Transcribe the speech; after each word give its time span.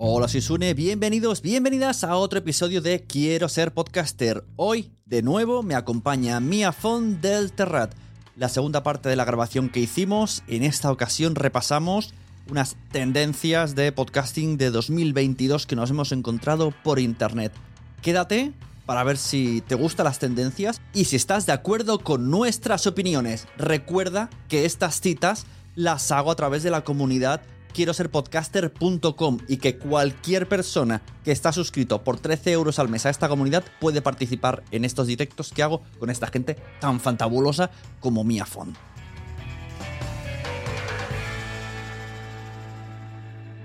Hola, 0.00 0.28
soy 0.28 0.42
Sune, 0.42 0.74
bienvenidos, 0.74 1.42
bienvenidas 1.42 2.04
a 2.04 2.14
otro 2.14 2.38
episodio 2.38 2.80
de 2.80 3.02
Quiero 3.02 3.48
ser 3.48 3.74
podcaster. 3.74 4.44
Hoy, 4.54 4.92
de 5.06 5.22
nuevo, 5.22 5.64
me 5.64 5.74
acompaña 5.74 6.38
Mia 6.38 6.70
Font 6.70 7.20
del 7.20 7.50
Terrat. 7.50 7.96
La 8.36 8.48
segunda 8.48 8.84
parte 8.84 9.08
de 9.08 9.16
la 9.16 9.24
grabación 9.24 9.68
que 9.68 9.80
hicimos, 9.80 10.44
en 10.46 10.62
esta 10.62 10.92
ocasión 10.92 11.34
repasamos 11.34 12.14
unas 12.48 12.76
tendencias 12.92 13.74
de 13.74 13.90
podcasting 13.90 14.56
de 14.56 14.70
2022 14.70 15.66
que 15.66 15.74
nos 15.74 15.90
hemos 15.90 16.12
encontrado 16.12 16.72
por 16.84 17.00
internet. 17.00 17.52
Quédate 18.00 18.52
para 18.86 19.02
ver 19.02 19.16
si 19.16 19.62
te 19.62 19.74
gustan 19.74 20.04
las 20.04 20.20
tendencias 20.20 20.80
y 20.94 21.06
si 21.06 21.16
estás 21.16 21.44
de 21.44 21.52
acuerdo 21.54 21.98
con 21.98 22.30
nuestras 22.30 22.86
opiniones. 22.86 23.48
Recuerda 23.56 24.30
que 24.46 24.64
estas 24.64 25.00
citas 25.00 25.44
las 25.74 26.12
hago 26.12 26.30
a 26.30 26.36
través 26.36 26.62
de 26.62 26.70
la 26.70 26.84
comunidad 26.84 27.40
quiero 27.72 27.94
ser 27.94 28.10
podcaster.com 28.10 29.38
y 29.48 29.58
que 29.58 29.78
cualquier 29.78 30.48
persona 30.48 31.02
que 31.24 31.32
está 31.32 31.52
suscrito 31.52 32.02
por 32.04 32.18
13 32.18 32.52
euros 32.52 32.78
al 32.78 32.88
mes 32.88 33.06
a 33.06 33.10
esta 33.10 33.28
comunidad 33.28 33.64
puede 33.80 34.02
participar 34.02 34.62
en 34.70 34.84
estos 34.84 35.06
directos 35.06 35.52
que 35.52 35.62
hago 35.62 35.82
con 35.98 36.10
esta 36.10 36.26
gente 36.28 36.56
tan 36.80 37.00
fantabulosa 37.00 37.70
como 38.00 38.24
Mia 38.24 38.44
Font. 38.44 38.76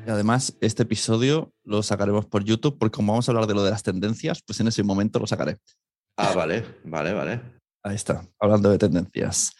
Y 0.05 0.09
además, 0.09 0.57
este 0.59 0.83
episodio 0.83 1.53
lo 1.63 1.81
sacaremos 1.81 2.25
por 2.25 2.43
YouTube 2.43 2.77
porque 2.77 2.97
como 2.97 3.13
vamos 3.13 3.27
a 3.27 3.31
hablar 3.31 3.47
de 3.47 3.53
lo 3.53 3.63
de 3.63 3.71
las 3.71 3.83
tendencias, 3.83 4.41
pues 4.45 4.59
en 4.59 4.67
ese 4.67 4.83
momento 4.83 5.19
lo 5.19 5.27
sacaré. 5.27 5.57
Ah, 6.17 6.33
vale, 6.35 6.65
vale, 6.83 7.13
vale. 7.13 7.41
Ahí 7.83 7.95
está, 7.95 8.27
hablando 8.39 8.69
de 8.69 8.77
tendencias. 8.77 9.53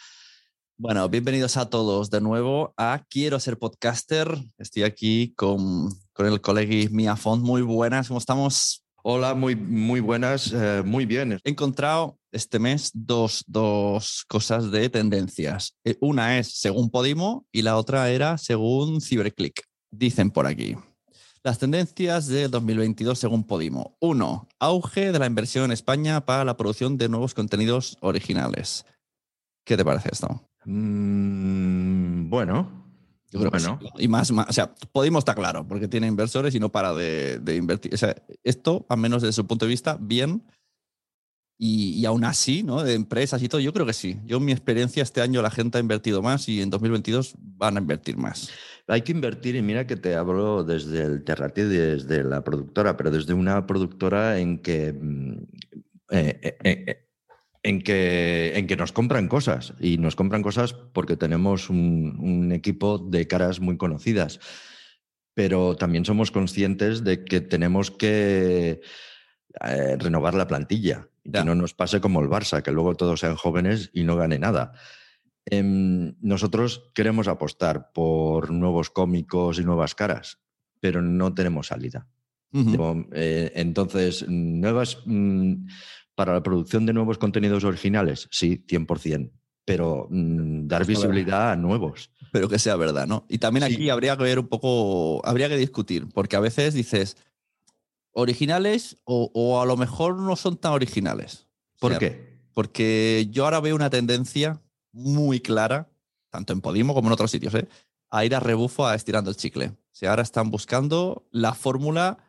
Bueno, 0.76 1.08
bienvenidos 1.08 1.56
a 1.58 1.70
todos 1.70 2.10
de 2.10 2.20
nuevo 2.20 2.74
a 2.78 3.06
Quiero 3.08 3.40
ser 3.40 3.60
podcaster. 3.60 4.28
Estoy 4.58 4.82
aquí 4.82 5.32
con, 5.36 5.90
con 6.14 6.26
el 6.26 6.42
colega 6.42 6.90
Mia 6.92 7.16
Font. 7.16 7.44
Muy 7.44 7.62
buenas, 7.62 8.08
¿cómo 8.08 8.18
estamos? 8.18 8.84
Hola, 9.04 9.36
muy, 9.36 9.56
muy 9.56 10.00
buenas, 10.00 10.52
eh, 10.52 10.82
muy 10.84 11.06
bien. 11.06 11.40
He 11.44 11.52
encontrado 11.52 12.18
este 12.32 12.58
mes 12.58 12.90
dos, 12.96 13.44
dos 13.46 14.26
cosas 14.28 14.72
de 14.72 14.90
tendencias. 14.90 15.76
Eh, 15.84 15.96
Una 16.02 16.40
es 16.40 16.60
según 16.60 16.90
Podimo 16.90 17.46
y 17.52 17.62
la 17.62 17.78
otra 17.78 18.10
era 18.10 18.40
según 18.40 19.00
Cyberclick. 19.00 19.62
Dicen 19.92 20.32
por 20.32 20.48
aquí. 20.48 20.76
Las 21.44 21.60
tendencias 21.60 22.28
de 22.28 22.48
2022 22.48 23.20
según 23.20 23.44
Podimo. 23.44 23.96
Uno, 24.00 24.48
auge 24.60 25.12
de 25.12 25.20
la 25.20 25.28
inversión 25.28 25.66
en 25.66 25.72
España 25.72 26.26
para 26.26 26.44
la 26.44 26.58
producción 26.58 26.98
de 26.98 27.10
nuevos 27.10 27.36
contenidos 27.36 27.96
originales. 28.02 28.86
¿Qué 29.66 29.78
te 29.78 29.86
parece 29.86 30.10
esto? 30.12 30.42
Mm, 30.66 32.30
bueno, 32.30 32.86
Yo 33.32 33.40
creo 33.40 33.52
bueno. 33.52 33.80
que 33.80 33.86
sí. 33.86 33.92
Y 34.00 34.08
más, 34.08 34.32
más, 34.32 34.50
o 34.50 34.54
sea, 34.54 34.74
Podimo 34.92 35.20
está 35.20 35.36
claro, 35.36 35.68
porque 35.68 35.88
tiene 35.88 36.08
inversores 36.08 36.54
y 36.56 36.60
no 36.60 36.72
para 36.72 36.94
de, 36.94 37.40
de 37.40 37.56
invertir. 37.56 37.94
O 37.94 37.98
sea, 37.98 38.16
esto, 38.44 38.86
al 38.90 38.98
menos 38.98 39.22
desde 39.22 39.34
su 39.34 39.48
punto 39.48 39.66
de 39.66 39.70
vista, 39.70 39.98
bien. 40.00 40.44
Y, 41.58 41.94
y 42.00 42.06
aún 42.06 42.26
así, 42.26 42.64
¿no? 42.64 42.84
De 42.84 42.94
empresas 42.94 43.42
y 43.42 43.48
todo, 43.48 43.62
yo 43.62 43.72
creo 43.74 43.86
que 43.86 43.94
sí. 43.94 44.20
Yo, 44.26 44.38
en 44.38 44.46
mi 44.46 44.52
experiencia, 44.52 45.04
este 45.04 45.22
año 45.22 45.42
la 45.42 45.52
gente 45.52 45.78
ha 45.78 45.82
invertido 45.82 46.22
más 46.22 46.50
y 46.50 46.62
en 46.62 46.70
2022 46.70 47.36
van 47.38 47.78
a 47.78 47.80
invertir 47.80 48.18
más. 48.18 48.50
Hay 48.88 49.04
que 49.04 49.14
invertir 49.14 49.56
y 49.56 49.62
mira 49.62 49.88
que 49.88 49.96
te 49.96 50.16
hablo 50.16 50.64
desde 50.64 51.04
el 51.04 51.24
Terrati, 51.24 51.62
desde 51.62 52.24
la 52.24 52.44
productora, 52.44 52.98
pero 52.98 53.12
desde 53.12 53.34
una 53.34 53.66
productora 53.66 54.40
en 54.40 54.60
que, 54.60 54.94
mm, 54.94 55.34
eh, 56.10 56.40
eh, 56.42 56.58
eh, 56.64 57.03
en 57.64 57.82
que, 57.82 58.54
en 58.56 58.68
que 58.68 58.76
nos 58.76 58.92
compran 58.92 59.28
cosas 59.28 59.74
y 59.80 59.98
nos 59.98 60.16
compran 60.16 60.44
cosas 60.44 60.74
porque 60.74 61.16
tenemos 61.18 61.70
un, 61.70 62.18
un 62.20 62.52
equipo 62.52 62.98
de 62.98 63.28
caras 63.28 63.62
muy 63.62 63.78
conocidas, 63.78 64.40
pero 65.34 65.76
también 65.76 66.06
somos 66.06 66.30
conscientes 66.32 67.04
de 67.04 67.24
que 67.24 67.42
tenemos 67.42 67.90
que 67.90 68.82
eh, 69.62 69.98
renovar 69.98 70.34
la 70.34 70.48
plantilla 70.48 71.08
y 71.24 71.32
que 71.32 71.44
no 71.44 71.56
nos 71.56 71.74
pase 71.74 72.02
como 72.02 72.22
el 72.22 72.28
Barça, 72.28 72.62
que 72.62 72.72
luego 72.72 72.96
todos 72.96 73.22
sean 73.22 73.36
jóvenes 73.36 73.90
y 73.94 74.04
no 74.04 74.18
gane 74.18 74.40
nada. 74.40 74.74
Em, 75.46 76.16
nosotros 76.22 76.92
queremos 76.94 77.28
apostar 77.28 77.92
por 77.94 78.52
nuevos 78.52 78.90
cómicos 78.90 79.60
y 79.60 79.64
nuevas 79.64 79.96
caras, 79.96 80.40
pero 80.80 81.02
no 81.02 81.34
tenemos 81.34 81.68
salida. 81.68 82.08
Eh, 83.14 83.52
entonces, 83.56 84.26
nuevas 84.28 85.00
mm, 85.06 85.66
para 86.16 86.34
la 86.34 86.44
producción 86.44 86.86
de 86.86 86.94
nuevos 86.94 87.18
contenidos 87.18 87.64
originales, 87.64 88.28
sí, 88.32 88.64
100%, 88.68 89.32
pero 89.66 90.08
mm, 90.10 90.68
dar 90.68 90.86
visibilidad 90.86 91.52
a 91.52 91.56
nuevos. 91.56 92.12
pero 92.32 92.50
que 92.50 92.60
sea 92.60 92.76
verdad, 92.76 93.08
¿no? 93.08 93.26
Y 93.30 93.38
también 93.40 93.66
Sí. 93.68 93.74
aquí 93.76 93.90
habría 93.90 94.18
que 94.18 94.24
ver 94.24 94.40
un 94.40 94.48
poco, 94.48 95.26
habría 95.26 95.50
que 95.50 95.58
discutir, 95.58 96.08
porque 96.14 96.36
a 96.36 96.40
veces 96.40 96.74
dices 96.74 97.16
originales 98.12 98.98
o, 99.06 99.32
o 99.34 99.62
a 99.62 99.66
lo 99.66 99.78
mejor 99.78 100.18
no 100.18 100.36
son 100.36 100.58
tan 100.58 100.74
originales. 100.74 101.48
O 101.76 101.80
¿Por 101.80 101.92
sea, 101.92 102.00
qué? 102.00 102.40
Porque 102.54 103.28
yo 103.32 103.46
ahora 103.46 103.60
veo 103.60 103.76
una 103.76 103.90
tendencia 103.90 104.62
muy 104.92 105.40
clara, 105.40 105.90
tanto 106.30 106.54
en 106.54 106.62
Podimo 106.62 106.94
como 106.94 107.08
en 107.10 107.14
otros 107.14 107.32
sitios, 107.32 107.54
¿eh? 107.56 107.68
a 108.12 108.26
ir 108.26 108.36
a 108.36 108.40
rebufo 108.40 108.86
a 108.86 108.94
estirando 108.96 109.32
el 109.32 109.36
chicle. 109.38 109.68
O 109.68 109.76
sea, 109.92 110.12
ahora 110.12 110.22
están 110.22 110.52
buscando 110.52 111.28
la 111.32 111.54
fórmula 111.56 112.20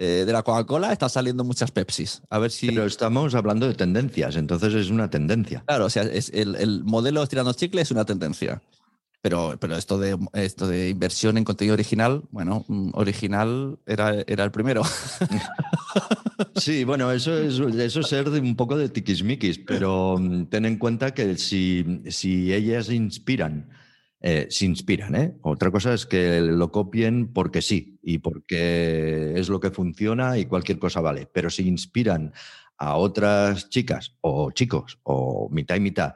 eh, 0.00 0.24
de 0.24 0.32
la 0.32 0.44
Coca-Cola, 0.44 0.92
están 0.92 1.10
saliendo 1.10 1.42
muchas 1.42 1.72
Pepsis. 1.72 2.22
A 2.30 2.38
ver 2.38 2.52
si... 2.52 2.68
Pero 2.68 2.86
estamos 2.86 3.34
hablando 3.34 3.66
de 3.66 3.74
tendencias, 3.74 4.36
entonces 4.36 4.72
es 4.72 4.90
una 4.90 5.10
tendencia. 5.10 5.64
Claro, 5.66 5.86
o 5.86 5.90
sea, 5.90 6.04
es 6.04 6.30
el, 6.32 6.54
el 6.54 6.84
modelo 6.84 7.20
estirando 7.22 7.52
chicle 7.52 7.82
es 7.82 7.90
una 7.90 8.04
tendencia. 8.04 8.62
Pero, 9.20 9.56
pero 9.60 9.76
esto, 9.76 9.98
de, 9.98 10.16
esto 10.34 10.68
de 10.68 10.90
inversión 10.90 11.36
en 11.36 11.42
contenido 11.42 11.74
original, 11.74 12.22
bueno, 12.30 12.64
mm, 12.68 12.90
original 12.94 13.76
era, 13.86 14.14
era 14.26 14.44
el 14.44 14.50
primero. 14.50 14.82
Sí, 16.54 16.84
bueno, 16.84 17.10
eso 17.10 17.36
es, 17.36 17.58
eso 17.58 18.00
es 18.00 18.06
ser 18.06 18.30
de 18.30 18.40
un 18.40 18.54
poco 18.54 18.76
de 18.76 18.88
tiquismiquis, 18.88 19.58
pero 19.58 20.16
mm, 20.18 20.46
ten 20.46 20.66
en 20.66 20.78
cuenta 20.78 21.12
que 21.12 21.36
si, 21.36 22.02
si 22.08 22.52
ellas 22.52 22.90
inspiran, 22.90 23.68
eh, 24.20 24.46
se 24.50 24.66
inspiran, 24.66 25.14
¿eh? 25.14 25.36
Otra 25.42 25.70
cosa 25.70 25.94
es 25.94 26.06
que 26.06 26.40
lo 26.40 26.72
copien 26.72 27.32
porque 27.32 27.62
sí 27.62 27.98
y 28.02 28.18
porque 28.18 29.34
es 29.36 29.48
lo 29.48 29.60
que 29.60 29.70
funciona 29.70 30.38
y 30.38 30.46
cualquier 30.46 30.78
cosa 30.78 31.00
vale, 31.00 31.28
pero 31.32 31.50
si 31.50 31.68
inspiran 31.68 32.32
a 32.78 32.96
otras 32.96 33.68
chicas 33.68 34.16
o 34.20 34.50
chicos 34.50 34.98
o 35.02 35.48
mitad 35.50 35.76
y 35.76 35.80
mitad 35.80 36.14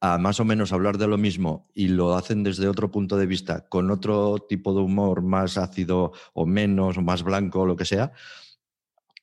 a 0.00 0.18
más 0.18 0.38
o 0.40 0.44
menos 0.44 0.72
hablar 0.72 0.98
de 0.98 1.08
lo 1.08 1.18
mismo 1.18 1.68
y 1.74 1.88
lo 1.88 2.14
hacen 2.14 2.42
desde 2.42 2.68
otro 2.68 2.90
punto 2.90 3.16
de 3.16 3.26
vista, 3.26 3.68
con 3.68 3.90
otro 3.90 4.38
tipo 4.48 4.72
de 4.72 4.80
humor 4.80 5.22
más 5.22 5.58
ácido 5.58 6.12
o 6.34 6.46
menos 6.46 6.98
o 6.98 7.02
más 7.02 7.22
blanco 7.22 7.60
o 7.60 7.66
lo 7.66 7.76
que 7.76 7.84
sea, 7.84 8.12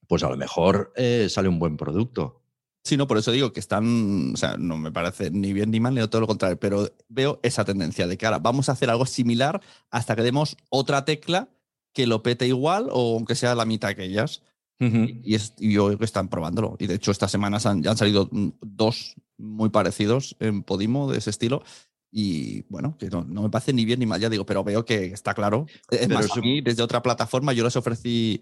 pues 0.07 0.23
a 0.23 0.29
lo 0.29 0.37
mejor 0.37 0.91
eh, 0.95 1.27
sale 1.29 1.47
un 1.47 1.59
buen 1.59 1.77
producto. 1.77 2.44
Sí, 2.85 2.97
no, 2.97 3.07
por 3.07 3.17
eso 3.17 3.31
digo 3.31 3.51
que 3.51 3.59
están, 3.59 4.33
o 4.35 4.37
sea, 4.37 4.57
no 4.57 4.77
me 4.77 4.91
parece 4.91 5.31
ni 5.31 5.53
bien 5.53 5.71
ni 5.71 5.79
mal, 5.79 5.95
ni 5.95 6.07
todo 6.07 6.21
lo 6.21 6.27
contrario, 6.27 6.59
pero 6.59 6.87
veo 7.09 7.39
esa 7.41 7.65
tendencia 7.65 8.05
de 8.05 8.15
que 8.15 8.27
ahora 8.27 8.37
vamos 8.37 8.69
a 8.69 8.73
hacer 8.73 8.91
algo 8.91 9.07
similar 9.07 9.59
hasta 9.89 10.15
que 10.15 10.21
demos 10.21 10.55
otra 10.69 11.03
tecla 11.03 11.49
que 11.93 12.05
lo 12.05 12.21
pete 12.21 12.45
igual 12.45 12.89
o 12.91 13.15
aunque 13.15 13.33
sea 13.33 13.55
la 13.55 13.65
mitad 13.65 13.95
que 13.95 14.05
ellas. 14.05 14.43
Y, 14.77 15.33
es, 15.33 15.53
y 15.57 15.73
yo 15.73 15.87
creo 15.87 15.97
que 15.97 16.05
están 16.05 16.27
probándolo. 16.27 16.75
Y 16.79 16.85
de 16.85 16.95
hecho, 16.95 17.09
estas 17.09 17.31
semanas 17.31 17.65
han, 17.65 17.81
ya 17.81 17.91
han 17.91 17.97
salido 17.97 18.27
mm, 18.29 18.49
dos 18.61 19.15
muy 19.37 19.69
parecidos 19.69 20.35
en 20.39 20.61
Podimo 20.61 21.09
de 21.09 21.17
ese 21.17 21.31
estilo. 21.31 21.63
Y 22.11 22.63
bueno, 22.69 22.97
que 22.99 23.09
no, 23.09 23.23
no 23.23 23.41
me 23.41 23.49
parece 23.49 23.73
ni 23.73 23.83
bien 23.85 23.99
ni 23.99 24.05
mal, 24.05 24.21
ya 24.21 24.29
digo, 24.29 24.45
pero 24.45 24.63
veo 24.63 24.85
que 24.85 25.05
está 25.05 25.33
claro. 25.33 25.65
Es 25.89 26.07
Pero 26.07 26.13
más, 26.13 26.37
a 26.37 26.41
mí, 26.41 26.61
desde 26.61 26.83
otra 26.83 27.01
plataforma, 27.01 27.53
yo 27.53 27.63
les 27.63 27.77
ofrecí, 27.77 28.41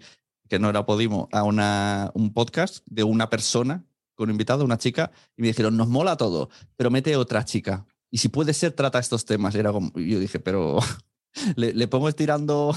que 0.49 0.59
no 0.59 0.69
era 0.69 0.85
Podimo, 0.85 1.29
a 1.31 1.43
una, 1.43 2.11
un 2.13 2.33
podcast 2.33 2.85
de 2.89 3.03
una 3.03 3.29
persona 3.29 3.85
con 4.15 4.29
invitado, 4.29 4.65
una 4.65 4.77
chica, 4.77 5.11
y 5.35 5.41
me 5.41 5.47
dijeron, 5.49 5.77
nos 5.77 5.87
mola 5.87 6.17
todo, 6.17 6.49
pero 6.75 6.91
mete 6.91 7.15
otra 7.15 7.45
chica. 7.45 7.85
Y 8.09 8.19
si 8.19 8.29
puede 8.29 8.53
ser, 8.53 8.73
trata 8.73 8.99
estos 8.99 9.25
temas. 9.25 9.55
Era 9.55 9.71
como, 9.71 9.91
yo 9.95 10.19
dije, 10.19 10.39
pero 10.39 10.79
le, 11.55 11.73
le 11.73 11.87
pongo 11.87 12.09
estirando, 12.09 12.75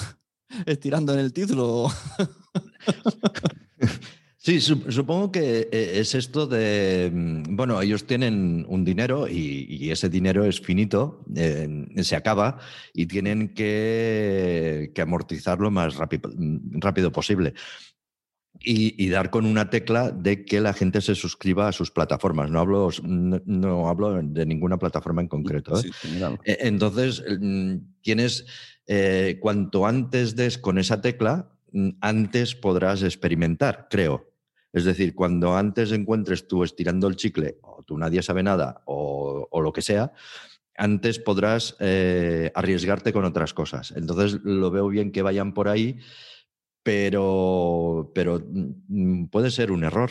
estirando 0.66 1.12
en 1.12 1.20
el 1.20 1.32
título. 1.32 1.90
Sí, 4.46 4.60
supongo 4.60 5.32
que 5.32 5.68
eh, 5.72 5.98
es 5.98 6.14
esto 6.14 6.46
de, 6.46 7.10
mm, 7.12 7.56
bueno, 7.56 7.82
ellos 7.82 8.06
tienen 8.06 8.64
un 8.68 8.84
dinero 8.84 9.26
y, 9.26 9.90
ese 9.90 10.08
dinero 10.08 10.44
es 10.44 10.60
finito, 10.60 11.24
se 11.96 12.14
acaba 12.14 12.60
y 12.94 13.06
tienen 13.06 13.54
que, 13.54 14.92
amortizarlo 15.02 15.64
lo 15.64 15.70
más 15.72 15.96
rápido, 15.96 16.30
mm, 16.32 16.78
rápido 16.78 17.10
posible. 17.10 17.54
Y, 18.62 19.08
dar 19.10 19.30
con 19.30 19.46
una 19.46 19.70
tecla 19.70 20.10
de 20.10 20.44
que 20.44 20.60
la 20.60 20.72
gente 20.72 21.00
se 21.00 21.14
suscriba 21.14 21.68
a 21.68 21.72
sus 21.72 21.90
plataformas. 21.90 22.50
No 22.50 22.60
hablo, 22.60 22.90
no, 23.02 23.88
hablo 23.88 24.20
de 24.22 24.46
ninguna 24.46 24.78
plataforma 24.78 25.22
en 25.22 25.28
concreto. 25.28 25.78
¿eh? 25.78 25.90
E, 26.44 26.58
entonces, 26.62 27.22
tienes, 28.02 28.46
eh, 28.86 29.38
cuanto 29.40 29.86
antes 29.86 30.36
des 30.36 30.58
con 30.58 30.78
esa 30.78 31.00
tecla, 31.00 31.50
antes 32.00 32.54
podrás 32.54 33.02
experimentar, 33.02 33.88
creo. 33.90 34.32
Es 34.72 34.84
decir, 34.84 35.14
cuando 35.14 35.56
antes 35.56 35.92
encuentres 35.92 36.48
tú 36.48 36.62
estirando 36.62 37.08
el 37.08 37.16
chicle 37.16 37.58
o 37.62 37.82
tú 37.82 37.96
nadie 37.96 38.22
sabe 38.22 38.42
nada 38.42 38.82
o, 38.84 39.48
lo 39.62 39.72
que 39.72 39.80
sea, 39.80 40.12
antes 40.76 41.18
podrás 41.18 41.76
eh, 41.80 42.52
arriesgarte 42.54 43.10
con 43.12 43.24
otras 43.24 43.54
cosas. 43.54 43.94
Entonces 43.96 44.40
lo 44.44 44.70
veo 44.70 44.88
bien 44.88 45.12
que 45.12 45.22
vayan 45.22 45.54
por 45.54 45.68
ahí, 45.68 45.98
pero, 46.86 48.12
pero 48.14 48.40
mm, 48.40 49.26
puede 49.26 49.50
ser 49.50 49.72
un 49.72 49.82
error, 49.82 50.10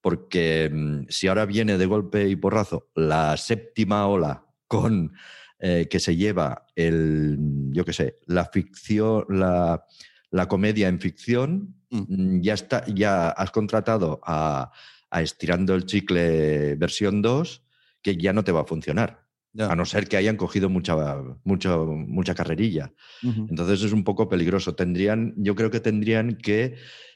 porque 0.00 0.70
mm, 0.72 1.06
si 1.08 1.26
ahora 1.26 1.44
viene 1.44 1.76
de 1.76 1.86
golpe 1.86 2.28
y 2.28 2.36
porrazo 2.36 2.92
la 2.94 3.36
séptima 3.36 4.06
ola 4.06 4.46
con 4.68 5.12
eh, 5.58 5.88
que 5.90 5.98
se 5.98 6.14
lleva 6.14 6.66
el, 6.76 7.36
yo 7.72 7.84
qué 7.84 7.92
sé, 7.92 8.18
la 8.26 8.44
ficción, 8.44 9.24
la, 9.28 9.84
la 10.30 10.46
comedia 10.46 10.86
en 10.86 11.00
ficción, 11.00 11.74
Mm, 11.94 12.40
ya, 12.40 12.54
está, 12.54 12.84
ya 12.86 13.28
has 13.28 13.50
contratado 13.50 14.20
a, 14.24 14.70
Estirando 15.12 15.76
el 15.76 15.86
Chicle 15.86 16.74
versión 16.74 17.22
2, 17.22 17.62
que 18.02 18.16
ya 18.16 18.32
no 18.32 18.42
te 18.42 18.50
va 18.50 18.62
a 18.62 18.66
funcionar. 18.66 19.23
A 19.58 19.76
no 19.76 19.84
ser 19.84 20.08
que 20.08 20.16
hayan 20.16 20.36
cogido 20.36 20.68
mucha, 20.68 20.96
mucha, 21.44 21.76
mucha 21.76 22.34
carrerilla. 22.34 22.92
Entonces 23.22 23.82
es 23.82 23.92
un 23.92 24.04
poco 24.04 24.28
peligroso. 24.28 24.74
Tendrían, 24.74 25.34
yo 25.36 25.54
creo 25.54 25.70
que 25.70 25.80
tendrían 25.80 26.36
que 26.36 26.74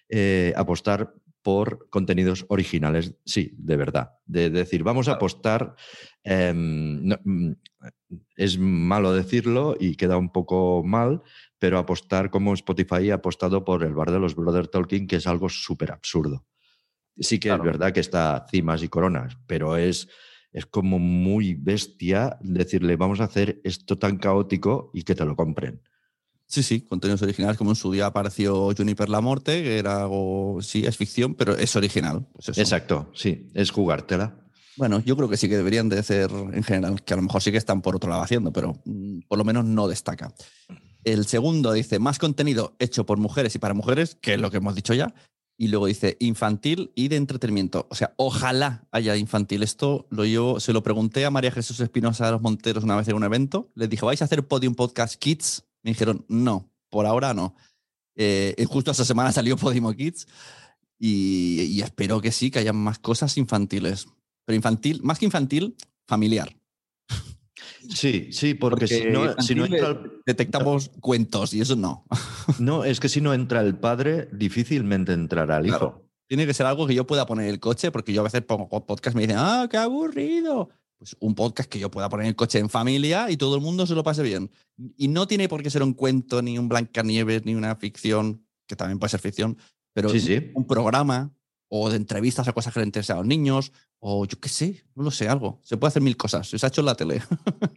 eh, 0.09 0.53
apostar 0.57 1.15
por 1.43 1.89
contenidos 1.91 2.45
originales, 2.49 3.15
sí, 3.25 3.55
de 3.57 3.77
verdad. 3.77 4.11
De, 4.27 4.51
decir, 4.51 4.83
vamos 4.83 5.09
a 5.09 5.13
apostar. 5.13 5.75
Em, 6.23 7.09
mm, 7.09 7.53
es 8.37 8.59
malo 8.59 9.13
decirlo 9.13 9.77
y 9.79 9.97
queda 9.97 10.17
un 10.17 10.31
poco 10.31 10.83
mal, 10.85 11.23
pero 11.59 11.79
apostar 11.79 12.31
como 12.31 12.55
Spotify 12.55 13.11
ha 13.11 13.17
apostado 13.17 13.65
por 13.65 13.83
el 13.83 13.95
bar 13.95 14.11
de 14.11 14.19
los 14.19 14.35
Brother 14.35 14.69
Talking, 14.69 15.07
que 15.07 15.17
es 15.17 15.27
algo 15.27 15.49
súper 15.49 15.93
absurdo. 15.93 16.45
Sí 17.17 17.41
que 17.41 17.51
es 17.51 17.63
verdad 17.63 17.93
que 17.93 18.01
está 18.01 18.47
cimas 18.49 18.83
y 18.83 18.89
coronas, 18.89 19.37
pero 19.47 19.77
es, 19.77 20.09
es 20.53 20.67
como 20.67 20.99
muy 20.99 21.55
bestia 21.55 22.39
decirle, 22.41 22.97
vamos 22.97 23.21
a 23.21 23.25
hacer 23.25 23.61
esto 23.65 23.99
tan 23.99 24.19
caótico 24.19 24.91
y 24.95 25.03
que 25.03 25.15
te 25.15 25.25
lo 25.25 25.37
compren. 25.37 25.83
Sí, 26.47 26.63
sí, 26.63 26.81
contenidos 26.81 27.21
originales, 27.21 27.59
como 27.59 27.73
en 27.73 27.77
su 27.77 27.93
día 27.93 28.07
apareció 28.07 28.73
Juniper 28.75 29.11
La 29.11 29.21
Morte, 29.21 29.63
que 29.63 29.79
era 29.79 30.03
algo, 30.03 30.61
sí, 30.63 30.87
es 30.87 30.97
ficción, 30.97 31.35
pero 31.35 31.55
es 31.55 31.77
original. 31.77 32.27
Pues 32.33 32.57
Exacto, 32.57 33.11
sí, 33.15 33.51
es 33.53 33.71
jugártela. 33.71 34.49
Bueno, 34.79 35.01
yo 35.01 35.15
creo 35.17 35.29
que 35.29 35.37
sí 35.37 35.49
que 35.49 35.57
deberían 35.59 35.91
de 35.91 36.03
ser 36.03 36.31
en 36.31 36.63
general, 36.63 37.03
que 37.03 37.13
a 37.13 37.17
lo 37.17 37.23
mejor 37.23 37.43
sí 37.43 37.53
que 37.53 37.59
están 37.59 37.83
por 37.83 37.97
otro 37.97 38.09
lado 38.09 38.23
haciendo, 38.23 38.51
pero 38.53 38.81
mm, 38.87 39.23
por 39.29 39.37
lo 39.37 39.45
menos 39.45 39.67
no 39.67 39.89
destaca. 39.89 40.33
El 41.05 41.27
segundo 41.27 41.73
dice, 41.73 41.99
más 41.99 42.19
contenido 42.19 42.77
hecho 42.79 43.05
por 43.05 43.19
mujeres 43.19 43.55
y 43.55 43.59
para 43.59 43.75
mujeres, 43.75 44.17
que 44.21 44.35
es 44.35 44.41
lo 44.41 44.51
que 44.51 44.57
hemos 44.57 44.75
dicho 44.75 44.95
ya. 44.95 45.13
Y 45.61 45.69
luego 45.69 45.87
dice, 45.87 46.17
infantil 46.21 46.93
y 46.95 47.09
de 47.09 47.17
entretenimiento. 47.17 47.89
O 47.91 47.97
sea, 47.97 48.15
ojalá 48.17 48.87
haya 48.93 49.17
infantil. 49.17 49.65
Esto 49.65 50.07
lo 50.09 50.25
yo 50.25 50.61
se 50.61 50.73
lo 50.73 50.85
pregunté 50.85 51.25
a 51.25 51.31
María 51.31 51.51
Jesús 51.51 51.81
Espinosa 51.81 52.27
de 52.27 52.33
los 52.33 52.43
Monteros 52.43 52.85
una 52.85 52.97
vez 52.97 53.09
en 53.09 53.17
un 53.17 53.25
evento. 53.25 53.71
Les 53.75 53.91
dije, 53.91 54.07
¿vais 54.07 54.23
a 54.23 54.27
hacer 54.27 54.47
Podium 54.47 54.77
Podcast 54.77 55.17
Kids? 55.17 55.65
Me 55.83 55.91
dijeron, 55.91 56.25
no, 56.29 56.71
por 56.91 57.07
ahora 57.07 57.35
no. 57.35 57.57
Eh, 58.15 58.55
justo 58.69 58.93
esta 58.93 59.05
semana 59.05 59.33
salió 59.33 59.57
Podium 59.57 59.93
Kids 59.95 60.29
y 61.01 61.81
espero 61.83 62.21
que 62.21 62.31
sí, 62.33 62.51
que 62.51 62.61
haya 62.61 62.73
más 62.73 63.01
cosas 63.01 63.37
infantiles. 63.37 64.07
Pero 64.45 64.57
infantil, 64.57 65.03
más 65.03 65.19
que 65.19 65.27
infantil, 65.27 65.77
familiar. 66.07 66.58
Sí, 67.89 68.29
sí, 68.33 68.55
porque, 68.55 68.87
si 68.87 69.05
no, 69.07 69.35
si 69.41 69.55
no 69.55 69.65
entra 69.65 70.01
detectamos 70.27 70.91
cuentos 71.01 71.55
y 71.55 71.61
eso 71.61 71.77
no. 71.77 72.05
No, 72.59 72.85
es 72.85 73.01
que 73.01 73.09
si 73.09 73.21
no 73.21 73.35
entra 73.35 73.61
el 73.61 73.77
padre, 73.77 74.29
difícilmente 74.33 75.13
entrará 75.13 75.59
el 75.59 75.67
hijo. 75.67 76.05
Tiene 76.27 76.47
que 76.47 76.55
ser 76.55 76.67
algo 76.67 76.87
que 76.87 76.95
yo 76.95 77.07
pueda 77.07 77.27
poner 77.27 77.47
en 77.47 77.53
el 77.53 77.61
coche, 77.61 77.91
porque 77.91 78.13
yo 78.13 78.21
a 78.21 78.25
veces 78.25 78.43
pongo 78.43 78.69
podcast 78.69 79.15
y 79.15 79.17
me 79.17 79.23
dicen, 79.23 79.39
ah, 79.39 79.67
qué 79.71 79.79
aburrido. 79.79 80.69
Pues 80.99 81.17
un 81.21 81.35
podcast 81.35 81.71
que 81.71 81.79
yo 81.79 81.91
pueda 81.91 82.09
poner 82.09 82.25
en 82.25 82.31
el 82.31 82.37
coche 82.37 82.59
en 82.59 82.69
familia 82.69 83.31
y 83.31 83.37
todo 83.37 83.55
el 83.55 83.63
mundo 83.63 83.87
se 83.87 83.95
lo 83.95 84.03
pase 84.03 84.23
bien. 84.23 84.51
Y 84.97 85.09
no 85.09 85.27
tiene 85.27 85.49
por 85.49 85.63
qué 85.63 85.71
ser 85.71 85.83
un 85.83 85.95
cuento, 85.95 86.43
ni 86.43 86.59
un 86.59 86.69
Blancanieves, 86.69 87.45
ni 87.45 87.55
una 87.55 87.77
ficción, 87.77 88.45
que 88.67 88.77
también 88.77 88.99
puede 88.99 89.11
ser 89.11 89.21
ficción, 89.21 89.57
pero 89.95 90.11
un 90.55 90.67
programa 90.67 91.33
o 91.69 91.91
de 91.91 91.97
entrevistas 91.97 92.49
a 92.49 92.53
cosas 92.53 92.73
que 92.73 92.81
le 92.81 92.87
interesan 92.87 93.17
a 93.17 93.21
los 93.21 93.27
niños, 93.27 93.73
o 94.01 94.25
yo 94.27 94.41
qué 94.41 94.49
sé, 94.49 94.85
no 94.95 95.03
lo 95.03 95.11
sé, 95.11 95.29
algo. 95.29 95.61
Se 95.63 95.77
puede 95.77 95.89
hacer 95.89 96.03
mil 96.03 96.17
cosas. 96.17 96.49
Se 96.49 96.65
ha 96.65 96.69
hecho 96.69 96.81
en 96.81 96.87
la 96.87 96.95
tele. 96.95 97.23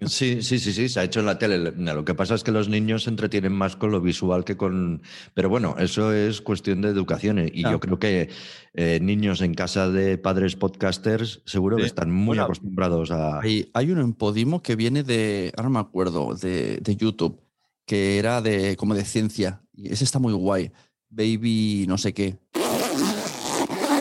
Sí, 0.07 0.41
sí, 0.41 0.57
sí, 0.57 0.73
sí, 0.73 0.89
se 0.89 0.99
ha 0.99 1.03
hecho 1.03 1.19
en 1.19 1.27
la 1.27 1.37
tele. 1.37 1.59
Lo 1.59 2.03
que 2.03 2.15
pasa 2.15 2.33
es 2.33 2.43
que 2.43 2.51
los 2.51 2.69
niños 2.69 3.03
se 3.03 3.11
entretienen 3.11 3.53
más 3.53 3.75
con 3.75 3.91
lo 3.91 4.01
visual 4.01 4.43
que 4.43 4.57
con... 4.57 5.03
Pero 5.35 5.47
bueno, 5.47 5.75
eso 5.77 6.11
es 6.11 6.41
cuestión 6.41 6.81
de 6.81 6.89
educación 6.89 7.37
eh, 7.37 7.51
y 7.53 7.61
yo 7.61 7.79
creo 7.79 7.99
que 7.99 8.29
eh, 8.73 8.99
niños 8.99 9.41
en 9.41 9.53
casa 9.53 9.89
de 9.89 10.17
padres 10.17 10.55
podcasters 10.55 11.43
seguro 11.45 11.77
que 11.77 11.85
están 11.85 12.11
muy 12.11 12.39
acostumbrados 12.39 13.11
a... 13.11 13.41
Hay, 13.41 13.69
hay, 13.75 13.91
uno 13.91 14.01
en 14.01 14.13
Podimo 14.13 14.63
que 14.63 14.75
viene 14.75 15.03
de, 15.03 15.53
ahora 15.55 15.69
me 15.69 15.79
acuerdo, 15.79 16.33
de, 16.33 16.77
de 16.77 16.95
YouTube, 16.95 17.39
que 17.85 18.17
era 18.17 18.41
de 18.41 18.75
como 18.75 18.95
de 18.95 19.05
ciencia. 19.05 19.61
Y 19.71 19.93
ese 19.93 20.03
está 20.03 20.17
muy 20.17 20.33
guay. 20.33 20.71
Baby 21.09 21.85
no 21.87 21.99
sé 21.99 22.13
qué. 22.13 22.39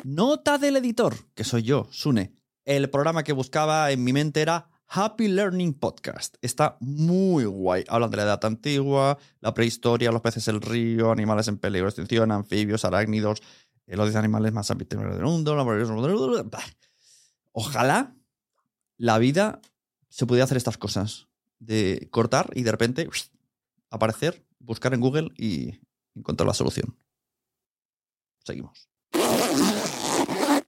Nota 0.05 0.57
del 0.57 0.77
editor, 0.77 1.15
que 1.35 1.45
soy 1.45 1.63
yo, 1.63 1.87
Sune. 1.91 2.33
El 2.65 2.89
programa 2.89 3.23
que 3.23 3.35
buscaba 3.35 3.91
en 3.91 4.03
mi 4.03 4.15
mente 4.15 4.41
era 4.41 4.71
Happy 4.87 5.29
Learning 5.29 5.75
Podcast. 5.75 6.37
Está 6.41 6.79
muy 6.81 7.45
guay. 7.45 7.85
Hablan 7.87 8.11
de 8.11 8.17
la 8.17 8.23
edad 8.23 8.45
antigua, 8.45 9.19
la 9.41 9.53
prehistoria, 9.53 10.11
los 10.11 10.23
peces 10.23 10.47
del 10.47 10.63
río, 10.63 11.13
animales 11.13 11.49
en 11.49 11.59
peligro 11.59 11.87
de 11.87 11.91
extinción, 11.91 12.33
anfibios, 12.33 12.87
arácnidos, 12.87 13.43
eh, 13.87 13.97
los 13.97 14.07
10 14.07 14.17
animales 14.17 14.53
más 14.53 14.71
hábitos 14.71 14.99
del 14.99 15.23
mundo. 15.23 15.55
Ojalá 17.53 18.17
la 18.97 19.19
vida 19.19 19.61
se 20.09 20.25
pudiera 20.25 20.45
hacer 20.45 20.57
estas 20.57 20.79
cosas. 20.79 21.27
De 21.59 22.09
cortar 22.11 22.49
y 22.55 22.63
de 22.63 22.71
repente 22.71 23.07
aparecer, 23.91 24.47
buscar 24.61 24.95
en 24.95 25.01
Google 25.01 25.31
y 25.37 25.79
encontrar 26.15 26.47
la 26.47 26.55
solución. 26.55 26.97
Seguimos 28.43 28.89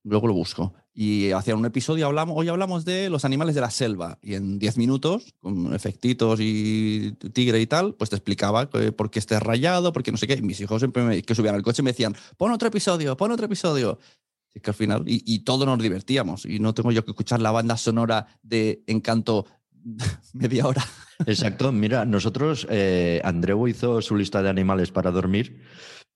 luego 0.04 0.26
lo 0.26 0.34
busco. 0.34 0.74
Y 0.94 1.30
hacia 1.30 1.56
un 1.56 1.64
episodio 1.64 2.08
hoy 2.08 2.48
hablamos 2.48 2.84
de 2.84 3.08
los 3.08 3.24
animales 3.24 3.54
de 3.54 3.60
la 3.60 3.70
selva. 3.70 4.18
Y 4.22 4.34
en 4.34 4.58
10 4.58 4.76
minutos, 4.76 5.34
con 5.40 5.74
efectitos 5.74 6.38
y 6.40 7.12
tigre 7.32 7.60
y 7.60 7.66
tal, 7.66 7.94
pues 7.94 8.10
te 8.10 8.16
explicaba 8.16 8.68
por 8.68 9.10
qué 9.10 9.18
estés 9.18 9.40
rayado, 9.40 9.92
por 9.92 10.02
qué 10.02 10.12
no 10.12 10.18
sé 10.18 10.26
qué. 10.26 10.34
Y 10.34 10.42
mis 10.42 10.60
hijos 10.60 10.80
siempre 10.80 11.22
que 11.22 11.34
subían 11.34 11.54
al 11.54 11.62
coche 11.62 11.82
me 11.82 11.90
decían, 11.90 12.14
pon 12.36 12.52
otro 12.52 12.68
episodio, 12.68 13.16
pon 13.16 13.32
otro 13.32 13.46
episodio. 13.46 13.98
Y 14.54 14.60
que 14.60 14.70
al 14.70 14.74
final, 14.74 15.04
y, 15.06 15.22
y 15.24 15.40
todos 15.40 15.66
nos 15.66 15.78
divertíamos. 15.78 16.44
Y 16.44 16.58
no 16.58 16.74
tengo 16.74 16.92
yo 16.92 17.04
que 17.04 17.12
escuchar 17.12 17.40
la 17.40 17.52
banda 17.52 17.78
sonora 17.78 18.26
de 18.42 18.84
Encanto 18.86 19.46
media 20.34 20.66
hora. 20.66 20.84
Exacto. 21.26 21.72
Mira, 21.72 22.04
nosotros, 22.04 22.66
eh, 22.70 23.20
Andreu 23.24 23.66
hizo 23.68 24.02
su 24.02 24.16
lista 24.16 24.42
de 24.42 24.50
animales 24.50 24.90
para 24.90 25.10
dormir 25.10 25.62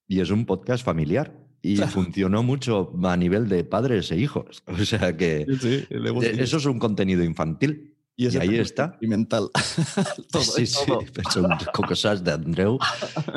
y 0.06 0.20
es 0.20 0.30
un 0.30 0.44
podcast 0.44 0.84
familiar 0.84 1.45
y 1.62 1.76
funcionó 1.76 2.42
mucho 2.42 2.92
a 3.04 3.16
nivel 3.16 3.48
de 3.48 3.64
padres 3.64 4.10
e 4.12 4.18
hijos. 4.18 4.62
O 4.66 4.84
sea 4.84 5.16
que 5.16 5.46
e, 5.48 6.36
eso 6.38 6.56
es 6.58 6.64
un 6.66 6.78
contenido 6.78 7.24
infantil. 7.24 7.92
Y, 8.18 8.34
ahí 8.38 8.56
está. 8.56 8.96
Y 9.02 9.08
mental. 9.08 9.50
sí, 10.40 10.66
sí, 10.66 10.74
son 11.30 11.50
cosas 11.86 12.24
de 12.24 12.32
Andreu 12.32 12.78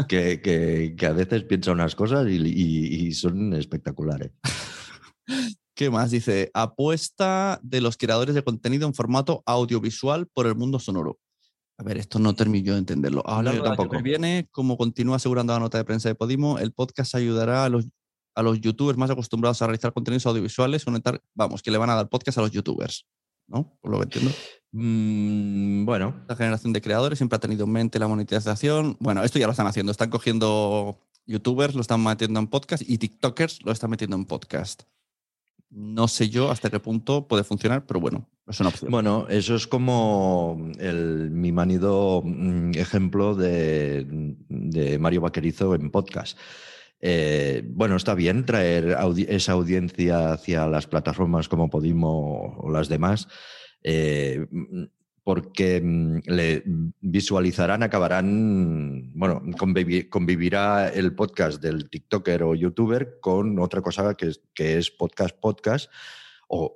que, 0.08 0.42
que, 0.42 1.06
a 1.06 1.12
veces 1.12 1.44
piensa 1.44 1.74
unas 1.74 1.96
cosas 1.96 2.28
y, 2.30 2.38
y, 2.38 3.12
son 3.14 3.54
espectaculares. 3.54 4.32
¿Qué 5.76 5.90
más? 5.90 6.12
Dice, 6.12 6.50
apuesta 6.54 7.60
de 7.62 7.82
los 7.82 7.98
creadores 7.98 8.36
de 8.36 8.44
contenido 8.44 8.88
en 8.88 8.94
formato 8.94 9.44
audiovisual 9.46 10.28
por 10.28 10.48
el 10.48 10.56
mundo 10.56 10.80
sonoro. 10.80 11.20
A 11.78 11.84
ver, 11.84 11.98
esto 11.98 12.20
no 12.20 12.36
termino 12.36 12.74
de 12.74 12.80
entenderlo. 12.80 13.24
Ahora 13.26 13.54
no, 13.54 13.64
tampoco. 13.64 14.02
viene, 14.02 14.50
como 14.52 14.78
continúa 14.78 15.16
asegurando 15.16 15.54
la 15.54 15.60
nota 15.60 15.78
de 15.78 15.86
prensa 15.86 16.10
de 16.10 16.16
Podimo, 16.16 16.60
el 16.60 16.74
podcast 16.74 17.16
ayudará 17.16 17.64
a 17.64 17.70
los 17.70 17.88
a 18.40 18.44
los 18.44 18.62
youtubers 18.62 18.98
más 18.98 19.10
acostumbrados 19.10 19.62
a 19.62 19.68
realizar 19.68 19.92
contenidos 19.92 20.26
audiovisuales, 20.26 20.86
conectar, 20.86 21.22
vamos, 21.34 21.62
que 21.62 21.72
le 21.72 21.78
van 21.78 21.90
a 21.90 21.96
dar 21.96 22.08
podcast 22.08 22.38
a 22.38 22.42
los 22.42 22.52
youtubers, 22.52 23.06
¿no? 23.48 23.78
Por 23.82 23.92
lo 23.92 23.98
que 23.98 24.04
entiendo. 24.04 24.32
Mm, 24.72 25.86
bueno. 25.86 26.16
La 26.28 26.36
generación 26.36 26.72
de 26.72 26.82
creadores 26.82 27.20
siempre 27.20 27.36
ha 27.36 27.40
tenido 27.40 27.66
en 27.66 27.72
mente 27.72 28.00
la 28.00 28.08
monetización. 28.08 28.96
Bueno, 29.02 29.24
esto 29.24 29.40
ya 29.40 29.46
lo 29.46 29.52
están 29.52 29.68
haciendo, 29.68 29.92
están 29.92 30.10
cogiendo 30.10 30.98
youtubers 31.26 31.76
lo 31.76 31.82
están 31.82 32.04
metiendo 32.04 32.40
en 32.40 32.48
podcast 32.48 32.84
y 32.88 32.98
TikTokers 32.98 33.64
lo 33.64 33.72
están 33.72 33.92
metiendo 33.92 34.16
en 34.16 34.26
podcast. 34.26 34.84
No 35.70 36.08
sé 36.08 36.30
yo 36.30 36.50
hasta 36.50 36.72
qué 36.72 36.80
punto 36.80 37.28
puede 37.28 37.44
funcionar, 37.44 37.86
pero 37.86 38.00
bueno, 38.00 38.28
es 38.48 38.60
una 38.60 38.70
opción. 38.70 38.90
Bueno, 38.90 39.28
eso 39.30 39.54
es 39.54 39.68
como 39.68 40.72
el, 40.80 41.30
mi 41.30 41.52
manido 41.52 42.24
mm, 42.26 42.72
ejemplo 42.76 43.36
de, 43.36 44.08
de 44.50 44.98
Mario 44.98 45.22
Vaquerizo 45.22 45.76
en 45.76 45.92
podcast. 45.92 46.38
Eh, 47.02 47.64
bueno, 47.66 47.96
está 47.96 48.14
bien 48.14 48.46
traer 48.46 48.98
esa 49.28 49.54
audiencia 49.54 50.34
hacia 50.34 50.68
las 50.68 50.88
plataformas 50.88 51.48
como 51.48 51.70
Podimo 51.70 52.58
o 52.58 52.72
las 52.72 52.90
demás, 52.90 53.28
eh, 53.84 54.46
porque 55.24 55.82
mm, 55.82 56.20
le 56.26 56.64
visualizarán, 57.00 57.84
acabarán, 57.84 59.12
bueno, 59.14 59.42
convivirá 60.10 60.90
el 60.90 61.16
podcast 61.16 61.62
del 61.62 61.90
TikToker 61.90 62.44
o 62.44 62.56
YouTuber 62.56 63.20
con 63.22 63.60
otra 63.60 63.82
cosa 63.82 64.16
que 64.16 64.28
es, 64.28 64.42
que 64.54 64.78
es 64.78 64.92
podcast, 64.92 65.38
podcast. 65.40 65.92
O, 66.52 66.74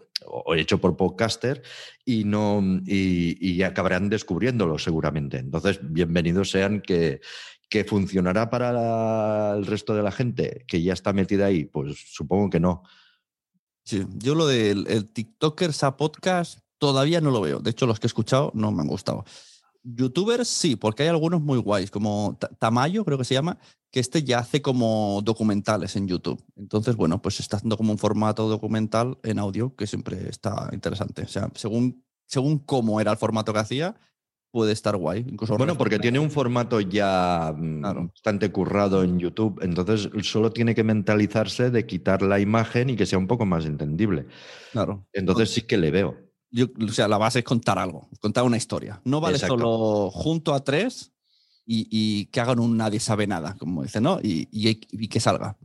hecho 0.55 0.79
por 0.79 0.95
podcaster 0.95 1.63
y 2.05 2.23
no 2.23 2.61
y, 2.85 3.61
acabarán 3.63 4.07
descubriéndolo 4.07 4.77
seguramente. 4.77 5.37
Entonces, 5.37 5.79
bienvenidos 5.81 6.51
sean 6.51 6.79
que, 6.79 7.19
que 7.73 7.83
funcionará 7.83 8.51
para 8.51 9.55
el 9.55 9.65
resto 9.65 9.95
de 9.95 10.03
la 10.03 10.11
gente 10.11 10.63
que 10.67 10.83
ya 10.83 10.93
está 10.93 11.11
metida 11.11 11.47
ahí, 11.47 11.65
pues 11.65 11.97
supongo 12.05 12.51
que 12.51 12.59
no. 12.59 12.83
Sí, 13.83 14.05
yo 14.17 14.35
lo 14.35 14.45
del 14.45 14.85
el 14.87 15.11
TikToker 15.11 15.71
a 15.81 15.97
podcast 15.97 16.59
todavía 16.77 17.19
no 17.19 17.31
lo 17.31 17.41
veo. 17.41 17.57
De 17.57 17.71
hecho, 17.71 17.87
los 17.87 17.99
que 17.99 18.05
he 18.05 18.13
escuchado 18.13 18.51
no 18.53 18.71
me 18.71 18.83
han 18.83 18.87
gustado. 18.87 19.25
Youtubers 19.81 20.47
sí, 20.47 20.75
porque 20.75 21.01
hay 21.01 21.09
algunos 21.09 21.41
muy 21.41 21.57
guays, 21.57 21.89
como 21.89 22.37
Tamayo, 22.59 23.03
creo 23.05 23.17
que 23.17 23.25
se 23.25 23.33
llama, 23.33 23.57
que 23.89 23.99
este 23.99 24.23
ya 24.23 24.37
hace 24.37 24.61
como 24.61 25.21
documentales 25.23 25.95
en 25.95 26.07
YouTube. 26.07 26.45
Entonces, 26.55 26.95
bueno, 26.95 27.23
pues 27.23 27.39
está 27.39 27.57
haciendo 27.57 27.75
como 27.75 27.91
un 27.91 27.97
formato 27.97 28.47
documental 28.49 29.17
en 29.23 29.39
audio 29.39 29.75
que 29.75 29.87
siempre 29.87 30.29
está 30.29 30.69
interesante. 30.73 31.23
O 31.23 31.27
sea, 31.27 31.49
según, 31.55 32.05
según 32.27 32.59
cómo 32.59 33.01
era 33.01 33.09
el 33.09 33.17
formato 33.17 33.51
que 33.51 33.59
hacía, 33.61 33.95
puede 34.53 34.71
estar 34.71 34.95
guay. 34.95 35.25
Incluso 35.27 35.57
bueno, 35.57 35.75
porque 35.75 35.97
tiene 35.97 36.19
un 36.19 36.29
formato 36.29 36.79
ya 36.79 37.53
mm, 37.57 37.81
bastante 38.13 38.51
currado 38.51 39.03
en 39.03 39.17
YouTube, 39.17 39.59
entonces 39.63 40.09
solo 40.21 40.51
tiene 40.51 40.75
que 40.75 40.83
mentalizarse 40.83 41.71
de 41.71 41.87
quitar 41.87 42.21
la 42.21 42.39
imagen 42.39 42.91
y 42.91 42.95
que 42.95 43.07
sea 43.07 43.17
un 43.17 43.27
poco 43.27 43.47
más 43.47 43.65
entendible. 43.65 44.27
Claro. 44.71 45.07
Entonces 45.11 45.49
sí 45.49 45.63
que 45.63 45.77
le 45.77 45.89
veo 45.89 46.33
o 46.55 46.91
sea, 46.91 47.07
la 47.07 47.17
base 47.17 47.39
es 47.39 47.45
contar 47.45 47.79
algo, 47.79 48.09
contar 48.19 48.43
una 48.43 48.57
historia. 48.57 49.01
No 49.05 49.19
vale 49.19 49.39
solo 49.39 50.11
junto 50.11 50.53
a 50.53 50.63
tres 50.63 51.11
y, 51.65 52.25
que 52.25 52.39
hagan 52.39 52.59
un 52.59 52.77
nadie 52.77 52.99
sabe 52.99 53.25
nada, 53.25 53.55
como 53.57 53.83
dice, 53.83 54.01
¿no? 54.01 54.19
Y, 54.21 54.75
que 55.07 55.19
salga. 55.19 55.57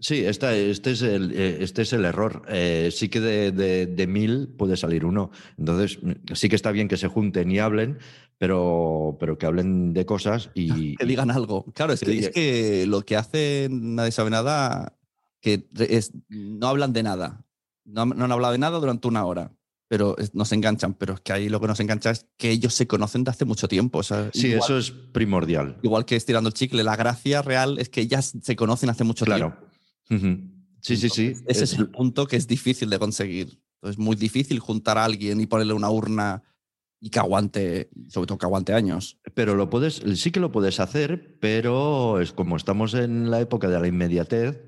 Sí, 0.00 0.24
este, 0.24 0.70
este, 0.70 0.90
es, 0.90 1.02
el, 1.02 1.30
eh, 1.30 1.58
este 1.60 1.82
es 1.82 1.92
el 1.92 2.04
error. 2.04 2.42
Eh, 2.48 2.90
sí 2.92 3.08
que 3.08 3.20
de, 3.20 4.06
mil 4.08 4.48
puede 4.48 4.76
salir 4.76 5.04
uno. 5.04 5.30
Entonces, 5.56 6.00
sí 6.34 6.48
que 6.48 6.56
está 6.56 6.72
bien 6.72 6.88
que 6.88 6.96
se 6.96 7.06
junten 7.06 7.50
y 7.52 7.60
hablen, 7.60 7.98
pero, 8.42 9.18
pero 9.20 9.38
que 9.38 9.46
hablen 9.46 9.92
de 9.92 10.04
cosas 10.04 10.50
y... 10.56 10.96
Que 10.96 11.06
digan 11.06 11.30
algo. 11.30 11.64
Claro, 11.74 11.92
es, 11.92 12.00
que, 12.00 12.18
es 12.18 12.30
que 12.30 12.86
lo 12.88 13.02
que 13.02 13.16
hace 13.16 13.68
Nadie 13.70 14.10
sabe 14.10 14.30
nada, 14.30 14.98
que 15.40 15.68
es, 15.78 16.10
no 16.28 16.66
hablan 16.66 16.92
de 16.92 17.04
nada. 17.04 17.46
No, 17.84 18.04
no 18.04 18.24
han 18.24 18.32
hablado 18.32 18.50
de 18.50 18.58
nada 18.58 18.80
durante 18.80 19.06
una 19.06 19.24
hora 19.24 19.52
pero 19.86 20.16
nos 20.32 20.50
enganchan. 20.52 20.94
Pero 20.94 21.14
es 21.14 21.20
que 21.20 21.34
ahí 21.34 21.50
lo 21.50 21.60
que 21.60 21.66
nos 21.66 21.78
engancha 21.78 22.10
es 22.10 22.26
que 22.38 22.50
ellos 22.50 22.72
se 22.72 22.86
conocen 22.86 23.24
de 23.24 23.30
hace 23.30 23.44
mucho 23.44 23.68
tiempo. 23.68 24.02
sí, 24.02 24.52
eso 24.52 24.78
es 24.78 24.90
primordial. 24.90 25.78
Igual 25.82 26.06
que 26.06 26.16
estirando 26.16 26.48
el 26.48 26.54
chicle, 26.54 26.82
la 26.82 26.96
gracia 26.96 27.42
real 27.42 27.78
es 27.78 27.90
que 27.90 28.00
ellas 28.00 28.32
se 28.40 28.56
conocen 28.56 28.88
hace 28.88 29.04
mucho 29.04 29.26
tiempo. 29.26 29.54
Claro. 30.08 30.48
Sí, 30.80 30.96
sí, 30.96 31.10
sí. 31.10 31.34
Ese 31.46 31.64
es 31.64 31.74
el 31.74 31.90
punto 31.90 32.26
que 32.26 32.36
es 32.36 32.48
difícil 32.48 32.88
de 32.88 32.98
conseguir. 32.98 33.60
Es 33.82 33.98
muy 33.98 34.16
difícil 34.16 34.58
juntar 34.60 34.96
a 34.96 35.04
alguien 35.04 35.42
y 35.42 35.46
ponerle 35.46 35.74
una 35.74 35.90
urna 35.90 36.42
y 37.02 37.10
que 37.10 37.18
aguante, 37.18 37.90
sobre 38.08 38.26
todo 38.26 38.38
que 38.38 38.46
aguante 38.46 38.72
años. 38.72 39.18
Pero 39.34 39.56
lo 39.56 39.68
puedes, 39.68 40.02
sí 40.14 40.30
que 40.30 40.40
lo 40.40 40.52
puedes 40.52 40.80
hacer, 40.80 41.36
pero 41.40 42.20
es 42.20 42.32
como 42.32 42.56
estamos 42.56 42.94
en 42.94 43.30
la 43.30 43.40
época 43.40 43.68
de 43.68 43.78
la 43.78 43.88
inmediatez, 43.88 44.64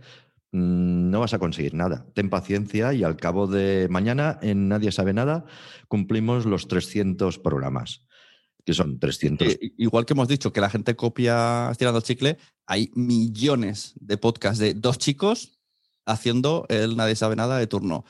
Mm, 0.55 1.11
no 1.11 1.19
vas 1.19 1.35
a 1.35 1.41
conseguir 1.41 1.75
nada. 1.75 2.07
Ten 2.15 2.31
paciencia 2.31 2.95
y 2.95 3.03
al 3.03 3.17
cabo 3.17 3.49
de 3.49 3.89
mañana, 3.91 4.39
en 4.41 4.69
Nadie 4.69 4.93
sabe 4.93 5.13
nada, 5.13 5.47
cumplimos 5.89 6.47
los 6.47 6.69
300 6.69 7.41
programas, 7.41 8.07
que 8.65 8.73
son 8.73 9.01
300. 9.01 9.59
igual 9.77 10.07
que 10.07 10.13
hemos 10.13 10.29
dicho 10.29 10.53
que 10.53 10.61
la 10.61 10.71
gente 10.71 10.95
copia 10.95 11.71
estirando 11.73 11.99
el 11.99 12.05
chicle, 12.05 12.39
hay 12.67 12.93
millones 12.95 13.95
de 13.97 14.17
podcasts 14.17 14.61
de 14.61 14.75
dos 14.75 14.99
chicos 14.99 15.59
haciendo 16.07 16.67
el 16.69 16.97
Nadie 16.97 17.17
sabe 17.17 17.35
nada 17.35 17.59
de 17.59 17.67
turno. 17.67 18.05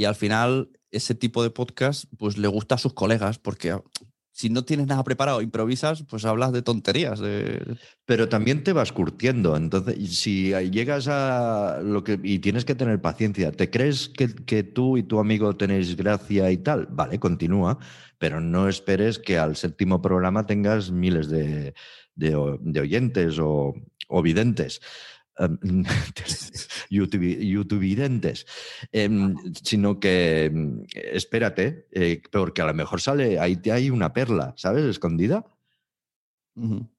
Y 0.00 0.06
al 0.06 0.14
final, 0.14 0.70
ese 0.90 1.14
tipo 1.14 1.42
de 1.42 1.50
podcast, 1.50 2.06
pues 2.16 2.38
le 2.38 2.48
gusta 2.48 2.76
a 2.76 2.78
sus 2.78 2.94
colegas, 2.94 3.38
porque 3.38 3.76
si 4.32 4.48
no 4.48 4.64
tienes 4.64 4.86
nada 4.86 5.04
preparado, 5.04 5.42
improvisas, 5.42 6.04
pues 6.08 6.24
hablas 6.24 6.52
de 6.52 6.62
tonterías. 6.62 7.20
Pero 8.06 8.30
también 8.30 8.64
te 8.64 8.72
vas 8.72 8.92
curtiendo. 8.92 9.58
Entonces, 9.58 10.18
si 10.18 10.54
llegas 10.70 11.06
a 11.06 11.80
lo 11.84 12.02
que. 12.02 12.18
y 12.22 12.38
tienes 12.38 12.64
que 12.64 12.74
tener 12.74 13.02
paciencia, 13.02 13.52
¿te 13.52 13.68
crees 13.68 14.08
que, 14.08 14.62
tú 14.62 14.96
y 14.96 15.02
tu 15.02 15.18
amigo 15.20 15.54
tenéis 15.54 15.94
gracia 15.96 16.50
y 16.50 16.56
tal? 16.56 16.86
Vale, 16.90 17.18
continúa, 17.18 17.78
pero 18.16 18.40
no 18.40 18.70
esperes 18.70 19.18
que 19.18 19.36
al 19.36 19.54
séptimo 19.54 20.00
programa 20.00 20.46
tengas 20.46 20.90
miles 20.90 21.28
de, 21.28 21.74
oyentes 22.80 23.38
o, 23.38 23.74
o 24.08 24.22
videntes. 24.22 24.80
Em, 25.38 25.84
YouTubeidentes, 26.90 28.46
em, 28.92 29.34
sino 29.62 29.98
que 29.98 30.46
em, 30.46 30.84
espérate, 30.92 31.86
eh, 31.92 32.22
porque 32.30 32.62
a 32.62 32.66
lo 32.66 32.74
mejor 32.74 33.00
sale, 33.00 33.38
ahí 33.38 33.60
hay 33.70 33.90
una 33.90 34.12
perla, 34.12 34.54
¿sabes? 34.56 34.84
Escondida. 34.84 35.44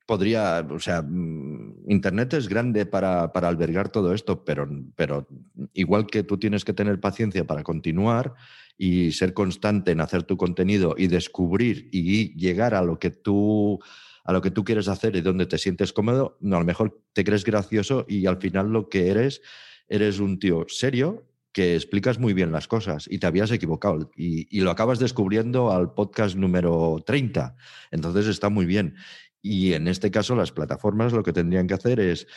Podría, 0.07 0.65
o 0.67 0.79
sea, 0.79 1.03
mm, 1.03 1.83
Internet 1.87 2.33
es 2.33 2.47
grande 2.47 2.85
para, 2.85 3.25
albergar 3.25 3.89
todo 3.89 4.13
esto, 4.13 4.43
pero, 4.43 4.67
pero 4.95 5.27
igual 5.73 6.07
que 6.07 6.23
tú 6.23 6.39
tienes 6.39 6.65
que 6.65 6.73
tener 6.73 6.99
paciencia 6.99 7.45
para 7.45 7.61
continuar 7.61 8.33
y 8.77 9.11
ser 9.11 9.33
constante 9.33 9.91
en 9.91 10.01
hacer 10.01 10.23
tu 10.23 10.37
contenido 10.37 10.95
y 10.97 11.07
descubrir 11.07 11.89
y 11.91 12.33
llegar 12.35 12.73
a 12.73 12.81
lo 12.81 12.97
que 12.97 13.11
tú 13.11 13.79
a 14.23 14.33
lo 14.33 14.41
que 14.41 14.51
tú 14.51 14.63
quieres 14.63 14.87
hacer 14.87 15.15
y 15.15 15.21
donde 15.21 15.45
te 15.45 15.57
sientes 15.57 15.93
cómodo, 15.93 16.37
no, 16.41 16.57
a 16.57 16.59
lo 16.59 16.65
mejor 16.65 17.01
te 17.13 17.23
crees 17.23 17.43
gracioso 17.43 18.05
y 18.07 18.25
al 18.25 18.37
final 18.37 18.69
lo 18.69 18.89
que 18.89 19.09
eres, 19.09 19.41
eres 19.87 20.19
un 20.19 20.39
tío 20.39 20.65
serio 20.67 21.25
que 21.51 21.75
explicas 21.75 22.19
muy 22.19 22.33
bien 22.33 22.51
las 22.51 22.67
cosas 22.67 23.07
y 23.09 23.19
te 23.19 23.27
habías 23.27 23.51
equivocado 23.51 24.09
y, 24.15 24.61
lo 24.61 24.71
acabas 24.71 24.99
descubriendo 24.99 25.71
al 25.71 25.93
podcast 25.93 26.35
número 26.35 27.03
30. 27.05 27.55
Entonces 27.91 28.27
está 28.27 28.49
muy 28.49 28.65
bien. 28.65 28.95
Y 29.41 29.73
en 29.73 29.87
este 29.87 30.11
caso 30.11 30.35
las 30.35 30.51
plataformas 30.51 31.13
lo 31.13 31.23
que 31.23 31.33
tendrían 31.33 31.67
que 31.67 31.73
hacer 31.73 31.99
es 31.99 32.27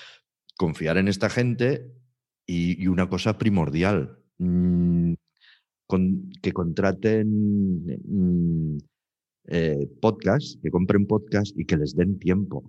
confiar 0.56 0.96
en 0.98 1.08
esta 1.08 1.30
gente 1.30 1.92
y, 2.46 2.86
una 2.88 3.08
cosa 3.08 3.38
primordial, 3.38 4.18
mm, 4.38 5.14
que 6.42 6.52
contraten 6.52 7.86
mm, 8.04 8.78
eh, 9.46 9.88
podcast, 10.00 10.60
que 10.62 10.70
compren 10.70 11.06
podcast 11.06 11.56
y 11.58 11.64
que 11.64 11.76
les 11.76 11.94
den 11.94 12.18
tiempo. 12.18 12.64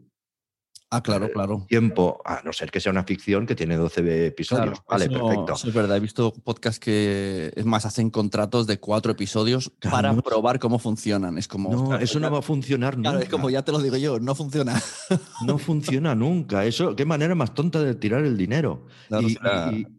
Ah, 0.92 1.02
claro, 1.02 1.30
claro. 1.32 1.66
Tiempo, 1.68 2.22
a 2.24 2.42
no 2.46 2.54
ser 2.54 2.70
que 2.70 2.80
sea 2.80 2.92
una 2.92 3.04
ficción 3.04 3.46
que 3.48 3.56
tiene 3.56 3.76
12 3.76 4.28
episodios. 4.28 4.82
vale, 4.88 5.10
perfecto. 5.10 5.54
es 5.54 5.74
verdad, 5.74 5.98
he 5.98 6.00
visto 6.00 6.32
podcasts 6.32 6.80
que, 6.80 7.52
es 7.56 7.66
más, 7.66 7.86
hacen 7.86 8.12
contratos 8.12 8.68
de 8.68 8.80
cuatro 8.80 9.12
episodios 9.12 9.72
para 9.90 10.16
probar 10.22 10.60
cómo 10.60 10.78
funcionan. 10.80 11.38
Es 11.38 11.48
como. 11.48 11.72
No, 11.72 11.98
eso 11.98 12.20
no 12.20 12.32
va 12.32 12.40
a 12.40 12.44
funcionar 12.44 12.98
nunca. 12.98 13.20
es 13.20 13.30
como 13.30 13.50
ya 13.50 13.64
te 13.64 13.72
lo 13.72 13.80
digo 13.80 13.98
yo, 13.98 14.20
no 14.20 14.36
funciona. 14.36 14.82
No 15.46 15.58
funciona 15.58 16.16
nunca. 16.16 16.66
Eso, 16.66 16.96
qué 16.96 17.06
manera 17.06 17.36
más 17.36 17.54
tonta 17.54 17.84
de 17.84 17.96
tirar 17.96 18.24
el 18.24 18.38
dinero. 18.38 18.86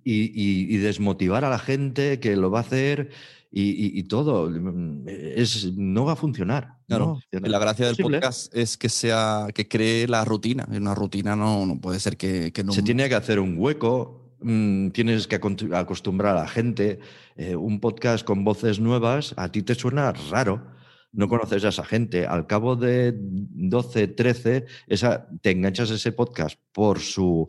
y, 0.04 0.76
desmotivar 0.78 1.44
a 1.44 1.50
la 1.50 1.58
gente 1.58 2.20
que 2.20 2.36
lo 2.36 2.50
va 2.50 2.60
a 2.60 2.62
hacer 2.62 3.10
y, 3.58 4.02
todo. 4.04 4.50
Mm, 4.50 5.08
es, 5.08 5.72
no 5.76 6.04
va 6.04 6.12
a 6.12 6.16
funcionar. 6.16 6.76
Claro. 6.86 7.18
la 7.30 7.58
gracia 7.58 7.86
del 7.86 7.96
podcast 7.96 8.54
es 8.54 8.76
que 8.76 8.88
sea 8.88 9.46
que 9.54 9.66
cree 9.66 10.06
la 10.06 10.24
rutina. 10.24 10.66
Una 10.70 10.94
rutina 10.94 11.34
no, 11.34 11.64
no 11.64 11.80
puede 11.80 11.98
ser 11.98 12.16
que, 12.16 12.52
no. 12.64 12.72
Se 12.72 12.82
tiene 12.82 13.08
que 13.08 13.14
hacer 13.14 13.40
un 13.40 13.56
hueco. 13.58 14.36
Mm, 14.40 14.90
tienes 14.90 15.26
que 15.26 15.36
acostumbrar 15.36 16.36
a 16.36 16.40
la 16.40 16.48
gente. 16.48 17.00
Eh, 17.36 17.56
un 17.56 17.80
podcast 17.80 18.26
con 18.26 18.44
voces 18.44 18.78
nuevas, 18.78 19.34
a 19.36 19.50
ti 19.50 19.62
te 19.62 19.74
suena 19.74 20.12
raro 20.12 20.76
no 21.16 21.28
conoces 21.28 21.64
a 21.64 21.70
esa 21.70 21.84
gente. 21.84 22.26
Al 22.26 22.46
cabo 22.46 22.76
de 22.76 23.14
12, 23.16 24.08
13, 24.08 24.66
esa, 24.86 25.26
te 25.40 25.50
enganchas 25.50 25.90
a 25.90 25.94
ese 25.94 26.12
podcast 26.12 26.60
por 26.72 27.00
su 27.00 27.48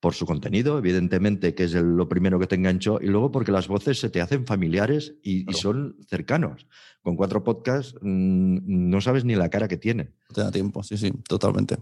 por 0.00 0.14
su 0.14 0.26
contenido, 0.26 0.78
evidentemente, 0.78 1.54
que 1.54 1.64
es 1.64 1.74
lo 1.74 2.08
primero 2.08 2.38
que 2.38 2.46
te 2.46 2.54
enganchó, 2.54 2.98
y 3.00 3.06
luego 3.06 3.32
porque 3.32 3.52
las 3.52 3.66
voces 3.66 3.98
se 3.98 4.10
te 4.10 4.20
hacen 4.20 4.46
familiares 4.46 5.14
y, 5.22 5.44
son 5.52 5.96
cercanos. 6.08 6.66
Con 7.02 7.16
cuatro 7.16 7.42
podcasts 7.42 7.94
mm, 8.00 8.58
no 8.64 9.00
sabes 9.00 9.24
ni 9.24 9.34
la 9.34 9.50
cara 9.50 9.68
que 9.68 9.76
tiene. 9.76 10.12
te 10.32 10.40
da 10.40 10.50
tiempo, 10.50 10.82
sí, 10.82 10.96
sí, 10.96 11.12
totalmente. 11.28 11.78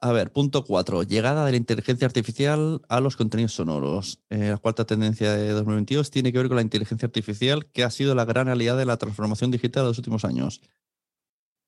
A 0.00 0.10
ver, 0.10 0.32
punto 0.32 0.64
4. 0.64 1.04
Llegada 1.04 1.44
de 1.46 1.52
la 1.52 1.56
inteligencia 1.56 2.06
artificial 2.06 2.82
a 2.88 3.00
los 3.00 3.16
contenidos 3.16 3.54
sonoros. 3.54 4.20
Eh, 4.30 4.48
la 4.50 4.56
cuarta 4.56 4.84
tendencia 4.84 5.32
de 5.32 5.50
2022 5.50 6.10
tiene 6.10 6.32
que 6.32 6.38
ver 6.38 6.48
con 6.48 6.56
la 6.56 6.62
inteligencia 6.62 7.06
artificial, 7.06 7.66
que 7.66 7.84
ha 7.84 7.90
sido 7.90 8.16
la 8.16 8.24
gran 8.24 8.48
aliada 8.48 8.78
de 8.80 8.84
la 8.84 8.96
transformación 8.96 9.52
digital 9.52 9.84
de 9.84 9.90
los 9.90 9.98
últimos 9.98 10.24
años. 10.24 10.60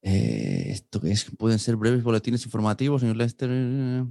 Eh, 0.03 0.65
¿Esto 0.67 1.01
qué 1.01 1.13
es? 1.13 1.31
Pueden 1.39 1.61
ser 1.61 1.77
breves 1.77 2.03
boletines 2.03 2.45
informativos, 2.45 3.05
newsletter. 3.05 4.05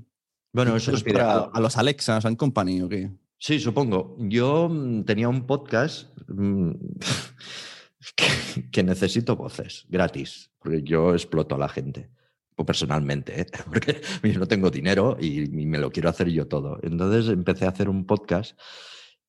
Bueno, 0.54 0.72
¿se 0.80 0.92
eso 0.92 0.96
es 0.96 1.04
para, 1.04 1.40
a 1.46 1.60
los 1.60 1.78
Alexas 1.78 2.26
and 2.26 2.38
Company 2.38 2.82
o 2.82 2.88
qué? 2.88 3.10
Sí, 3.40 3.60
supongo. 3.60 4.16
Yo 4.20 4.70
mm, 4.70 5.04
tenía 5.04 5.28
un 5.28 5.48
podcast 5.48 6.16
mm, 6.28 6.72
que, 8.16 8.70
que 8.72 8.84
necesito 8.84 9.36
voces 9.36 9.86
gratis, 9.90 10.52
porque 10.60 10.84
yo 10.84 11.14
exploto 11.14 11.56
a 11.56 11.58
la 11.58 11.70
gente, 11.70 12.12
o 12.56 12.66
personalmente, 12.66 13.42
¿eh? 13.42 13.48
porque 13.66 14.00
yo 14.24 14.40
no 14.40 14.48
tengo 14.48 14.70
dinero 14.70 15.18
y, 15.20 15.44
y 15.44 15.66
me 15.66 15.80
lo 15.80 15.92
quiero 15.92 16.10
hacer 16.10 16.30
yo 16.30 16.48
todo. 16.48 16.80
Entonces 16.84 17.34
empecé 17.34 17.66
a 17.66 17.70
hacer 17.70 17.90
un 17.90 18.06
podcast 18.06 18.58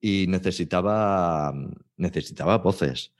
y 0.00 0.26
necesitaba, 0.28 1.54
necesitaba 1.96 2.58
voces. 2.58 3.14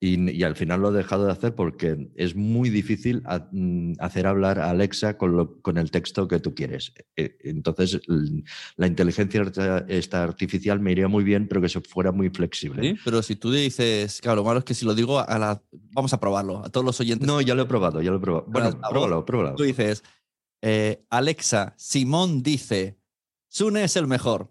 Y, 0.00 0.30
y 0.30 0.44
al 0.44 0.54
final 0.54 0.80
lo 0.80 0.90
he 0.90 0.96
dejado 0.96 1.26
de 1.26 1.32
hacer 1.32 1.56
porque 1.56 2.08
es 2.14 2.36
muy 2.36 2.70
difícil 2.70 3.20
a- 3.26 3.48
mm, 3.50 3.94
hacer 3.98 4.28
hablar 4.28 4.60
a 4.60 4.70
Alexa 4.70 5.18
con, 5.18 5.36
lo- 5.36 5.60
con 5.60 5.76
el 5.76 5.90
texto 5.90 6.28
que 6.28 6.38
tú 6.38 6.54
quieres. 6.54 6.92
Eh, 7.16 7.36
Entonces, 7.42 8.00
la 8.76 8.86
inteligencia 8.86 9.42
esta 9.88 10.22
artificial 10.22 10.78
me 10.78 10.92
iría 10.92 11.08
muy 11.08 11.24
bien, 11.24 11.48
pero 11.48 11.60
que 11.60 11.68
se 11.68 11.80
fuera 11.80 12.12
muy 12.12 12.30
flexible. 12.30 12.80
Sí, 12.82 13.00
Pero 13.04 13.22
si 13.22 13.34
tú 13.34 13.50
dices, 13.50 14.20
claro, 14.20 14.36
lo 14.36 14.44
malo 14.44 14.60
es 14.60 14.64
que 14.64 14.74
si 14.74 14.84
lo 14.84 14.94
digo 14.94 15.18
a 15.18 15.36
la. 15.36 15.60
Vamos 15.72 16.12
a 16.12 16.20
probarlo, 16.20 16.64
a 16.64 16.68
todos 16.68 16.86
los 16.86 17.00
oyentes. 17.00 17.26
No, 17.26 17.40
ya 17.40 17.56
lo 17.56 17.62
he 17.62 17.66
probado, 17.66 18.00
ya 18.00 18.12
lo 18.12 18.18
he 18.18 18.20
probado. 18.20 18.46
Bueno, 18.46 18.68
altavoz, 18.68 18.90
pruébalo, 18.90 19.24
pruébalo. 19.24 19.54
Tú 19.56 19.64
dices, 19.64 20.04
eh, 20.62 21.04
Alexa, 21.10 21.74
Simón 21.76 22.44
dice, 22.44 23.00
Sune 23.48 23.82
es 23.82 23.96
el 23.96 24.06
mejor. 24.06 24.48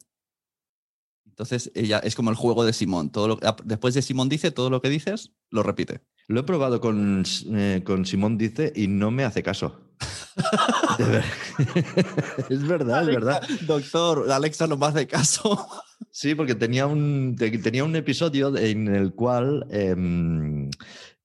Entonces 1.26 1.72
ella 1.76 2.00
es 2.00 2.16
como 2.16 2.32
el 2.32 2.36
juego 2.36 2.66
de 2.66 2.74
Simón. 2.74 3.12
Todo 3.12 3.28
lo, 3.28 3.40
después 3.64 3.94
de 3.94 4.02
Simón 4.02 4.28
dice, 4.28 4.52
todo 4.52 4.70
lo 4.70 4.82
que 4.82 4.90
dices, 4.90 5.34
lo 5.52 5.64
repite. 5.64 6.02
Lo 6.28 6.42
he 6.42 6.44
probado 6.44 6.82
con, 6.82 7.24
eh, 7.54 7.82
con 7.86 8.06
Simón 8.06 8.38
Dice 8.38 8.74
y 8.76 8.88
no 8.88 9.12
me 9.12 9.24
hace 9.24 9.42
caso. 9.44 9.82
Ver- 11.00 11.24
es 12.50 12.68
verdad, 12.68 13.02
es 13.02 13.08
verdad. 13.08 13.42
Doctor, 13.66 14.30
Alexa 14.32 14.68
no 14.68 14.78
me 14.78 14.86
hace 14.88 15.08
caso. 15.08 15.68
Sí, 16.12 16.36
porque 16.36 16.54
tenía 16.56 16.86
un, 16.86 17.36
te- 17.38 17.58
tenía 17.60 17.84
un 17.84 17.96
episodio 17.96 18.56
en 18.58 18.88
el 18.94 19.14
cual 19.14 19.66
em, 19.72 20.70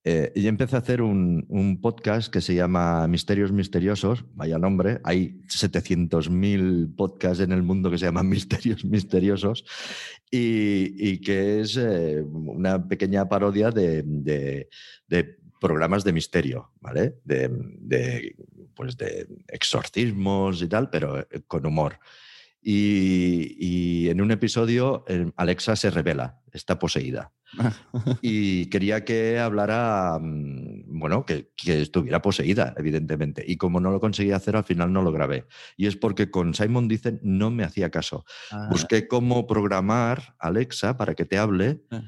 eh, 0.05 0.31
yo 0.35 0.49
empecé 0.49 0.75
a 0.75 0.79
hacer 0.79 1.01
un, 1.01 1.45
un 1.49 1.79
podcast 1.79 2.31
que 2.31 2.41
se 2.41 2.53
llama 2.55 3.07
Misterios 3.07 3.51
Misteriosos, 3.51 4.25
vaya 4.33 4.57
nombre, 4.59 4.99
hay 5.03 5.39
700.000 5.47 6.95
podcasts 6.95 7.41
en 7.43 7.51
el 7.51 7.63
mundo 7.63 7.89
que 7.89 7.97
se 7.97 8.05
llaman 8.05 8.27
Misterios 8.29 8.83
Misteriosos 8.85 9.63
y, 10.29 10.93
y 10.97 11.19
que 11.21 11.61
es 11.61 11.77
eh, 11.77 12.21
una 12.31 12.85
pequeña 12.87 13.27
parodia 13.29 13.69
de, 13.71 14.03
de- 14.05 14.67
de 15.07 15.37
programas 15.59 16.03
de 16.03 16.11
misterio, 16.11 16.71
¿vale? 16.81 17.15
De, 17.23 17.49
de, 17.79 18.35
pues 18.75 18.97
de 18.97 19.27
exorcismos 19.47 20.61
y 20.61 20.67
tal, 20.67 20.89
pero 20.89 21.19
eh, 21.19 21.27
con 21.47 21.65
humor. 21.65 21.99
Y, 22.63 23.57
y 23.59 24.09
en 24.09 24.21
un 24.21 24.31
episodio 24.31 25.03
Alexa 25.35 25.75
se 25.75 25.91
revela, 25.91 26.41
está 26.51 26.79
poseída. 26.79 27.31
Y 28.21 28.67
quería 28.67 29.05
que 29.05 29.37
hablara, 29.39 30.17
mm, 30.19 30.99
bueno, 30.99 31.25
que, 31.25 31.51
que 31.55 31.81
estuviera 31.81 32.21
poseída, 32.21 32.73
evidentemente. 32.77 33.43
Y 33.45 33.57
como 33.57 33.79
no 33.79 33.91
lo 33.91 33.99
conseguí 33.99 34.31
hacer, 34.31 34.55
al 34.55 34.63
final 34.63 34.91
no 34.91 35.01
lo 35.01 35.11
grabé. 35.11 35.45
Y 35.77 35.87
es 35.87 35.95
porque 35.95 36.31
con 36.31 36.53
Simon 36.53 36.87
Dicen 36.87 37.19
no 37.21 37.51
me 37.51 37.63
hacía 37.63 37.89
caso. 37.89 38.25
Busqué 38.69 39.07
cómo 39.07 39.45
programar 39.45 40.35
Alexa 40.39 40.97
para 40.97 41.13
que 41.15 41.25
te 41.25 41.37
hable, 41.37 41.81
Ah. 41.91 42.01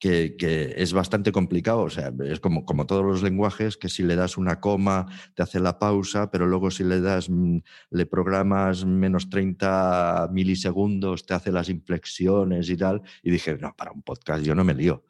Que, 0.00 0.74
es 0.76 0.92
bastante 0.92 1.30
complicado. 1.30 1.82
O 1.82 1.90
sea, 1.90 2.12
es 2.24 2.40
como, 2.40 2.64
como 2.64 2.86
todos 2.86 3.04
los 3.04 3.22
lenguajes, 3.22 3.76
que 3.76 3.88
si 3.88 4.02
le 4.02 4.16
das 4.16 4.36
una 4.36 4.58
coma, 4.58 5.06
te 5.34 5.42
hace 5.42 5.60
la 5.60 5.78
pausa, 5.78 6.30
pero 6.30 6.46
luego 6.46 6.70
si 6.70 6.82
le 6.82 7.00
das, 7.00 7.28
mm, 7.28 7.58
le 7.90 8.06
programas 8.06 8.84
menos 8.84 9.28
30 9.28 10.30
milisegundos, 10.32 11.26
te 11.26 11.34
hace 11.34 11.52
las 11.52 11.68
inflexiones 11.68 12.68
y 12.70 12.76
tal. 12.76 13.02
Y 13.22 13.30
dije, 13.30 13.56
no, 13.58 13.74
para 13.76 13.92
un 13.92 14.02
podcast 14.02 14.42
yo 14.42 14.54
no 14.54 14.64
me 14.64 14.74
lío. 14.74 15.04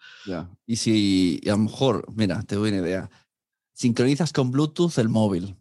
Y 0.66 0.76
si 0.76 1.40
a 1.46 1.50
lo 1.50 1.58
mejor, 1.58 2.04
mira, 2.14 2.42
te 2.42 2.56
doy 2.56 2.70
una 2.70 2.80
idea. 2.80 3.10
Sincronizas 3.72 4.32
con 4.32 4.50
Bluetooth 4.50 4.98
el 4.98 5.08
móvil. 5.08 5.56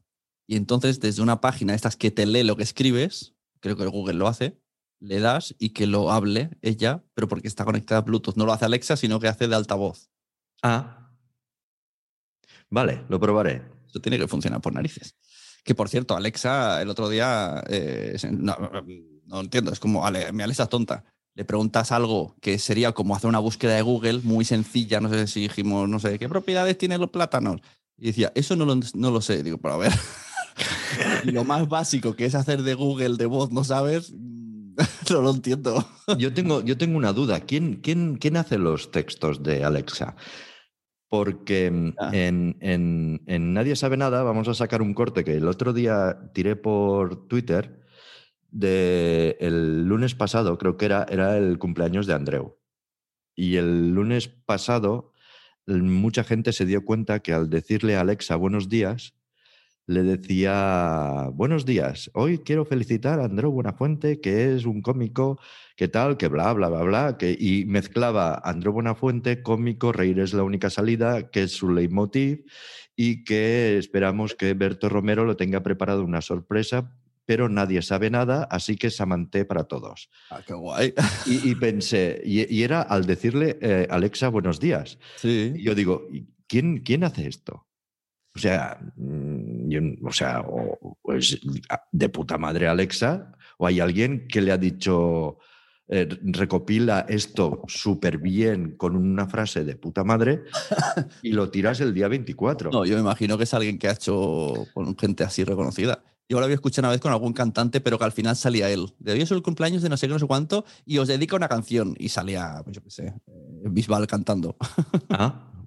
Y 0.48 0.56
entonces 0.56 1.00
desde 1.00 1.22
una 1.22 1.40
página, 1.40 1.76
estas 1.76 1.96
que 1.96 2.10
te 2.10 2.26
lee 2.26 2.44
lo 2.44 2.58
que 2.58 2.64
escribes, 2.64 3.36
creo 3.60 3.78
que 3.78 3.86
Google 3.86 4.16
lo 4.16 4.28
hace, 4.28 4.60
le 5.00 5.20
das 5.20 5.56
y 5.60 5.70
que 5.70 5.88
lo 5.88 6.12
hable 6.12 6.52
ella, 6.62 7.04
pero 7.14 7.28
porque 7.28 7.48
está 7.48 7.66
conectada 7.66 8.00
a 8.00 8.04
Bluetooth. 8.04 8.36
No 8.36 8.46
lo 8.46 8.54
hace 8.54 8.66
Alexa, 8.66 8.98
sino 8.98 9.20
que 9.20 9.28
hace 9.28 9.48
de 9.48 9.56
altavoz. 9.56 10.10
Ah. 10.62 11.12
Vale, 12.70 13.06
lo 13.10 13.20
probaré. 13.20 13.64
Eso 13.88 14.00
tiene 14.00 14.18
que 14.18 14.28
funcionar 14.28 14.62
por 14.62 14.74
narices. 14.74 15.16
Que 15.64 15.76
por 15.76 15.90
cierto, 15.90 16.16
Alexa 16.16 16.82
el 16.82 16.90
otro 16.90 17.10
día, 17.10 17.64
eh, 17.68 18.18
no, 18.32 18.56
no 19.26 19.40
entiendo, 19.40 19.72
es 19.72 19.80
como, 19.80 20.06
Ale, 20.06 20.32
mi 20.32 20.44
Alexa 20.44 20.64
es 20.64 20.70
tonta. 20.70 21.04
Le 21.36 21.46
preguntas 21.46 21.92
algo 21.92 22.36
que 22.42 22.60
sería 22.60 22.92
como 22.92 23.16
hacer 23.16 23.30
una 23.30 23.40
búsqueda 23.40 23.76
de 23.76 23.82
Google 23.82 24.20
muy 24.24 24.46
sencilla, 24.46 25.00
no 25.00 25.10
sé 25.10 25.28
si 25.28 25.42
dijimos, 25.42 25.88
no 25.88 26.00
sé, 26.00 26.20
¿qué 26.20 26.28
propiedades 26.28 26.78
tienen 26.78 27.00
los 27.00 27.12
plátanos? 27.12 27.62
Y 27.98 28.08
decía, 28.08 28.32
eso 28.36 28.56
no 28.56 28.66
lo, 28.66 28.76
no 28.76 29.12
lo 29.12 29.22
sé. 29.22 29.44
Digo, 29.44 29.58
pero 29.58 29.76
a 29.76 29.78
ver. 29.78 29.94
y 31.24 31.32
lo 31.32 31.44
más 31.44 31.68
básico 31.68 32.16
que 32.16 32.26
es 32.26 32.36
hacer 32.36 32.64
de 32.64 32.74
Google 32.74 33.18
de 33.18 33.26
voz, 33.26 33.52
¿no 33.52 33.64
sabes? 33.64 34.14
no 35.12 35.22
lo 35.22 35.32
entiendo. 35.32 35.86
Yo 36.18 36.34
tengo, 36.34 36.64
yo 36.64 36.78
tengo 36.78 36.98
una 36.98 37.14
duda. 37.14 37.42
¿Quién, 37.42 37.76
quién, 37.82 38.18
quién 38.18 38.38
hace 38.38 38.58
los 38.58 38.92
textos 38.92 39.44
de 39.44 39.64
Alexa? 39.64 40.16
Porque 41.10 41.70
mm, 41.72 41.94
Ah. 41.98 42.12
en, 42.14 42.58
en- 42.62 43.22
en 43.26 43.54
Nadie 43.54 43.76
sabe 43.76 43.98
nada 43.98 44.24
vamos 44.24 44.48
a 44.48 44.54
sacar 44.54 44.82
un 44.82 44.94
corte 44.94 45.24
que 45.24 45.36
el 45.36 45.48
otro 45.48 45.74
día 45.74 46.32
tiré 46.34 46.56
por 46.56 47.28
Twitter 47.28 47.80
de 48.52 49.38
el 49.40 49.86
lunes 49.86 50.16
pasado, 50.16 50.58
creo 50.58 50.78
que 50.78 50.86
era, 50.86 51.06
era 51.10 51.38
el 51.38 51.60
cumpleaños 51.60 52.08
de 52.08 52.14
Andreu. 52.14 52.58
Y 53.36 53.56
el 53.58 53.92
lunes 53.92 54.28
pasado 54.28 55.14
mucha 55.68 56.24
gente 56.24 56.52
se 56.52 56.66
dio 56.66 56.84
cuenta 56.84 57.20
que 57.20 57.32
al 57.34 57.50
decirle 57.50 57.96
a 57.96 58.02
Alexa 58.02 58.36
buenos 58.36 58.70
días, 58.70 59.14
le 59.90 60.04
decía, 60.04 61.32
buenos 61.34 61.66
días, 61.66 62.12
hoy 62.14 62.38
quiero 62.38 62.64
felicitar 62.64 63.20
a 63.20 63.26
Andreu 63.26 63.50
Buenafuente, 63.50 64.22
que 64.22 64.54
es 64.54 64.66
un 64.66 64.84
cómico, 64.84 65.40
que 65.76 65.88
tal, 65.88 66.16
que 66.16 66.28
bla, 66.28 66.54
bla, 66.54 66.70
bla, 66.70 66.84
bla, 66.84 67.18
que, 67.18 67.36
y 67.38 67.66
mezclaba 67.66 68.40
Andreu 68.44 68.72
Buenafuente, 68.72 69.42
cómico, 69.42 69.92
reír 69.92 70.20
es 70.20 70.36
la 70.36 70.44
única 70.44 70.70
salida, 70.70 71.32
que 71.32 71.42
es 71.42 71.54
su 71.54 71.72
leitmotiv, 71.72 72.46
y 72.96 73.24
que 73.24 73.80
esperamos 73.80 74.36
que 74.36 74.54
Berto 74.54 74.90
Romero 74.90 75.26
lo 75.26 75.36
tenga 75.36 75.64
preparado 75.64 76.06
una 76.06 76.22
sorpresa, 76.22 76.96
pero 77.26 77.50
nadie 77.50 77.82
sabe 77.82 78.12
nada, 78.12 78.44
así 78.44 78.76
que 78.76 78.92
Samanté 78.92 79.44
para 79.44 79.64
todos. 79.64 80.12
Ah, 80.30 80.44
qué 80.46 80.54
guay. 80.54 80.94
Y, 81.26 81.50
y 81.50 81.56
pensé, 81.56 82.22
y, 82.24 82.46
y 82.56 82.62
era 82.62 82.84
al 82.84 83.08
decirle, 83.08 83.58
eh, 83.60 83.88
Alexa, 83.90 84.30
buenos 84.30 84.60
días. 84.60 85.00
Sí. 85.16 85.54
Y 85.56 85.64
yo 85.64 85.74
digo, 85.74 86.06
¿y 86.12 86.28
¿quién, 86.48 86.82
quién 86.82 87.04
hace 87.04 87.28
esto? 87.28 87.66
O 88.40 88.42
sea, 88.42 88.80
mm, 88.96 89.68
yo 89.70 89.80
o 90.04 90.14
sea, 90.14 90.40
o- 90.48 90.98
pues, 91.02 91.38
a- 91.70 91.82
de 91.92 92.08
puta 92.08 92.38
madre 92.38 92.70
Alexa, 92.70 93.34
o 93.58 93.68
hay 93.68 93.82
alguien 93.82 94.28
que 94.30 94.40
le 94.42 94.54
ha 94.54 94.58
dicho, 94.58 95.40
eh, 95.90 96.08
recopila 96.24 97.06
esto 97.10 97.64
súper 97.68 98.18
bien 98.20 98.78
con 98.78 98.96
una 98.96 99.28
frase 99.28 99.66
de 99.66 99.76
puta 99.76 100.06
madre 100.06 100.44
y 101.22 101.34
lo 101.34 101.50
tiras 101.50 101.82
el 101.82 101.94
día 101.94 102.08
24. 102.08 102.72
No, 102.72 102.86
yo 102.86 102.96
me 102.96 103.02
imagino 103.02 103.38
que 103.38 103.44
es 103.44 103.54
alguien 103.54 103.78
que 103.78 103.90
ha 103.90 103.92
hecho 103.92 104.68
con 104.74 104.98
gente 104.98 105.26
así 105.26 105.44
reconocida. 105.44 106.02
Yo 106.30 106.38
lo 106.40 106.46
había 106.46 106.56
escuchado 106.56 106.86
una 106.86 106.92
vez 106.92 107.02
con 107.02 107.12
algún 107.12 107.34
cantante, 107.34 107.82
pero 107.82 107.98
que 107.98 108.06
al 108.06 108.14
final 108.14 108.38
salía 108.38 108.70
él. 108.70 108.94
De 109.00 109.12
hoy 109.12 109.22
es 109.22 109.32
el 109.32 109.42
cumpleaños 109.42 109.82
de 109.82 109.90
no 109.90 109.98
sé 109.98 110.08
qué, 110.08 110.14
no 110.14 110.20
sé 110.20 110.28
cuánto, 110.28 110.64
y 110.86 110.98
os 111.00 111.10
dedico 111.10 111.36
una 111.36 111.50
canción. 111.50 111.94
Y 112.00 112.08
salía, 112.08 112.62
pues 112.64 112.78
yo 112.78 112.84
qué 112.84 112.90
sé, 112.92 113.08
eh, 113.28 113.64
Bisbal 113.70 114.08
cantando. 114.08 114.56
Ah, 115.10 115.46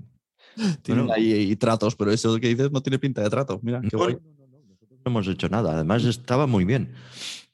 Tienen 0.82 1.06
Bueno. 1.06 1.12
ahí, 1.20 1.32
ahí 1.32 1.56
tratos, 1.56 1.96
pero 1.96 2.12
eso 2.12 2.38
que 2.38 2.48
dices 2.48 2.70
no 2.70 2.82
tiene 2.82 2.98
pinta 2.98 3.22
de 3.22 3.30
trato. 3.30 3.60
Mira, 3.62 3.80
qué 3.80 3.88
No, 3.92 3.98
guay. 3.98 4.14
no, 4.14 4.20
no, 4.20 4.46
no, 4.58 4.68
nosotros 4.68 5.00
no 5.04 5.10
hemos 5.10 5.28
hecho 5.28 5.48
nada. 5.48 5.74
Además, 5.74 6.04
estaba 6.04 6.46
muy 6.46 6.64
bien. 6.64 6.92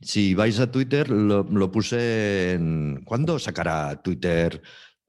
Si 0.01 0.35
vais 0.35 0.59
a 0.61 0.71
Twitter, 0.71 1.11
lo, 1.11 1.43
lo 1.43 1.71
puse 1.73 2.53
en. 2.53 3.03
¿Cuándo 3.05 3.39
sacará 3.39 4.01
Twitter 4.03 4.63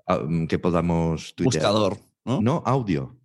ah, 0.08 0.20
mm, 0.28 0.48
que 0.48 0.58
podamos 0.60 1.36
tuitear? 1.36 1.64
Buscador, 1.64 1.98
¿no? 2.26 2.42
No, 2.42 2.64
audio. 2.66 3.16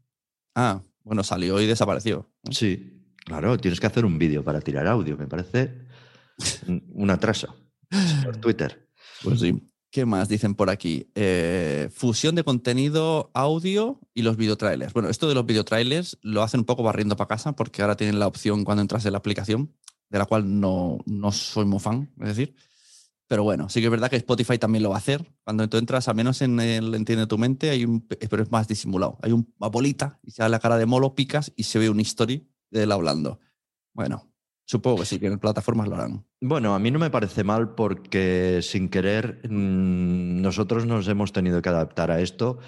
Ah, 0.54 0.82
bueno, 1.02 1.22
salió 1.24 1.60
y 1.60 1.66
desapareció. 1.66 2.30
Sí, 2.50 3.02
claro, 3.24 3.56
tienes 3.58 3.80
que 3.80 3.86
hacer 3.86 4.04
un 4.04 4.18
vídeo 4.18 4.44
para 4.44 4.60
tirar 4.60 4.86
audio. 4.86 5.16
Me 5.16 5.26
parece 5.26 5.86
un, 6.68 6.82
un 6.92 7.10
atraso. 7.10 7.54
Por 8.24 8.36
Twitter. 8.36 8.88
Pues 9.22 9.40
sí. 9.40 9.58
¿Qué 9.94 10.06
más 10.06 10.28
dicen 10.28 10.56
por 10.56 10.70
aquí? 10.70 11.08
Eh, 11.14 11.88
fusión 11.94 12.34
de 12.34 12.42
contenido 12.42 13.30
audio 13.32 14.00
y 14.12 14.22
los 14.22 14.36
videotrailers. 14.36 14.92
Bueno, 14.92 15.08
esto 15.08 15.28
de 15.28 15.36
los 15.36 15.46
videotrailers 15.46 16.18
lo 16.20 16.42
hacen 16.42 16.62
un 16.62 16.66
poco 16.66 16.82
barriendo 16.82 17.16
para 17.16 17.28
casa 17.28 17.52
porque 17.52 17.80
ahora 17.80 17.96
tienen 17.96 18.18
la 18.18 18.26
opción 18.26 18.64
cuando 18.64 18.82
entras 18.82 19.06
en 19.06 19.12
la 19.12 19.18
aplicación 19.18 19.72
de 20.10 20.18
la 20.18 20.26
cual 20.26 20.58
no, 20.58 20.98
no 21.06 21.30
soy 21.30 21.64
muy 21.64 21.78
fan, 21.78 22.10
es 22.18 22.26
decir. 22.26 22.56
Pero 23.28 23.44
bueno, 23.44 23.68
sí 23.68 23.78
que 23.78 23.86
es 23.86 23.90
verdad 23.92 24.10
que 24.10 24.16
Spotify 24.16 24.58
también 24.58 24.82
lo 24.82 24.90
va 24.90 24.96
a 24.96 24.98
hacer. 24.98 25.32
Cuando 25.44 25.68
tú 25.68 25.76
entras, 25.76 26.08
al 26.08 26.16
menos 26.16 26.42
en 26.42 26.58
el 26.58 26.92
Entiende 26.96 27.28
tu 27.28 27.38
mente, 27.38 27.70
hay 27.70 27.86
pero 28.28 28.42
es 28.42 28.50
más 28.50 28.66
disimulado. 28.66 29.16
Hay 29.22 29.30
una 29.30 29.68
bolita 29.68 30.18
y 30.24 30.32
da 30.32 30.48
la 30.48 30.58
cara 30.58 30.76
de 30.76 30.86
molo, 30.86 31.14
picas 31.14 31.52
y 31.54 31.62
se 31.62 31.78
ve 31.78 31.88
un 31.88 32.00
story 32.00 32.50
de 32.68 32.82
él 32.82 32.90
hablando. 32.90 33.38
Bueno, 33.92 34.28
supongo 34.64 34.98
que 34.98 35.06
sí, 35.06 35.20
que 35.20 35.28
en 35.28 35.38
plataformas 35.38 35.86
lo 35.86 35.94
harán. 35.94 36.26
Bueno, 36.46 36.74
a 36.74 36.78
mí 36.78 36.90
no 36.90 36.98
me 36.98 37.08
parece 37.08 37.42
mal 37.42 37.74
porque 37.74 38.60
sin 38.60 38.90
querer 38.90 39.40
mm, 39.48 40.42
nosotros 40.42 40.84
nos 40.84 41.08
hemos 41.08 41.32
tenido 41.32 41.62
que 41.62 41.70
adaptar 41.70 42.10
a 42.10 42.20
esto 42.20 42.58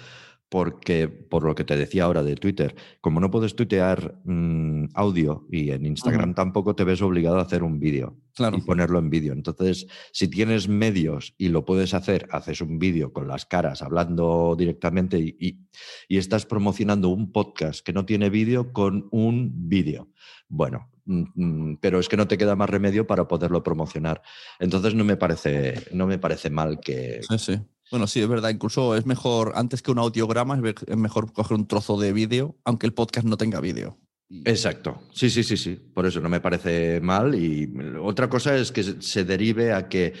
porque, 0.49 1.07
por 1.07 1.43
lo 1.43 1.53
que 1.53 1.63
te 1.63 1.77
decía 1.77 2.05
ahora 2.05 2.23
de 2.23 2.35
Twitter, 2.35 2.75
como 3.01 3.19
no 3.19 3.29
puedes 3.29 3.55
tuitear 3.55 4.19
mm, 4.23 4.85
audio 4.95 5.45
y 5.51 5.69
en 5.69 5.85
Instagram 5.85 6.33
tampoco 6.33 6.73
te 6.73 6.85
ves 6.85 7.03
obligado 7.03 7.37
a 7.37 7.43
hacer 7.43 7.61
un 7.61 7.79
vídeo 7.79 8.17
y 8.55 8.61
ponerlo 8.61 8.97
en 8.97 9.09
vídeo. 9.09 9.33
Entonces, 9.33 9.87
si 10.11 10.27
tienes 10.27 10.67
medios 10.67 11.35
y 11.37 11.49
lo 11.49 11.63
puedes 11.63 11.93
hacer, 11.93 12.27
haces 12.31 12.61
un 12.61 12.79
vídeo 12.79 13.13
con 13.13 13.27
las 13.27 13.45
caras 13.45 13.81
hablando 13.81 14.55
directamente 14.57 15.19
y, 15.19 15.67
estás 16.09 16.47
promocionando 16.47 17.09
un 17.09 17.31
podcast 17.31 17.85
que 17.85 17.93
no 17.93 18.05
tiene 18.05 18.31
vídeo 18.31 18.73
con 18.73 19.07
un 19.11 19.69
vídeo. 19.69 20.09
Bueno, 20.49 20.89
mm, 21.05 21.23
mm, 21.35 21.77
pero 21.81 21.99
es 21.99 22.07
que 22.07 22.17
no 22.17 22.27
te 22.27 22.37
queda 22.37 22.55
más 22.55 22.69
remedio 22.69 23.05
para 23.07 23.27
poderlo 23.27 23.63
promocionar. 23.63 24.21
Entonces 24.59 24.93
no 24.93 25.03
me 25.03 25.17
parece, 25.17 25.85
no 25.91 26.07
me 26.07 26.17
parece 26.17 26.49
mal 26.49 26.79
que, 26.79 27.21
sí, 27.27 27.37
sí. 27.37 27.59
Bueno, 27.89 28.07
sí, 28.07 28.21
es 28.21 28.27
verdad. 28.27 28.49
Incluso 28.49 28.95
es 28.95 29.05
mejor, 29.05 29.53
antes 29.55 29.81
que 29.81 29.91
un 29.91 29.99
audiograma, 29.99 30.59
es 30.87 30.97
mejor 30.97 31.31
coger 31.31 31.57
un 31.57 31.67
trozo 31.67 31.97
de 31.99 32.11
vídeo, 32.11 32.55
aunque 32.65 32.85
el 32.85 32.93
podcast 32.93 33.25
no 33.25 33.37
tenga 33.37 33.61
vídeo. 33.61 33.97
Exacto. 34.43 35.01
Sí, 35.13 35.29
sí, 35.29 35.43
sí, 35.43 35.55
sí. 35.55 35.75
Por 35.75 36.05
eso 36.05 36.19
no 36.19 36.27
me 36.27 36.41
parece 36.41 36.99
mal. 36.99 37.33
Y 37.35 37.71
otra 38.01 38.29
cosa 38.29 38.55
es 38.57 38.71
que 38.71 38.83
se 38.83 39.23
derive 39.23 39.71
a 39.71 39.87
que 39.87 40.13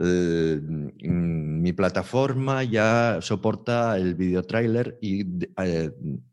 eh, 0.00 0.60
mm, 0.62 1.60
mi 1.60 1.72
plataforma 1.74 2.64
ya 2.64 3.18
soporta 3.20 3.98
el 3.98 4.14
video 4.14 4.42
trailer 4.42 4.98
y 5.02 5.26
eh, 5.62 5.90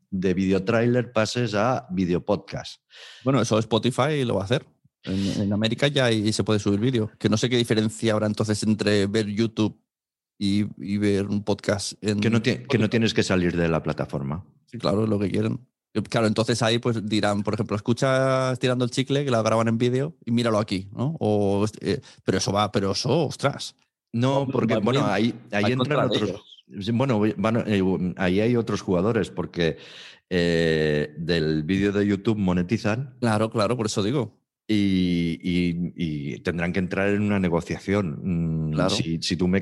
de 0.09 0.33
video 0.33 0.63
trailer 0.63 1.11
pases 1.11 1.53
a 1.53 1.87
video 1.91 2.23
podcast. 2.23 2.81
Bueno, 3.23 3.41
eso 3.41 3.59
Spotify 3.59 4.23
lo 4.25 4.35
va 4.35 4.41
a 4.41 4.45
hacer. 4.45 4.65
En, 5.03 5.41
en 5.41 5.53
América 5.53 5.87
ya 5.87 6.05
ahí 6.05 6.31
se 6.33 6.43
puede 6.43 6.59
subir 6.59 6.79
vídeo. 6.79 7.11
Que 7.19 7.29
no 7.29 7.37
sé 7.37 7.49
qué 7.49 7.57
diferencia 7.57 8.13
habrá 8.13 8.27
entonces 8.27 8.61
entre 8.63 9.07
ver 9.07 9.27
YouTube 9.27 9.79
y, 10.37 10.97
ver 10.97 11.27
un 11.27 11.43
podcast. 11.43 11.93
En 12.01 12.19
que, 12.19 12.29
no 12.29 12.41
que 12.41 12.77
no 12.77 12.89
tienes 12.89 13.13
que 13.13 13.23
salir 13.23 13.55
de 13.55 13.67
la 13.67 13.81
plataforma. 13.81 14.45
Sí, 14.65 14.77
claro, 14.77 15.03
es 15.03 15.09
lo 15.09 15.19
que 15.19 15.29
quieren. 15.29 15.67
Claro, 16.09 16.27
entonces 16.27 16.61
ahí 16.61 16.77
pues 16.77 17.07
dirán, 17.07 17.43
por 17.43 17.55
ejemplo, 17.55 17.75
escucha 17.75 18.55
tirando 18.57 18.85
el 18.85 18.91
chicle, 18.91 19.25
que 19.25 19.31
la 19.31 19.41
graban 19.41 19.67
en 19.67 19.77
vídeo, 19.77 20.15
y 20.25 20.31
míralo 20.31 20.59
aquí, 20.59 20.89
¿no? 20.91 21.15
O, 21.19 21.65
eh, 21.81 22.01
pero 22.23 22.37
eso 22.37 22.51
va, 22.51 22.71
pero 22.71 22.91
eso, 22.91 23.25
ostras. 23.25 23.75
No, 24.13 24.47
porque, 24.47 24.77
bueno, 24.77 25.05
ahí, 25.05 25.33
ahí 25.51 25.71
entran 25.71 26.05
otros. 26.05 26.56
Bueno, 26.67 27.23
eh, 27.25 28.13
ahí 28.17 28.41
hay 28.41 28.55
otros 28.55 28.81
jugadores, 28.81 29.29
porque 29.29 29.77
eh, 30.29 31.13
del 31.17 31.63
vídeo 31.63 31.91
de 31.91 32.05
YouTube 32.05 32.37
monetizan. 32.37 33.15
Claro, 33.19 33.49
claro, 33.49 33.77
por 33.77 33.85
eso 33.85 34.03
digo. 34.03 34.37
Y, 34.69 36.39
tendrán 36.39 36.73
que 36.73 36.79
entrar 36.79 37.09
en 37.09 37.21
una 37.21 37.39
negociación. 37.39 38.71
Mm, 38.71 38.89
si, 39.21 39.37
tú 39.37 39.47
me, 39.47 39.61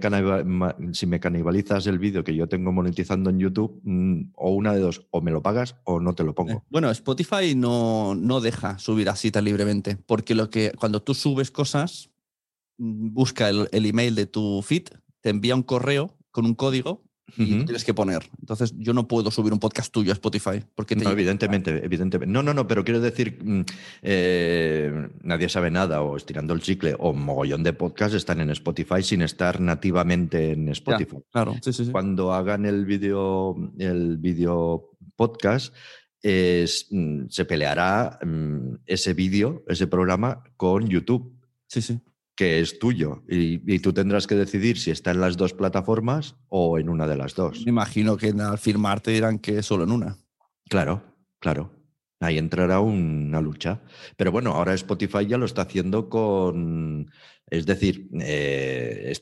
si 0.94 1.06
me 1.06 1.20
canibalizas 1.20 1.86
el 1.86 2.00
vídeo 2.00 2.24
que 2.24 2.36
yo 2.36 2.48
tengo 2.48 2.72
monetizando 2.72 3.30
en 3.30 3.40
YouTube, 3.40 3.80
mm, 3.84 4.32
o 4.34 4.52
una 4.52 4.74
de 4.74 4.80
dos, 4.80 5.06
o 5.12 5.22
me 5.22 5.30
lo 5.30 5.44
pagas 5.44 5.76
o 5.84 6.00
no 6.00 6.16
te 6.16 6.24
lo 6.24 6.34
pongo. 6.34 6.54
Eh, 6.54 6.62
bueno, 6.70 6.90
Spotify 6.90 7.54
no, 7.56 8.16
no 8.16 8.42
deja 8.42 8.80
subir 8.80 9.10
así 9.10 9.30
tan 9.30 9.46
libremente, 9.46 9.96
porque 9.96 10.34
lo 10.34 10.50
que 10.50 10.72
cuando 10.72 11.04
tú 11.04 11.14
subes 11.14 11.52
cosas, 11.52 12.10
mm, 12.80 13.14
busca 13.14 13.50
el, 13.50 13.70
el 13.72 13.86
email 13.86 14.16
de 14.16 14.26
tu 14.26 14.64
feed, 14.64 14.88
te 15.22 15.30
envía 15.30 15.56
un 15.56 15.64
correo 15.64 16.18
con 16.36 16.46
un 16.46 16.54
código 16.54 17.02
y 17.38 17.64
tienes 17.64 17.86
que 17.86 17.94
poner. 17.94 18.30
Entonces, 18.42 18.74
yo 18.78 18.94
no 18.94 19.08
puedo 19.08 19.32
subir 19.32 19.54
un 19.54 19.60
podcast 19.60 19.90
tuyo 19.90 20.12
a 20.12 20.14
Spotify. 20.14 20.62
Porque 20.76 20.98
no, 20.98 21.10
evidentemente, 21.10 21.72
evidentemente. 21.84 22.32
No, 22.32 22.44
no, 22.44 22.54
no, 22.54 22.68
pero 22.68 22.84
quiero 22.84 23.00
decir, 23.00 23.40
mm, 23.42 23.62
eh, 24.02 25.08
nadie 25.24 25.48
sabe 25.48 25.72
nada, 25.72 26.02
o 26.02 26.18
estirando 26.18 26.54
el 26.54 26.60
chicle, 26.60 26.94
o 27.00 27.14
mogollón 27.14 27.64
de 27.64 27.72
podcasts 27.72 28.18
están 28.18 28.42
en 28.42 28.50
Spotify 28.50 29.02
sin 29.02 29.22
estar 29.22 29.62
nativamente 29.62 30.52
en 30.52 30.68
Spotify. 30.68 31.20
claro, 31.32 31.56
sí, 31.62 31.72
sí, 31.72 31.90
Cuando 31.90 32.34
hagan 32.34 32.66
el 32.66 32.86
vídeo 32.86 33.56
el 33.80 34.18
video 34.18 34.92
podcast, 35.16 35.74
es, 36.22 36.88
mm, 36.92 37.28
se 37.30 37.46
peleará 37.46 38.20
mm, 38.22 38.80
ese 38.86 39.14
vídeo, 39.14 39.64
ese 39.70 39.88
programa 39.88 40.44
con 40.58 40.86
YouTube. 40.90 41.34
Sí, 41.68 41.82
sí 41.82 42.02
que 42.36 42.60
es 42.60 42.80
tuyo 42.80 43.24
y, 43.28 43.80
tú 43.80 43.94
tendrás 43.94 44.28
que 44.28 44.36
decidir 44.36 44.78
si 44.78 44.92
está 44.92 45.12
en 45.12 45.22
las 45.22 45.38
dos 45.38 45.54
plataformas 45.54 46.36
o 46.50 46.78
en 46.78 46.90
una 46.90 47.08
de 47.08 47.18
las 47.18 47.34
dos. 47.36 47.64
Me 47.66 47.70
imagino 47.70 48.18
que 48.18 48.30
al 48.30 48.58
firmar 48.58 49.02
te 49.02 49.12
dirán 49.12 49.40
que 49.40 49.64
solo 49.64 49.86
en 49.86 49.92
una. 49.92 50.18
Claro, 50.70 51.04
claro. 51.40 51.72
Ahí 52.20 52.38
entrará 52.38 52.80
una 52.80 53.42
lucha. 53.42 53.82
Pero 54.18 54.32
bueno, 54.32 54.52
ahora 54.52 54.74
Spotify 54.74 55.26
ya 55.26 55.38
lo 55.38 55.46
está 55.46 55.64
haciendo 55.64 56.10
con... 56.10 57.12
Es 57.48 57.68
decir, 57.68 58.10
eh, 58.22 59.14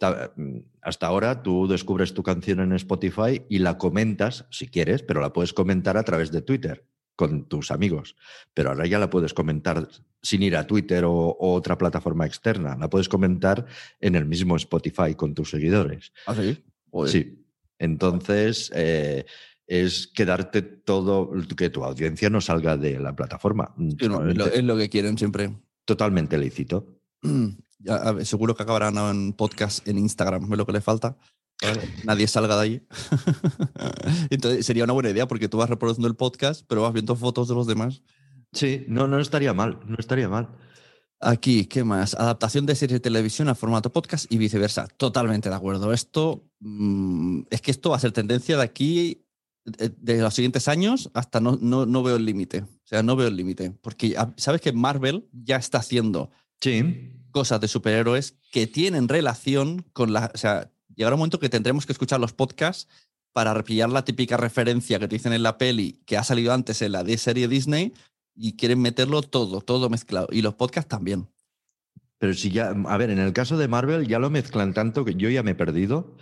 hasta 0.81 1.07
ahora 1.07 1.43
tú 1.43 1.67
descubres 1.67 2.13
tu 2.13 2.23
canción 2.23 2.61
en 2.61 2.71
Spotify 2.73 3.41
y 3.49 3.59
la 3.59 3.77
comentas, 3.77 4.45
si 4.49 4.67
quieres, 4.67 5.03
pero 5.03 5.19
la 5.19 5.33
puedes 5.33 5.53
comentar 5.53 5.97
a 5.97 6.03
través 6.03 6.31
de 6.31 6.41
Twitter 6.41 6.87
con 7.15 7.47
tus 7.47 7.71
amigos. 7.71 8.15
Pero 8.53 8.69
ahora 8.69 8.85
ya 8.85 8.99
la 8.99 9.09
puedes 9.09 9.33
comentar 9.33 9.87
sin 10.21 10.43
ir 10.43 10.55
a 10.55 10.65
Twitter 10.65 11.03
o, 11.05 11.35
otra 11.39 11.77
plataforma 11.77 12.25
externa. 12.25 12.75
La 12.77 12.89
puedes 12.89 13.09
comentar 13.09 13.65
en 13.99 14.15
el 14.15 14.25
mismo 14.25 14.55
Spotify 14.55 15.15
con 15.15 15.33
tus 15.33 15.49
seguidores. 15.49 16.11
¿Ah, 16.25 16.35
sí? 16.35 16.63
Sí. 17.07 17.45
Entonces, 17.79 18.71
eh, 18.73 19.25
es 19.67 20.07
quedarte 20.07 20.61
todo, 20.61 21.31
que 21.55 21.69
tu 21.69 21.83
audiencia 21.83 22.29
no 22.29 22.41
salga 22.41 22.77
de 22.77 22.99
la 22.99 23.15
plataforma. 23.15 23.73
es, 23.99 24.63
lo, 24.63 24.77
que 24.77 24.89
quieren 24.89 25.17
siempre. 25.17 25.53
Totalmente 25.85 26.37
lícito. 26.37 26.99
seguro 28.23 28.55
que 28.55 28.63
acabarán 28.63 28.97
en 28.97 29.33
podcast 29.33 29.87
en 29.87 29.97
Instagram, 29.97 30.51
es 30.51 30.57
lo 30.57 30.65
que 30.65 30.73
le 30.73 30.81
falta. 30.81 31.17
Nadie 32.03 32.27
salga 32.27 32.55
de 32.57 32.61
ahí. 32.61 32.87
Entonces 34.29 34.65
sería 34.65 34.83
una 34.83 34.93
buena 34.93 35.09
idea 35.09 35.27
porque 35.27 35.47
tú 35.47 35.57
vas 35.57 35.69
reproduciendo 35.69 36.07
el 36.07 36.15
podcast, 36.15 36.65
pero 36.67 36.81
vas 36.81 36.93
viendo 36.93 37.15
fotos 37.15 37.47
de 37.47 37.55
los 37.55 37.67
demás. 37.67 38.03
Sí, 38.51 38.85
no, 38.87 39.07
no 39.07 39.19
estaría 39.19 39.53
mal, 39.53 39.79
no 39.85 39.95
estaría 39.97 40.29
mal. 40.29 40.49
Aquí, 41.19 41.65
¿qué 41.65 41.83
más? 41.83 42.15
Adaptación 42.15 42.65
de 42.65 42.75
series 42.75 42.97
de 42.97 42.99
televisión 42.99 43.47
a 43.47 43.55
formato 43.55 43.91
podcast 43.91 44.31
y 44.31 44.37
viceversa. 44.37 44.87
Totalmente 44.97 45.49
de 45.49 45.55
acuerdo. 45.55 45.93
Esto 45.93 46.45
mm, 46.59 47.43
es 47.49 47.61
que 47.61 47.71
esto 47.71 47.91
va 47.91 47.95
a 47.95 47.99
ser 47.99 48.11
tendencia 48.11 48.57
de 48.57 48.63
aquí, 48.63 49.25
de, 49.63 50.21
los 50.21 50.33
siguientes 50.33 50.67
años, 50.67 51.09
hasta 51.13 51.39
no, 51.39 51.57
no, 51.61 51.85
no 51.85 52.03
veo 52.03 52.17
el 52.17 52.25
límite. 52.25 52.63
O 52.63 52.87
sea, 52.87 53.03
no 53.03 53.15
veo 53.15 53.29
el 53.29 53.37
límite. 53.37 53.71
Porque 53.71 54.15
sabes 54.35 54.59
que 54.59 54.73
Marvel 54.73 55.29
ya 55.31 55.55
está 55.55 55.77
haciendo 55.77 56.29
cosas 57.31 57.59
de 57.59 57.67
superhéroes 57.67 58.37
que 58.51 58.67
tienen 58.67 59.07
relación 59.07 59.85
con 59.93 60.13
la. 60.13 60.31
O 60.33 60.37
sea, 60.37 60.71
llegará 60.95 61.15
un 61.15 61.19
momento 61.19 61.39
que 61.39 61.49
tendremos 61.49 61.85
que 61.85 61.91
escuchar 61.91 62.19
los 62.19 62.33
podcasts 62.33 62.87
para 63.33 63.53
repillar 63.53 63.89
la 63.89 64.05
típica 64.05 64.37
referencia 64.37 64.99
que 64.99 65.07
te 65.07 65.15
dicen 65.15 65.33
en 65.33 65.43
la 65.43 65.57
peli 65.57 66.01
que 66.05 66.17
ha 66.17 66.23
salido 66.23 66.53
antes 66.53 66.81
en 66.81 66.91
la 66.91 67.03
serie 67.17 67.47
Disney 67.47 67.93
y 68.35 68.55
quieren 68.55 68.81
meterlo 68.81 69.21
todo, 69.21 69.61
todo 69.61 69.89
mezclado. 69.89 70.27
Y 70.31 70.41
los 70.41 70.55
podcasts 70.55 70.89
también. 70.89 71.27
Pero 72.23 72.33
si 72.35 72.51
ya, 72.51 72.69
a 72.69 72.95
ver, 72.95 73.09
en 73.09 73.19
el 73.19 73.33
caso 73.33 73.57
de 73.57 73.67
Marvel 73.67 74.07
ya 74.07 74.17
lo 74.17 74.29
mezclan 74.29 74.73
tanto 74.73 75.03
que 75.03 75.15
yo 75.15 75.29
ya 75.29 75.43
me 75.43 75.51
he 75.51 75.55
perdido. 75.55 76.15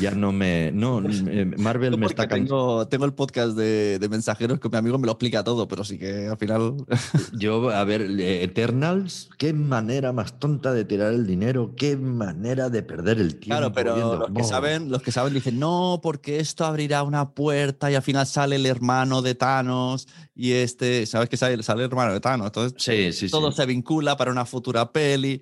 Ya 0.00 0.12
no 0.12 0.32
me. 0.32 0.70
No, 0.72 1.02
eh, 1.04 1.44
Marvel 1.58 1.98
me 1.98 2.06
está 2.06 2.28
tengo, 2.28 2.86
tengo 2.86 3.04
el 3.04 3.12
podcast 3.12 3.56
de, 3.56 3.98
mensajeros 4.10 4.60
que 4.60 4.68
mi 4.68 4.76
amigo 4.76 4.98
me 4.98 5.06
lo 5.06 5.12
explica 5.12 5.42
todo, 5.42 5.66
pero 5.66 5.84
sí 5.84 5.98
que 5.98 6.28
al 6.28 6.38
final. 6.38 6.76
Yo, 7.38 7.70
a 7.70 7.84
ver, 7.84 8.02
Eternals, 8.20 9.28
qué 9.38 9.52
manera 9.52 10.12
más 10.12 10.38
tonta 10.38 10.72
de 10.72 10.84
tirar 10.84 11.12
el 11.12 11.26
dinero, 11.26 11.74
qué 11.76 11.96
manera 11.96 12.70
de 12.70 12.82
perder 12.82 13.18
el 13.18 13.36
tiempo. 13.40 13.58
Claro, 13.58 13.72
pero 13.72 14.18
los, 14.20 14.30
que 14.30 14.44
saben, 14.44 14.90
los 14.90 15.02
que 15.02 15.12
saben 15.12 15.34
dicen, 15.34 15.58
no, 15.58 16.00
porque 16.02 16.38
esto 16.38 16.64
abrirá 16.64 17.02
una 17.02 17.30
puerta 17.30 17.90
y 17.90 17.94
al 17.94 18.02
final 18.02 18.26
sale 18.26 18.56
el 18.56 18.66
hermano 18.66 19.20
de 19.20 19.34
Thanos 19.34 20.06
y 20.34 20.52
este, 20.52 21.06
¿sabes 21.06 21.28
que 21.28 21.36
sale, 21.36 21.62
sale 21.62 21.82
el 21.82 21.90
hermano 21.90 22.12
de 22.12 22.20
Thanos? 22.20 22.46
Entonces, 22.46 23.30
todo 23.30 23.52
se 23.52 23.66
vincula 23.66 24.16
para 24.16 24.30
una 24.30 24.46
futura 24.46 24.92
peli. 24.92 25.41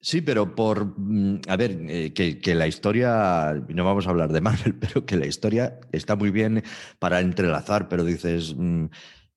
Sí, 0.00 0.20
pero 0.20 0.54
por, 0.54 0.94
mm, 0.98 1.40
a 1.48 1.56
ver, 1.56 1.78
eh, 1.88 2.12
que, 2.12 2.54
la 2.54 2.68
historia, 2.68 3.54
no 3.68 3.84
vamos 3.84 4.06
a 4.06 4.10
hablar 4.10 4.32
de 4.32 4.40
Marvel, 4.40 4.74
pero 4.80 5.04
que 5.04 5.16
la 5.16 5.26
historia 5.26 5.80
está 5.92 6.16
muy 6.16 6.30
bien 6.30 6.62
para 6.98 7.20
entrelazar, 7.20 7.88
pero 7.88 8.04
dices, 8.04 8.54
mm, 8.56 8.86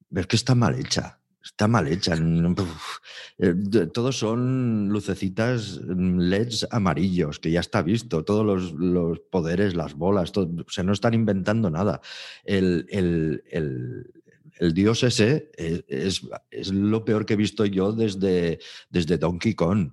ves 0.10 0.28
que 0.28 0.36
está 0.36 0.56
mal 0.56 0.76
hecha, 0.76 1.19
está 1.43 1.67
mal 1.67 1.88
hecha. 1.88 2.15
Eh, 3.39 3.56
todos 3.93 4.19
son 4.19 4.89
lucecitas 4.89 5.80
mm, 5.88 6.19
LEDs 6.19 6.67
amarillos, 6.72 7.39
que 7.39 7.52
ya 7.52 7.62
está 7.62 7.82
visto, 7.82 8.24
todos 8.24 8.45
los, 8.74 9.19
poderes, 9.32 9.76
las 9.76 9.95
bolas, 9.95 10.32
todo, 10.32 10.50
o 10.67 10.69
sea, 10.69 10.84
no 10.84 10.93
están 10.93 11.13
inventando 11.13 11.69
nada. 11.69 12.02
el 12.43 12.86
dios 14.60 15.04
ese 15.04 15.52
es, 15.56 15.84
es, 15.88 16.22
es, 16.52 16.74
lo 16.74 17.06
peor 17.06 17.26
que 17.26 17.34
he 17.34 17.38
visto 17.38 17.65
yo 17.65 17.93
desde, 17.93 18.60
desde 18.89 19.17
Donkey 19.17 19.54
Kong, 19.56 19.91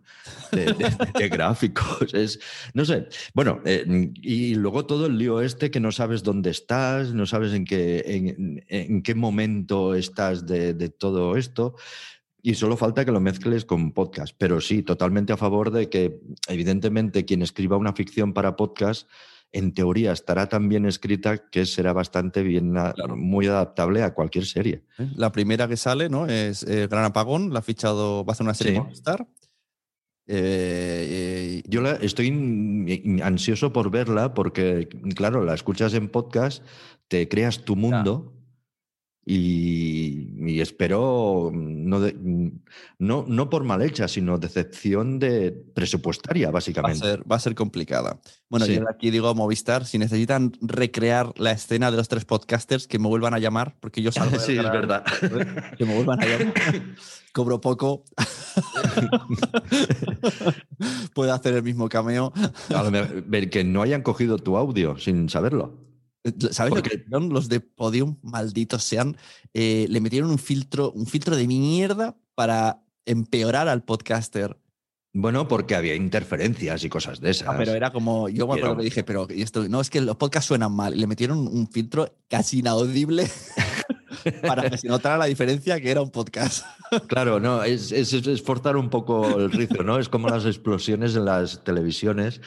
de, 0.53 0.65
de, 0.67 0.97
de 1.19 1.29
gráficos. 1.31 2.13
Es, 2.13 2.41
no 2.75 2.85
sé, 2.85 3.09
bueno, 3.35 3.61
eh, 3.65 4.11
y 4.23 4.55
luego 4.55 4.87
todo 4.87 5.07
el 5.07 5.19
lío 5.19 5.41
este 5.41 5.71
que 5.71 5.81
no 5.81 5.93
sabes 5.93 6.23
dónde 6.23 6.51
estás, 6.51 7.15
no 7.15 7.27
sabes 7.27 7.53
en 7.53 7.65
qué, 7.65 8.03
en, 8.07 8.65
en 8.69 9.03
qué 9.03 9.15
momento 9.15 9.95
estás 9.95 10.47
de, 10.47 10.75
de 10.75 10.89
todo 10.89 11.37
esto. 11.37 11.77
Y 12.43 12.55
solo 12.55 12.77
falta 12.77 13.05
que 13.05 13.11
lo 13.11 13.21
mezcles 13.21 13.65
con 13.65 13.91
podcast. 13.93 14.33
Pero 14.39 14.61
sí, 14.61 14.85
totalmente 14.85 15.33
a 15.33 15.37
favor 15.37 15.73
de 15.73 15.89
que, 15.89 16.21
evidentemente, 16.47 17.25
quien 17.25 17.43
escriba 17.43 17.77
una 17.77 17.93
ficción 17.93 18.33
para 18.33 18.55
podcast, 18.55 19.09
en 19.53 19.73
teoría 19.73 20.13
estará 20.13 20.49
tan 20.49 20.69
bien 20.69 20.87
escrita 20.87 21.49
que 21.49 21.67
será 21.67 21.93
bastante 21.93 22.43
bien, 22.43 22.73
claro. 22.73 23.17
muy 23.17 23.47
adaptable 23.47 24.03
a 24.03 24.13
cualquier 24.13 24.45
serie. 24.45 24.83
La 25.15 25.33
primera 25.33 25.69
que 25.69 25.77
sale, 25.77 26.09
¿no? 26.09 26.27
Es 26.27 26.63
eh, 26.65 26.89
Gran 26.89 27.05
Apagón, 27.05 27.53
la 27.53 27.61
ha 27.61 27.63
fichado, 27.63 28.25
va 28.25 28.33
a 28.33 28.37
ser 28.37 28.45
una 28.45 28.55
serie 28.55 28.83
sí. 28.89 28.93
Star. 28.93 29.27
Eh, 30.29 31.07
eh, 31.09 31.63
Yo 31.69 31.81
la, 31.81 31.93
estoy 31.93 33.21
ansioso 33.23 33.73
por 33.73 33.91
verla 33.91 34.35
porque, 34.35 34.89
claro, 35.15 35.45
la 35.45 35.55
escuchas 35.55 35.95
en 35.95 36.09
podcast, 36.09 36.63
te 37.09 37.29
creas 37.29 37.65
tu 37.65 37.77
mundo. 37.77 38.36
Y, 39.29 40.31
y 40.39 40.61
espero, 40.61 41.51
no, 41.53 41.99
de, 41.99 42.17
no, 42.99 43.25
no, 43.27 43.51
por 43.51 43.65
mal 43.65 43.83
hecha, 43.83 44.07
sino 44.07 44.39
decepción 44.39 45.19
de 45.19 45.51
presupuestaria, 45.51 46.53
básicamente. 46.53 47.05
Va 47.05 47.09
a 47.09 47.17
ser, 47.17 47.33
va 47.33 47.37
a 47.37 47.41
ser 47.41 47.57
complicada. 47.57 48.21
Bueno, 48.49 48.67
sí. 48.67 48.77
yo 48.77 48.85
aquí 48.89 49.11
digo 49.11 49.35
Movistar, 49.35 49.85
si 49.85 49.99
necesitan 49.99 50.53
recrear 50.61 51.33
la 51.39 51.51
escena 51.51 51.91
de 51.91 51.97
los 51.97 52.07
tres 52.07 52.25
podcasters, 52.25 52.87
que 52.87 53.01
me 53.01 53.09
vuelvan 53.09 53.35
a 53.35 53.41
llamar, 53.41 53.75
porque 53.81 54.01
yo 54.01 54.13
salgo. 54.13 54.37
sí, 54.39 54.57
es 54.57 54.63
verdad. 54.63 55.05
Que 55.77 55.85
me 55.85 55.97
vuelvan 55.97 56.23
a 56.23 56.25
llamar. 56.25 56.55
Cobro 57.33 57.61
poco. 57.61 58.05
Puedo 61.15 61.35
hacer 61.35 61.55
el 61.55 61.65
mismo 61.65 61.89
cameo. 61.89 62.33
Ver, 63.27 63.51
que 63.51 63.65
no 63.65 63.83
hayan 63.83 64.03
cogido 64.03 64.39
tu 64.39 64.57
audio 64.57 64.97
sin 64.99 65.29
saberlo. 65.29 65.86
¿Sabes 66.51 66.75
lo 66.75 66.83
que 66.83 67.05
los 67.09 67.49
de 67.49 67.61
Podium, 67.61 68.17
malditos 68.23 68.83
sean? 68.85 69.17
Eh, 69.55 69.87
le 69.89 70.01
metieron 70.01 70.31
un 70.31 70.39
filtro, 70.39 70.93
un 70.93 71.07
filtro 71.07 71.37
de 71.37 71.47
mierda 71.47 72.17
para 72.35 72.83
empeorar 73.05 73.69
al 73.69 73.85
podcaster. 73.85 74.59
Bueno, 75.13 75.49
porque 75.49 75.75
había 75.75 75.95
interferencias 75.95 76.85
y 76.85 76.91
cosas 76.91 77.21
de 77.21 77.31
esas. 77.31 77.49
Ah, 77.49 77.55
pero 77.57 77.73
era 77.73 77.91
como, 77.91 78.29
yo 78.29 78.47
me 78.47 78.55
acuerdo 78.55 78.77
que 78.77 78.85
dije, 78.85 79.03
pero 79.03 79.27
esto, 79.31 79.67
no, 79.67 79.81
es 79.81 79.89
que 79.89 80.03
los 80.03 80.17
podcasts 80.17 80.49
suenan 80.49 80.73
mal. 80.73 80.99
Le 80.99 81.07
metieron 81.07 81.39
un 81.39 81.69
filtro 81.69 82.15
casi 82.29 82.59
inaudible 82.59 83.27
para 84.47 84.69
que 84.69 84.77
se 84.77 84.89
notara 84.89 85.17
la 85.17 85.25
diferencia 85.25 85.81
que 85.81 85.91
era 85.91 86.03
un 86.03 86.11
podcast. 86.11 86.67
Claro, 87.09 87.41
no, 87.41 87.65
es, 87.65 87.91
es, 87.91 88.13
es 88.13 88.43
forzar 88.43 88.77
un 88.77 88.91
poco 88.91 89.41
el 89.41 89.51
rizo, 89.51 89.83
¿no? 89.83 89.99
Es 89.99 90.09
como 90.09 90.29
las 90.29 90.45
explosiones 90.45 91.17
en 91.17 91.25
las 91.25 91.65
televisiones 91.65 92.41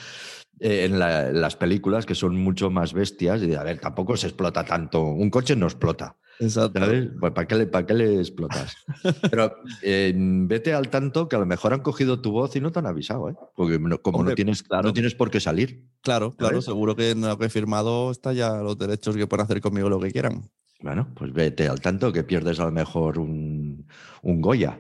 eh, 0.60 0.86
en, 0.86 1.00
la, 1.00 1.30
en, 1.30 1.42
las 1.42 1.56
películas 1.56 2.06
que 2.06 2.16
son 2.16 2.36
mucho 2.36 2.70
más 2.70 2.94
bestias 2.94 3.42
y 3.44 3.56
a 3.56 3.64
ver, 3.64 3.80
tampoco 3.80 4.18
se 4.18 4.28
explota 4.28 4.64
tanto. 4.64 5.04
Un 5.04 5.30
coche 5.30 5.56
no 5.56 5.68
explota. 5.68 6.18
Exacto. 6.40 6.80
¿sabes? 6.80 7.10
Pues, 7.20 7.34
¿para, 7.34 7.48
qué 7.48 7.56
le, 7.56 7.68
¿Para 7.68 7.86
qué 7.86 7.94
le 7.94 8.16
explotas? 8.16 8.76
Pero 9.30 9.58
eh, 9.82 10.14
vete 10.16 10.74
al 10.74 10.90
tanto 10.90 11.28
que 11.28 11.36
a 11.36 11.40
lo 11.40 11.46
mejor 11.46 11.74
han 11.74 11.82
cogido 11.82 12.22
tu 12.22 12.32
voz 12.32 12.56
y 12.56 12.62
no 12.62 12.72
te 12.72 12.80
han 12.80 12.88
avisado, 12.88 13.30
¿eh? 13.30 13.36
Porque 13.56 13.78
no, 13.78 14.02
como 14.02 14.20
Hombre, 14.20 14.32
no, 14.32 14.36
tienes, 14.36 14.64
claro. 14.64 14.88
no 14.88 14.94
tienes 14.94 15.16
por 15.16 15.30
qué 15.30 15.42
salir. 15.42 15.86
Claro, 16.02 16.36
claro. 16.36 16.62
¿sabes? 16.62 16.66
Seguro 16.66 16.96
que 16.96 17.12
en 17.12 17.22
lo 17.22 17.38
que 17.38 17.48
he 17.48 17.50
firmado 17.50 18.12
está 18.12 18.32
ya 18.32 18.56
los 18.58 18.78
derechos 18.78 19.18
que 19.18 19.28
pueden 19.28 19.44
hacer 19.44 19.60
conmigo 19.60 19.90
lo 19.90 20.00
que 20.00 20.12
quieran. 20.12 20.50
Bueno, 20.82 21.10
pues 21.14 21.34
vete 21.34 21.68
al 21.68 21.82
tanto 21.82 22.14
que 22.14 22.24
pierdes 22.24 22.60
a 22.62 22.66
lo 22.66 22.72
mejor 22.72 23.20
un, 23.20 23.86
un 24.22 24.42
Goya. 24.42 24.80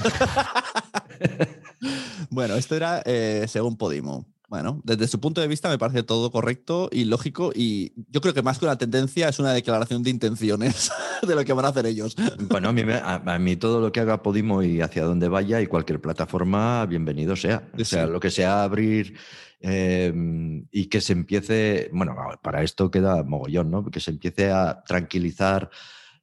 bueno, 2.30 2.54
esto 2.54 2.76
era 2.76 3.02
eh, 3.04 3.46
según 3.48 3.76
Podimo. 3.76 4.33
Bueno, 4.48 4.80
desde 4.84 5.08
su 5.08 5.20
punto 5.20 5.40
de 5.40 5.48
vista 5.48 5.68
me 5.68 5.78
parece 5.78 6.02
todo 6.02 6.30
correcto 6.30 6.90
y 6.92 7.04
lógico 7.04 7.50
y 7.54 7.92
yo 8.10 8.20
creo 8.20 8.34
que 8.34 8.42
más 8.42 8.58
que 8.58 8.66
una 8.66 8.76
tendencia 8.76 9.28
es 9.28 9.38
una 9.38 9.52
declaración 9.52 10.02
de 10.02 10.10
intenciones 10.10 10.92
de 11.26 11.34
lo 11.34 11.44
que 11.44 11.52
van 11.52 11.64
a 11.64 11.68
hacer 11.68 11.86
ellos. 11.86 12.14
Bueno, 12.50 12.68
a 12.68 12.72
mí, 12.72 12.82
a, 12.82 13.14
a 13.14 13.38
mí 13.38 13.56
todo 13.56 13.80
lo 13.80 13.90
que 13.90 14.00
haga 14.00 14.22
Podimo 14.22 14.62
y 14.62 14.80
hacia 14.80 15.04
donde 15.04 15.28
vaya 15.28 15.60
y 15.60 15.66
cualquier 15.66 16.00
plataforma, 16.00 16.84
bienvenido 16.86 17.36
sea. 17.36 17.68
O 17.78 17.84
sea, 17.84 18.06
lo 18.06 18.20
que 18.20 18.30
sea 18.30 18.62
abrir 18.62 19.16
eh, 19.60 20.12
y 20.70 20.86
que 20.86 21.00
se 21.00 21.14
empiece, 21.14 21.88
bueno, 21.92 22.14
para 22.42 22.62
esto 22.62 22.90
queda 22.90 23.22
mogollón, 23.22 23.70
¿no? 23.70 23.90
Que 23.90 24.00
se 24.00 24.10
empiece 24.10 24.50
a 24.50 24.84
tranquilizar 24.84 25.70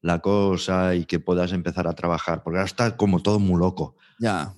la 0.02 0.20
cosa 0.20 0.94
y 0.94 1.06
que 1.06 1.20
puedas 1.20 1.52
empezar 1.52 1.88
a 1.88 1.94
trabajar, 1.94 2.44
porque 2.44 2.58
ahora 2.58 2.68
está 2.68 2.98
como 2.98 3.22
todo 3.22 3.40
muy 3.40 3.60
loco. 3.60 3.96
Ya. 4.20 4.54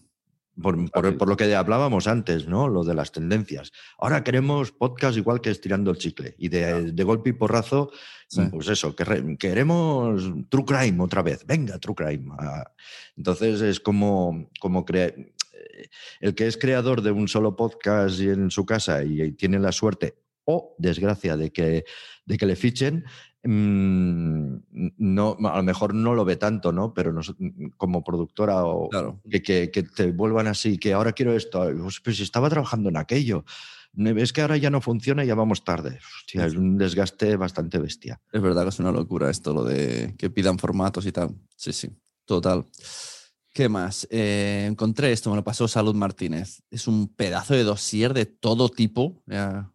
Por, 0.62 0.92
por, 0.92 1.18
por, 1.18 1.28
lo 1.28 1.36
que 1.36 1.56
hablábamos 1.56 2.08
antes, 2.08 2.48
¿no? 2.48 2.68
Lo 2.68 2.84
de 2.84 2.94
las 2.94 3.12
tendencias. 3.12 3.72
Ahora 3.98 4.24
queremos 4.24 4.72
podcast 4.72 5.18
igual 5.18 5.42
que 5.42 5.50
estirando 5.50 5.90
el 5.90 5.98
chicle. 5.98 6.36
Y 6.38 6.50
de, 6.50 6.92
de 6.92 7.04
golpe 7.04 7.32
y 7.32 7.34
porrazo, 7.34 7.92
sí. 8.28 8.42
pues 8.52 8.68
eso, 8.68 8.96
que, 8.96 9.38
queremos 9.40 10.32
True 10.50 10.66
Crime 10.66 11.04
otra 11.04 11.24
vez. 11.24 11.46
Venga, 11.48 11.80
True 11.80 11.96
Crime. 11.96 12.32
Ah, 12.38 12.72
entonces 13.18 13.62
es 13.62 13.80
como, 13.80 14.52
como 14.60 14.86
crear. 14.86 15.16
El 16.20 16.36
que 16.36 16.46
es 16.46 16.58
creador 16.58 17.02
de 17.02 17.12
un 17.12 17.28
solo 17.28 17.56
podcast 17.56 18.20
en 18.20 18.52
su 18.52 18.66
casa 18.66 19.04
y, 19.04 19.22
y 19.22 19.32
tiene 19.32 19.60
la 19.60 19.72
suerte 19.72 20.16
o 20.46 20.76
desgracia 20.78 21.38
de 21.38 21.52
que, 21.52 21.86
de 22.26 22.38
que 22.38 22.46
le 22.46 22.56
fichen, 22.56 23.06
Mm, 23.44 24.56
no, 24.98 25.38
a 25.44 25.58
lo 25.58 25.64
mejor 25.64 25.94
no 25.94 26.14
lo 26.14 26.24
ve 26.24 26.38
tanto, 26.38 26.72
¿no? 26.72 26.94
Pero 26.94 27.12
no, 27.12 27.22
como 27.78 28.04
productora 28.04 28.64
o 28.64 28.90
claro. 28.90 29.20
que, 29.30 29.42
que, 29.42 29.70
que, 29.70 29.84
te 29.84 30.12
vuelvan 30.12 30.48
así, 30.48 30.78
que 30.78 30.94
ahora 30.94 31.12
quiero 31.12 31.36
esto, 31.36 31.70
pues 32.04 32.18
si 32.18 32.24
estaba 32.24 32.50
trabajando 32.50 32.90
en 32.90 32.98
aquello, 32.98 33.44
es 33.96 34.34
que 34.34 34.42
ahora 34.42 34.58
ya 34.58 34.70
no 34.70 34.82
funciona 34.82 35.24
y 35.24 35.28
ya 35.28 35.36
vamos 35.36 35.64
tarde. 35.64 36.00
Hostia, 36.20 36.46
es 36.46 36.56
un 36.56 36.78
desgaste 36.78 37.36
bastante 37.36 37.80
bestia. 37.80 38.22
Es 38.32 38.42
verdad 38.42 38.64
que 38.64 38.70
es 38.70 38.80
una 38.80 38.92
locura 38.92 39.30
esto, 39.30 39.54
lo 39.54 39.64
de 39.64 40.16
que 40.18 40.30
pidan 40.30 40.58
formatos 40.58 41.06
y 41.06 41.12
tal. 41.12 41.36
Sí, 41.56 41.74
sí, 41.74 41.90
total. 42.26 42.66
¿Qué 43.54 43.70
más? 43.70 44.08
Eh, 44.10 44.66
encontré 44.68 45.12
esto, 45.12 45.30
me 45.30 45.36
lo 45.36 45.44
pasó 45.44 45.68
Salud 45.68 45.94
Martínez. 45.94 46.64
Es 46.72 46.88
un 46.88 47.08
pedazo 47.08 47.54
de 47.54 47.64
dossier 47.64 48.16
de 48.16 48.26
todo 48.26 48.68
tipo. 48.70 49.22
Ya, 49.28 49.70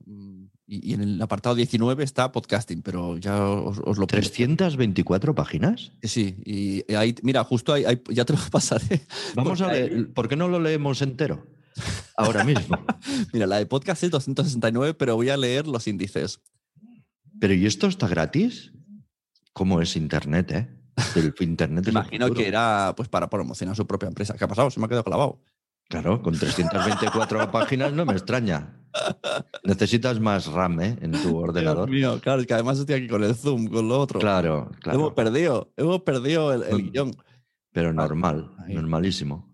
y, 0.69 0.91
y, 0.91 0.95
en 0.95 1.01
el 1.01 1.23
apartado 1.23 1.55
19 1.55 2.05
está 2.05 2.31
podcasting, 2.31 2.83
pero 2.83 3.17
ya 3.17 3.43
os, 3.43 3.81
os 3.83 3.97
lo 3.97 4.07
¿324 4.07 5.35
páginas? 5.35 5.93
Sí, 6.03 6.37
y 6.45 6.93
ahí, 6.95 7.15
mira, 7.23 7.43
justo 7.43 7.73
ahí, 7.73 7.85
ahí 7.87 8.01
ya 8.11 8.27
te 8.27 8.35
lo 8.35 8.39
pasaré. 8.53 9.01
Vamos 9.35 9.63
a 9.63 9.69
ver, 9.69 10.13
¿por 10.13 10.29
qué 10.29 10.37
no 10.37 10.47
lo 10.47 10.61
leemos 10.61 11.01
entero? 11.01 11.47
Ahora 12.17 12.45
mismo. 12.45 12.79
mira, 13.33 13.47
la 13.47 13.57
de 13.57 13.67
podcast 13.67 14.03
es 14.03 14.11
269, 14.11 14.95
pero 14.95 15.17
voy 15.17 15.31
a 15.31 15.37
leer 15.37 15.67
los 15.67 15.87
índices. 15.87 16.41
¿Pero 17.41 17.55
y 17.55 17.67
esto 17.67 17.87
está 17.87 18.07
gratis? 18.07 18.73
¿Cómo 19.53 19.81
es 19.81 19.97
Internet, 19.97 20.51
eh? 20.53 20.69
El 21.15 21.35
Internet 21.41 21.87
Imagino 21.89 22.31
que 22.33 22.49
era 22.49 22.93
pues 22.97 23.09
para 23.09 23.31
promocionar 23.31 23.77
su 23.77 23.87
propia 23.87 24.09
empresa. 24.09 24.35
¿Qué 24.37 24.45
ha 24.45 24.49
pasado? 24.49 24.71
Se 24.71 24.81
me 24.81 24.87
ha 24.87 24.89
quedado 24.89 25.05
clavado. 25.05 25.41
Claro, 25.89 26.23
con 26.23 26.39
324 26.39 27.51
páginas 27.51 27.93
no 27.93 28.05
me 28.05 28.13
extraña. 28.13 28.75
Necesitas 29.65 30.21
más 30.21 30.47
RAM 30.47 30.81
¿eh? 30.81 30.99
en 31.01 31.13
tu 31.13 31.37
ordenador. 31.37 31.89
Dios 31.89 32.13
mío, 32.15 32.21
claro, 32.21 32.41
es 32.41 32.47
que 32.47 32.55
además 32.55 32.79
estoy 32.79 32.97
aquí 32.97 33.09
con 33.09 33.25
el 33.25 33.35
Zoom, 33.35 33.69
con 33.69 33.89
lo 33.89 33.99
otro. 33.99 34.21
Claro, 34.21 34.71
claro. 34.81 34.99
Hemos 34.99 35.13
perdido, 35.15 35.73
hemos 35.77 36.03
perdido 36.03 36.53
el, 36.53 36.63
el 36.65 36.91
guion. 36.91 37.17
Pero 37.73 37.93
normal, 37.93 38.55
Ahí. 38.67 38.75
normalísimo. 38.75 39.49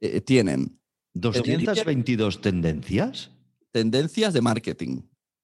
Eh, 0.00 0.20
tienen 0.20 0.78
222 1.14 2.40
tendencias. 2.40 3.30
Tendencias 3.70 4.32
de 4.32 4.40
marketing, 4.40 5.02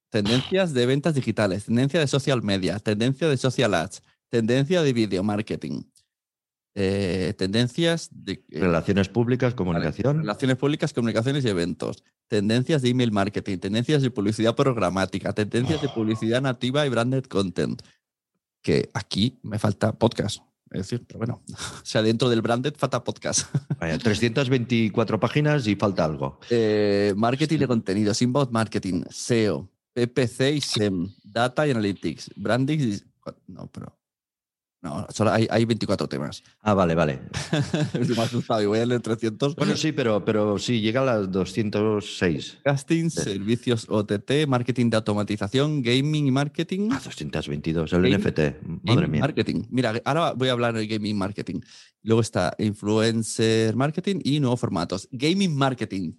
tendencias 0.09 0.73
de 0.73 0.85
ventas 0.85 1.15
digitales, 1.15 1.65
tendencia 1.65 1.99
de 1.99 2.07
social 2.07 2.41
media, 2.41 2.79
tendencia 2.79 3.27
de 3.27 3.35
social 3.35 3.73
ads, 3.73 4.01
tendencia 4.29 4.81
de 4.83 4.93
video 4.93 5.21
marketing, 5.21 5.81
eh, 6.73 7.33
tendencias 7.37 8.09
de 8.11 8.43
eh, 8.49 8.59
relaciones 8.59 9.09
públicas, 9.09 9.53
comunicación. 9.53 10.19
Relaciones 10.19 10.57
públicas, 10.57 10.93
comunicaciones 10.93 11.43
y 11.43 11.49
eventos. 11.49 12.03
Tendencias 12.27 12.81
de 12.81 12.89
email 12.89 13.11
marketing, 13.11 13.57
tendencias 13.57 14.01
de 14.01 14.11
publicidad 14.11 14.55
programática, 14.55 15.33
tendencias 15.33 15.79
oh. 15.79 15.81
de 15.81 15.89
publicidad 15.89 16.41
nativa 16.41 16.85
y 16.85 16.89
branded 16.89 17.25
content. 17.25 17.81
Que 18.61 18.89
aquí 18.93 19.39
me 19.43 19.59
falta 19.59 19.91
podcast. 19.93 20.39
Es 20.69 20.83
decir, 20.83 21.03
pero 21.05 21.17
bueno, 21.17 21.41
o 21.51 21.85
sea, 21.85 22.01
dentro 22.01 22.29
del 22.29 22.41
branded 22.41 22.73
falta 22.77 23.03
podcast. 23.03 23.53
Vaya, 23.79 23.97
324 23.97 25.19
páginas 25.19 25.67
y 25.67 25.75
falta 25.75 26.05
algo. 26.05 26.39
Eh, 26.49 27.13
marketing 27.17 27.59
de 27.59 27.67
contenidos, 27.67 28.21
inbound 28.21 28.51
marketing, 28.51 29.03
SEO, 29.09 29.69
PPC 29.93 30.55
y 30.55 30.61
SEM, 30.61 31.09
Data 31.23 31.67
y 31.67 31.71
Analytics, 31.71 32.31
Branding. 32.37 32.97
No, 33.47 33.67
pero 33.67 34.00
No, 34.83 35.05
solo 35.11 35.31
hay, 35.31 35.47
hay 35.51 35.63
24 35.65 36.07
temas. 36.07 36.41
Ah, 36.61 36.73
vale, 36.73 36.95
vale. 36.95 37.19
me 37.93 38.15
ha 38.19 38.23
asustado 38.23 38.63
y 38.63 38.65
voy 38.65 38.79
a 38.79 38.85
leer 38.87 38.99
300. 39.01 39.55
Bueno, 39.55 39.77
sí, 39.77 39.91
pero, 39.91 40.25
pero 40.25 40.57
sí, 40.57 40.81
llega 40.81 41.01
a 41.01 41.05
las 41.05 41.31
206. 41.31 42.57
Casting, 42.63 43.09
servicios 43.11 43.85
OTT, 43.87 44.47
marketing 44.47 44.89
de 44.89 44.97
automatización, 44.97 45.83
gaming 45.83 46.25
y 46.27 46.31
marketing. 46.31 46.89
Ah, 46.91 46.99
222, 47.03 47.93
el 47.93 48.01
Game- 48.01 48.17
NFT. 48.17 48.39
Madre 48.83 49.07
mía. 49.07 49.21
Marketing. 49.21 49.63
Mira, 49.69 49.93
ahora 50.03 50.33
voy 50.33 50.49
a 50.49 50.53
hablar 50.53 50.73
de 50.73 50.87
gaming 50.87 51.15
marketing. 51.17 51.59
Luego 52.01 52.21
está 52.21 52.55
influencer 52.57 53.75
marketing 53.75 54.21
y 54.23 54.39
nuevos 54.39 54.59
formatos. 54.59 55.07
Gaming 55.11 55.55
marketing. 55.55 56.13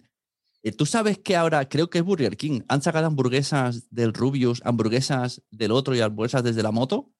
Eh, 0.63 0.71
Tú 0.71 0.85
sabes 0.85 1.17
que 1.17 1.35
ahora 1.35 1.67
creo 1.67 1.89
que 1.89 1.97
es 1.97 2.03
Burger 2.05 2.37
King. 2.37 2.61
Han 2.69 2.81
sacado 2.81 3.07
hamburguesas 3.07 3.87
del 3.91 4.13
Rubius, 4.13 4.61
hamburguesas 4.63 5.41
del 5.51 5.71
otro 5.71 5.93
y 5.95 5.99
hamburguesas 5.99 6.43
desde 6.43 6.63
la 6.63 6.71
moto. 6.71 7.11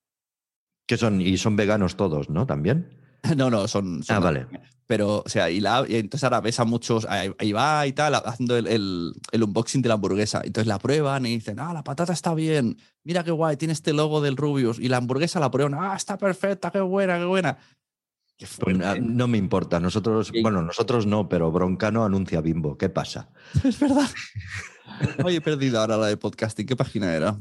Que 0.88 0.98
son, 0.98 1.22
y 1.22 1.38
son 1.38 1.56
veganos 1.56 1.96
todos, 1.96 2.30
¿no? 2.30 2.46
También. 2.46 3.00
No, 3.38 3.50
no, 3.50 3.70
son. 3.70 4.04
son 4.04 4.18
Ah, 4.18 4.20
vale. 4.20 4.48
Pero, 4.86 5.24
o 5.26 5.30
sea, 5.30 5.50
y, 5.50 5.62
la, 5.62 5.86
y 5.88 5.96
entonces 5.96 6.26
ahora 6.26 6.42
ves 6.42 6.60
a 6.60 6.66
muchos, 6.66 7.08
ahí 7.10 7.54
va 7.54 7.88
y 7.88 7.94
tal, 7.94 8.16
haciendo 8.16 8.58
el, 8.58 8.68
el- 8.68 9.14
el 9.32 9.44
unboxing 9.44 9.82
de 9.82 9.88
la 9.88 9.96
hamburguesa. 9.96 10.42
Entonces 10.44 10.68
la 10.68 10.78
prueban 10.78 11.26
y 11.26 11.30
dicen, 11.36 11.58
ah, 11.62 11.72
la 11.74 11.86
patata 11.86 12.12
está 12.12 12.34
bien, 12.34 12.78
mira 13.06 13.24
qué 13.24 13.32
guay, 13.32 13.56
tiene 13.56 13.72
este 13.72 13.94
logo 13.94 14.20
del 14.20 14.36
Rubius. 14.36 14.80
Y 14.80 14.90
la 14.90 14.98
hamburguesa 14.98 15.40
la 15.40 15.50
prueban, 15.50 15.74
ah, 15.74 15.96
está 15.96 16.18
perfecta, 16.18 16.70
qué 16.70 16.82
buena, 16.82 17.18
qué 17.18 17.24
buena. 17.24 17.58
Qué 18.38 18.46
Pues, 18.60 18.78
fuerte. 18.78 19.00
no 19.00 19.28
me 19.30 19.38
importa. 19.38 19.80
Nosotros, 19.80 20.34
bueno, 20.42 20.62
nosotros 20.62 21.06
no, 21.06 21.30
pero 21.30 21.50
Broncano 21.50 22.04
anuncia 22.04 22.42
Bimbo. 22.42 22.78
¿Qué 22.78 22.90
pasa? 22.90 23.30
Es 23.64 23.80
verdad. 23.80 24.10
Oye, 25.24 25.38
he 25.38 25.42
perdido 25.42 25.80
ahora 25.80 25.96
la 25.96 26.08
de 26.08 26.18
podcasting. 26.18 26.66
¿Qué 26.66 26.76
página 26.76 27.14
era? 27.16 27.38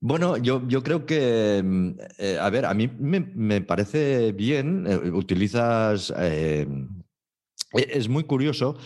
Bueno, 0.00 0.36
yo, 0.36 0.62
yo 0.68 0.82
creo 0.82 1.06
que, 1.06 1.62
mm, 1.64 1.90
eh, 2.18 2.38
a 2.40 2.50
ver, 2.50 2.66
a 2.66 2.74
mí 2.74 2.88
me, 2.98 3.20
me 3.20 3.60
parece 3.62 4.32
bien, 4.32 4.86
eh, 4.86 5.10
utilizas, 5.10 6.12
eh, 6.18 6.66
e- 7.72 7.88
es 7.92 8.08
muy 8.08 8.24
curioso, 8.24 8.76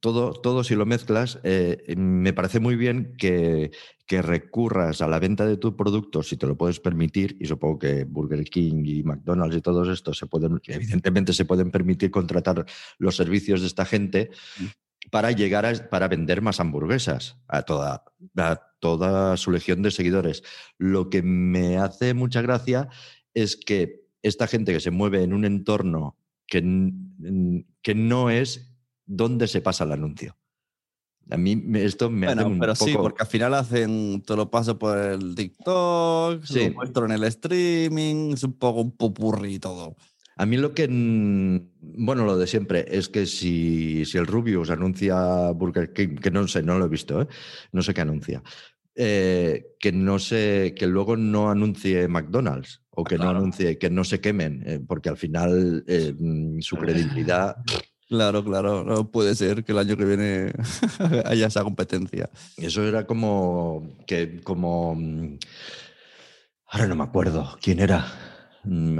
todo, 0.00 0.32
todo 0.32 0.64
si 0.64 0.74
lo 0.74 0.86
mezclas, 0.86 1.38
me 1.96 2.32
parece 2.32 2.60
muy 2.60 2.76
bien 2.76 3.14
que, 3.18 3.72
que 4.06 4.22
recurras 4.22 5.02
a 5.02 5.08
la 5.08 5.18
venta 5.18 5.44
de 5.44 5.58
tu 5.58 5.76
producto 5.76 6.22
si 6.22 6.38
te 6.38 6.46
lo 6.46 6.56
puedes 6.56 6.80
permitir, 6.80 7.36
y 7.40 7.46
supongo 7.46 7.78
que 7.80 8.04
Burger 8.04 8.42
King 8.44 8.82
y 8.86 9.02
McDonald's 9.02 9.56
y 9.56 9.60
todos 9.60 9.88
estos 9.88 10.16
se 10.16 10.26
pueden, 10.26 10.62
evidentemente 10.66 11.34
se 11.34 11.44
pueden 11.44 11.70
permitir 11.70 12.10
contratar 12.10 12.64
los 12.98 13.16
servicios 13.16 13.60
de 13.60 13.66
esta 13.66 13.84
gente 13.84 14.30
para 15.14 15.30
llegar 15.30 15.64
a, 15.64 15.72
para 15.90 16.08
vender 16.08 16.42
más 16.42 16.58
hamburguesas 16.58 17.36
a 17.46 17.62
toda, 17.62 18.02
a 18.36 18.60
toda 18.80 19.36
su 19.36 19.52
legión 19.52 19.80
de 19.80 19.92
seguidores. 19.92 20.42
Lo 20.76 21.08
que 21.08 21.22
me 21.22 21.78
hace 21.78 22.14
mucha 22.14 22.42
gracia 22.42 22.88
es 23.32 23.54
que 23.56 24.08
esta 24.22 24.48
gente 24.48 24.72
que 24.72 24.80
se 24.80 24.90
mueve 24.90 25.22
en 25.22 25.32
un 25.32 25.44
entorno 25.44 26.18
que, 26.48 26.90
que 27.80 27.94
no 27.94 28.28
es 28.28 28.74
donde 29.06 29.46
se 29.46 29.60
pasa 29.60 29.84
el 29.84 29.92
anuncio. 29.92 30.36
A 31.30 31.36
mí 31.36 31.62
esto 31.74 32.10
me 32.10 32.26
hace 32.26 32.42
un 32.42 32.58
pero 32.58 32.74
poco... 32.74 32.84
sí, 32.84 32.96
porque 32.96 33.22
al 33.22 33.28
final 33.28 33.54
hacen, 33.54 34.20
te 34.26 34.34
lo 34.34 34.50
paso 34.50 34.76
por 34.80 34.98
el 34.98 35.36
TikTok, 35.36 36.44
Sí. 36.44 36.70
lo 36.70 36.74
muestro 36.74 37.06
en 37.06 37.12
el 37.12 37.22
streaming, 37.22 38.32
es 38.32 38.42
un 38.42 38.54
poco 38.54 38.80
un 38.80 38.90
popurrí 38.90 39.60
todo. 39.60 39.94
A 40.36 40.46
mí 40.46 40.56
lo 40.56 40.74
que, 40.74 40.88
bueno, 40.88 42.24
lo 42.24 42.36
de 42.36 42.46
siempre, 42.46 42.86
es 42.88 43.08
que 43.08 43.26
si, 43.26 44.04
si 44.04 44.18
el 44.18 44.26
Rubius 44.26 44.70
anuncia 44.70 45.50
Burger 45.52 45.92
King, 45.92 46.16
que 46.16 46.30
no 46.30 46.46
sé, 46.48 46.62
no 46.62 46.78
lo 46.78 46.86
he 46.86 46.88
visto, 46.88 47.22
¿eh? 47.22 47.28
no 47.72 47.82
sé 47.82 47.94
qué 47.94 48.00
anuncia, 48.00 48.42
eh, 48.96 49.76
que 49.78 49.92
no 49.92 50.18
sé, 50.18 50.74
que 50.76 50.86
luego 50.86 51.16
no 51.16 51.50
anuncie 51.50 52.08
McDonald's 52.08 52.82
o 52.90 53.04
que 53.04 53.16
claro. 53.16 53.32
no 53.32 53.38
anuncie, 53.38 53.78
que 53.78 53.90
no 53.90 54.04
se 54.04 54.20
quemen, 54.20 54.62
eh, 54.66 54.80
porque 54.86 55.08
al 55.08 55.16
final 55.16 55.84
mm, 55.86 56.60
su 56.60 56.76
credibilidad, 56.76 57.56
Claro, 58.06 58.44
claro, 58.44 58.84
no 58.84 59.10
puede 59.10 59.34
ser 59.34 59.64
que 59.64 59.72
el 59.72 59.78
año 59.78 59.96
que 59.96 60.04
viene 60.04 60.52
haya 61.24 61.46
esa 61.46 61.62
competencia. 61.62 62.28
eso 62.58 62.82
era 62.84 63.06
como, 63.06 63.96
que, 64.06 64.40
como, 64.42 64.94
mm, 64.94 65.38
ahora 66.66 66.86
no 66.86 66.96
me 66.96 67.04
acuerdo 67.04 67.56
quién 67.62 67.80
era, 67.80 68.06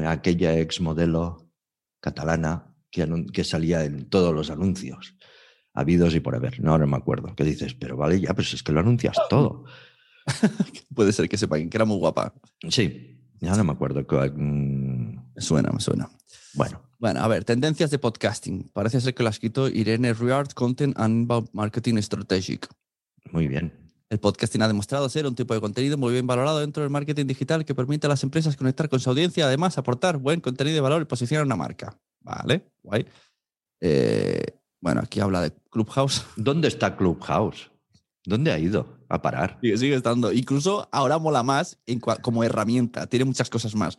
aquella 0.06 0.58
ex 0.58 0.80
modelo 0.80 1.50
catalana 2.00 2.74
que, 2.90 3.06
que 3.32 3.44
salía 3.44 3.84
en 3.84 4.08
todos 4.08 4.34
los 4.34 4.50
anuncios, 4.50 5.16
habidos 5.72 6.14
y 6.14 6.20
por 6.20 6.34
haber. 6.34 6.60
No, 6.60 6.78
no 6.78 6.86
me 6.86 6.96
acuerdo. 6.96 7.34
¿Qué 7.34 7.44
dices? 7.44 7.74
Pero 7.74 7.96
vale, 7.96 8.20
ya, 8.20 8.34
pues 8.34 8.52
es 8.54 8.62
que 8.62 8.72
lo 8.72 8.80
anuncias 8.80 9.16
todo. 9.28 9.64
Puede 10.94 11.12
ser 11.12 11.28
que 11.28 11.36
sepan 11.36 11.68
que 11.68 11.76
era 11.76 11.84
muy 11.84 11.98
guapa. 11.98 12.34
Sí, 12.68 13.18
ya 13.40 13.54
no 13.56 13.64
me 13.64 13.72
acuerdo. 13.72 14.06
cuál, 14.06 14.32
mm, 14.36 15.32
Me 15.34 15.40
suena, 15.42 15.70
me 15.70 15.80
suena. 15.80 16.08
Bueno, 16.54 16.80
Bueno, 16.98 17.20
a 17.20 17.28
ver, 17.28 17.44
tendencias 17.44 17.90
de 17.90 17.98
podcasting. 17.98 18.70
Parece 18.72 19.00
ser 19.00 19.14
que 19.14 19.22
lo 19.22 19.28
ha 19.28 19.30
escrito 19.30 19.68
Irene 19.68 20.14
Riard, 20.14 20.52
Content 20.54 20.98
and 20.98 21.28
Marketing 21.52 21.96
Strategic. 22.00 22.68
muy 23.32 23.48
bien. 23.48 23.83
El 24.14 24.20
podcasting 24.20 24.62
ha 24.62 24.68
demostrado 24.68 25.08
ser 25.08 25.26
un 25.26 25.34
tipo 25.34 25.54
de 25.54 25.60
contenido 25.60 25.98
muy 25.98 26.12
bien 26.12 26.24
valorado 26.24 26.60
dentro 26.60 26.84
del 26.84 26.90
marketing 26.90 27.26
digital 27.26 27.64
que 27.64 27.74
permite 27.74 28.06
a 28.06 28.10
las 28.10 28.22
empresas 28.22 28.56
conectar 28.56 28.88
con 28.88 29.00
su 29.00 29.10
audiencia, 29.10 29.44
además 29.44 29.76
aportar 29.76 30.18
buen 30.18 30.40
contenido 30.40 30.76
de 30.76 30.80
valor 30.80 31.02
y 31.02 31.04
posicionar 31.06 31.44
una 31.44 31.56
marca. 31.56 31.98
Vale, 32.20 32.64
guay. 32.84 33.04
Eh, 33.80 34.56
bueno, 34.80 35.00
aquí 35.02 35.18
habla 35.18 35.40
de 35.40 35.52
Clubhouse. 35.68 36.26
¿Dónde 36.36 36.68
está 36.68 36.96
Clubhouse? 36.96 37.72
¿Dónde 38.24 38.52
ha 38.52 38.58
ido 38.60 39.00
a 39.08 39.20
parar? 39.20 39.58
Sigue, 39.60 39.78
sigue 39.78 39.96
estando. 39.96 40.30
Incluso 40.30 40.88
ahora 40.92 41.18
mola 41.18 41.42
más 41.42 41.76
en 41.84 41.98
como 41.98 42.44
herramienta. 42.44 43.08
Tiene 43.08 43.24
muchas 43.24 43.50
cosas 43.50 43.74
más. 43.74 43.98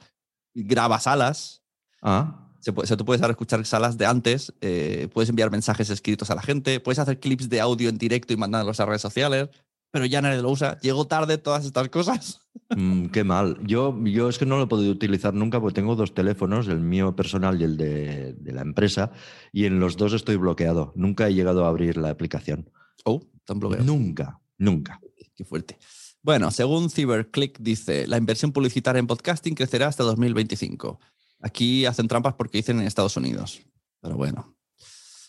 Graba 0.53 0.97
salas. 1.01 1.61
Ah, 2.01 2.53
Se 2.61 2.71
puede, 2.71 2.95
tú 2.95 3.03
puedes 3.03 3.21
ahora 3.21 3.33
escuchar 3.33 3.65
salas 3.65 3.97
de 3.97 4.05
antes. 4.05 4.53
eh, 4.61 5.09
puedes 5.13 5.29
enviar 5.29 5.51
mensajes 5.51 5.89
escritos 5.89 6.31
a 6.31 6.35
la 6.35 6.41
gente. 6.41 6.79
Puedes 6.79 6.99
hacer 6.99 7.19
clips 7.19 7.49
de 7.49 7.59
audio 7.59 7.89
en 7.89 7.97
directo 7.97 8.31
y 8.31 8.37
mandarlos 8.37 8.79
a 8.79 8.85
redes 8.85 9.01
sociales. 9.01 9.49
Pero 9.95 10.07
ya 10.07 10.21
nadie 10.21 10.41
lo 10.41 10.49
usa. 10.51 10.77
Llegó 10.81 11.07
tarde 11.07 11.37
todas 11.37 11.63
estas 11.63 11.87
cosas. 11.87 12.41
mm, 12.75 13.05
qué 13.05 13.23
mal. 13.23 13.57
Yo, 13.65 13.97
yo 14.03 14.27
es 14.27 14.37
que 14.37 14.45
no 14.45 14.57
lo 14.57 14.63
he 14.63 14.67
podido 14.67 14.91
utilizar 14.91 15.33
nunca 15.33 15.61
porque 15.61 15.75
tengo 15.75 15.95
dos 15.95 16.13
teléfonos, 16.13 16.67
el 16.67 16.81
mío 16.81 17.15
personal 17.15 17.61
y 17.61 17.63
el 17.63 17.77
de, 17.77 18.33
de 18.33 18.51
la 18.51 18.61
empresa, 18.61 19.13
y 19.53 19.63
en 19.63 19.79
los 19.79 19.95
dos 19.95 20.11
estoy 20.11 20.35
bloqueado. 20.35 20.91
Nunca 20.97 21.29
he 21.29 21.33
llegado 21.33 21.63
a 21.63 21.69
abrir 21.69 21.95
la 21.95 22.09
aplicación. 22.09 22.69
Oh, 23.05 23.21
tan 23.45 23.61
bloqueado. 23.61 23.85
Nunca, 23.85 24.41
nunca. 24.57 24.99
Qué 25.33 25.45
fuerte. 25.45 25.77
Bueno, 26.21 26.51
según 26.51 26.89
CyberClick 26.89 27.59
dice, 27.59 28.05
la 28.05 28.17
inversión 28.17 28.51
publicitaria 28.51 28.99
en 28.99 29.07
podcasting 29.07 29.55
crecerá 29.55 29.87
hasta 29.87 30.03
2025. 30.03 30.99
Aquí 31.39 31.85
hacen 31.85 32.09
trampas 32.09 32.33
porque 32.33 32.57
dicen 32.57 32.81
en 32.81 32.87
Estados 32.87 33.15
Unidos. 33.15 33.61
Pero 34.01 34.17
bueno. 34.17 34.57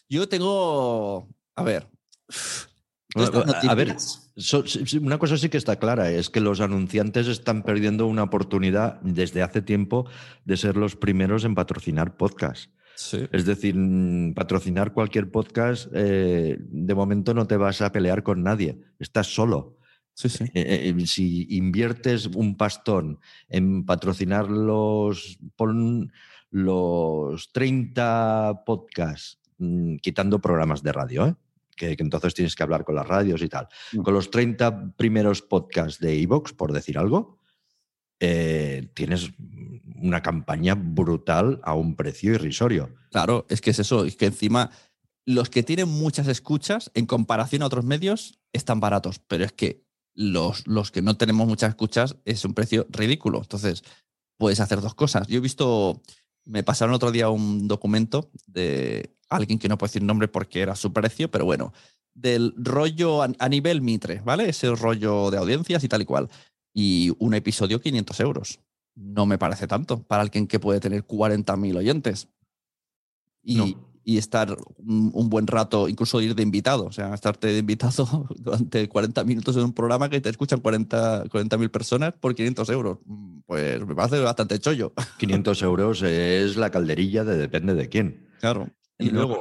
Yo 0.08 0.28
tengo... 0.28 1.28
A 1.54 1.62
ver. 1.62 1.88
Estas 3.24 3.64
A 3.64 3.74
ver, 3.74 3.96
So- 4.36 4.64
una 5.00 5.18
cosa 5.18 5.36
sí 5.36 5.48
que 5.48 5.56
está 5.56 5.76
clara, 5.76 6.10
es 6.10 6.28
que 6.28 6.40
los 6.40 6.60
anunciantes 6.60 7.26
están 7.26 7.62
perdiendo 7.62 8.06
una 8.06 8.22
oportunidad 8.22 9.00
desde 9.00 9.42
hace 9.42 9.62
tiempo 9.62 10.08
de 10.44 10.56
ser 10.56 10.76
los 10.76 10.96
primeros 10.96 11.44
en 11.44 11.54
patrocinar 11.54 12.16
podcasts. 12.16 12.70
Sí. 12.96 13.26
Es 13.30 13.44
decir, 13.44 13.74
mm, 13.76 14.34
patrocinar 14.34 14.92
cualquier 14.92 15.30
podcast, 15.30 15.88
eh, 15.94 16.56
de 16.58 16.94
momento 16.94 17.34
no 17.34 17.46
te 17.46 17.56
vas 17.56 17.82
a 17.82 17.92
pelear 17.92 18.22
con 18.22 18.42
nadie, 18.42 18.80
estás 18.98 19.26
solo. 19.26 19.76
Sí, 20.14 20.30
sí. 20.30 20.44
Eh, 20.54 20.94
eh, 20.96 21.06
si 21.06 21.46
inviertes 21.56 22.26
un 22.26 22.56
pastón 22.56 23.18
en 23.50 23.84
patrocinar 23.84 24.48
los, 24.50 25.38
pon 25.56 26.10
los 26.50 27.52
30 27.52 28.62
podcasts, 28.64 29.38
mm, 29.58 29.96
quitando 29.96 30.40
programas 30.40 30.82
de 30.82 30.92
radio, 30.92 31.26
¿eh? 31.26 31.34
Que, 31.76 31.96
que 31.96 32.02
entonces 32.02 32.34
tienes 32.34 32.54
que 32.56 32.62
hablar 32.62 32.84
con 32.84 32.94
las 32.94 33.06
radios 33.06 33.42
y 33.42 33.48
tal, 33.48 33.68
Mm. 33.92 34.02
con 34.02 34.14
los 34.14 34.30
30 34.30 34.94
primeros 34.96 35.42
podcasts 35.42 36.00
de 36.00 36.20
Evox, 36.20 36.52
por 36.52 36.72
decir 36.72 36.98
algo, 36.98 37.38
eh, 38.20 38.90
tienes 38.94 39.30
una 39.96 40.22
campaña 40.22 40.74
brutal 40.74 41.60
a 41.62 41.74
un 41.74 41.96
precio 41.96 42.32
irrisorio. 42.34 42.94
Claro, 43.10 43.46
es 43.48 43.60
que 43.60 43.70
es 43.70 43.78
eso. 43.78 44.04
Es 44.04 44.16
que 44.16 44.26
encima 44.26 44.70
los 45.26 45.50
que 45.50 45.62
tienen 45.62 45.88
muchas 45.88 46.28
escuchas 46.28 46.90
en 46.94 47.06
comparación 47.06 47.62
a 47.62 47.66
otros 47.66 47.84
medios 47.84 48.38
están 48.52 48.80
baratos. 48.80 49.18
Pero 49.18 49.44
es 49.44 49.52
que 49.52 49.84
los, 50.14 50.66
los 50.66 50.90
que 50.90 51.02
no 51.02 51.16
tenemos 51.16 51.46
muchas 51.46 51.70
escuchas 51.70 52.16
es 52.24 52.44
un 52.44 52.54
precio 52.54 52.86
ridículo. 52.90 53.38
Entonces, 53.42 53.82
puedes 54.38 54.60
hacer 54.60 54.80
dos 54.80 54.94
cosas. 54.94 55.26
Yo 55.28 55.38
he 55.38 55.40
visto, 55.40 56.00
me 56.46 56.62
pasaron 56.62 56.94
otro 56.94 57.12
día 57.12 57.28
un 57.28 57.68
documento 57.68 58.30
de 58.46 59.14
alguien 59.28 59.58
que 59.58 59.68
no 59.68 59.76
puedo 59.76 59.88
decir 59.88 60.02
nombre 60.02 60.28
porque 60.28 60.60
era 60.60 60.76
su 60.76 60.92
precio, 60.92 61.30
pero 61.30 61.44
bueno, 61.44 61.72
del 62.14 62.54
rollo 62.56 63.22
a, 63.22 63.48
nivel 63.48 63.82
Mitre, 63.82 64.22
¿vale? 64.24 64.48
Ese 64.48 64.74
rollo 64.74 65.30
de 65.30 65.38
audiencias 65.38 65.84
y 65.84 65.88
tal 65.88 66.02
y 66.02 66.04
cual. 66.06 66.30
Y 66.72 67.12
un 67.18 67.34
episodio 67.34 67.80
500 67.80 68.20
euros. 68.20 68.60
No 68.94 69.26
me 69.26 69.36
parece 69.36 69.66
tanto 69.66 70.02
para 70.02 70.22
alguien 70.22 70.46
que 70.46 70.58
puede 70.58 70.80
tener 70.80 71.06
40.000 71.06 71.76
oyentes. 71.76 72.28
Y, 73.42 73.56
No. 73.56 73.85
Y 74.08 74.18
estar 74.18 74.56
un, 74.76 75.10
un 75.12 75.28
buen 75.28 75.48
rato, 75.48 75.88
incluso 75.88 76.20
ir 76.20 76.36
de 76.36 76.44
invitado, 76.44 76.84
o 76.84 76.92
sea, 76.92 77.12
estarte 77.12 77.48
de 77.48 77.58
invitado 77.58 78.28
durante 78.38 78.88
40 78.88 79.24
minutos 79.24 79.56
en 79.56 79.64
un 79.64 79.72
programa 79.72 80.08
que 80.08 80.20
te 80.20 80.28
escuchan 80.28 80.60
40 80.60 81.24
mil 81.58 81.70
personas 81.72 82.14
por 82.14 82.36
500 82.36 82.68
euros. 82.70 82.98
Pues 83.46 83.84
me 83.84 83.96
parece 83.96 84.20
bastante 84.20 84.60
chollo. 84.60 84.92
500 85.18 85.60
euros 85.62 86.02
es 86.02 86.56
la 86.56 86.70
calderilla 86.70 87.24
de 87.24 87.36
depende 87.36 87.74
de 87.74 87.88
quién. 87.88 88.28
Claro. 88.38 88.70
Y 88.96 89.10
luego, 89.10 89.40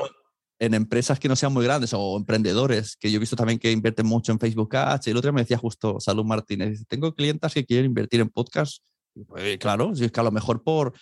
en 0.57 0.73
empresas 0.73 1.19
que 1.19 1.27
no 1.27 1.35
sean 1.35 1.53
muy 1.53 1.63
grandes 1.63 1.93
o 1.93 2.17
emprendedores, 2.17 2.97
que 2.97 3.11
yo 3.11 3.17
he 3.17 3.19
visto 3.19 3.35
también 3.35 3.59
que 3.59 3.71
invierten 3.71 4.07
mucho 4.07 4.31
en 4.31 4.39
Facebook 4.39 4.75
Ads. 4.75 5.05
El 5.05 5.17
otro 5.17 5.29
día 5.29 5.35
me 5.35 5.41
decía 5.41 5.59
justo 5.59 5.99
Salud 5.99 6.25
Martínez, 6.25 6.87
tengo 6.87 7.13
clientas 7.13 7.53
que 7.53 7.67
quieren 7.67 7.85
invertir 7.85 8.19
en 8.19 8.29
podcast. 8.29 8.83
Pues, 9.27 9.59
claro, 9.59 9.95
si 9.95 10.05
es 10.05 10.11
que 10.11 10.19
a 10.19 10.23
lo 10.23 10.31
mejor 10.31 10.63
por 10.63 10.93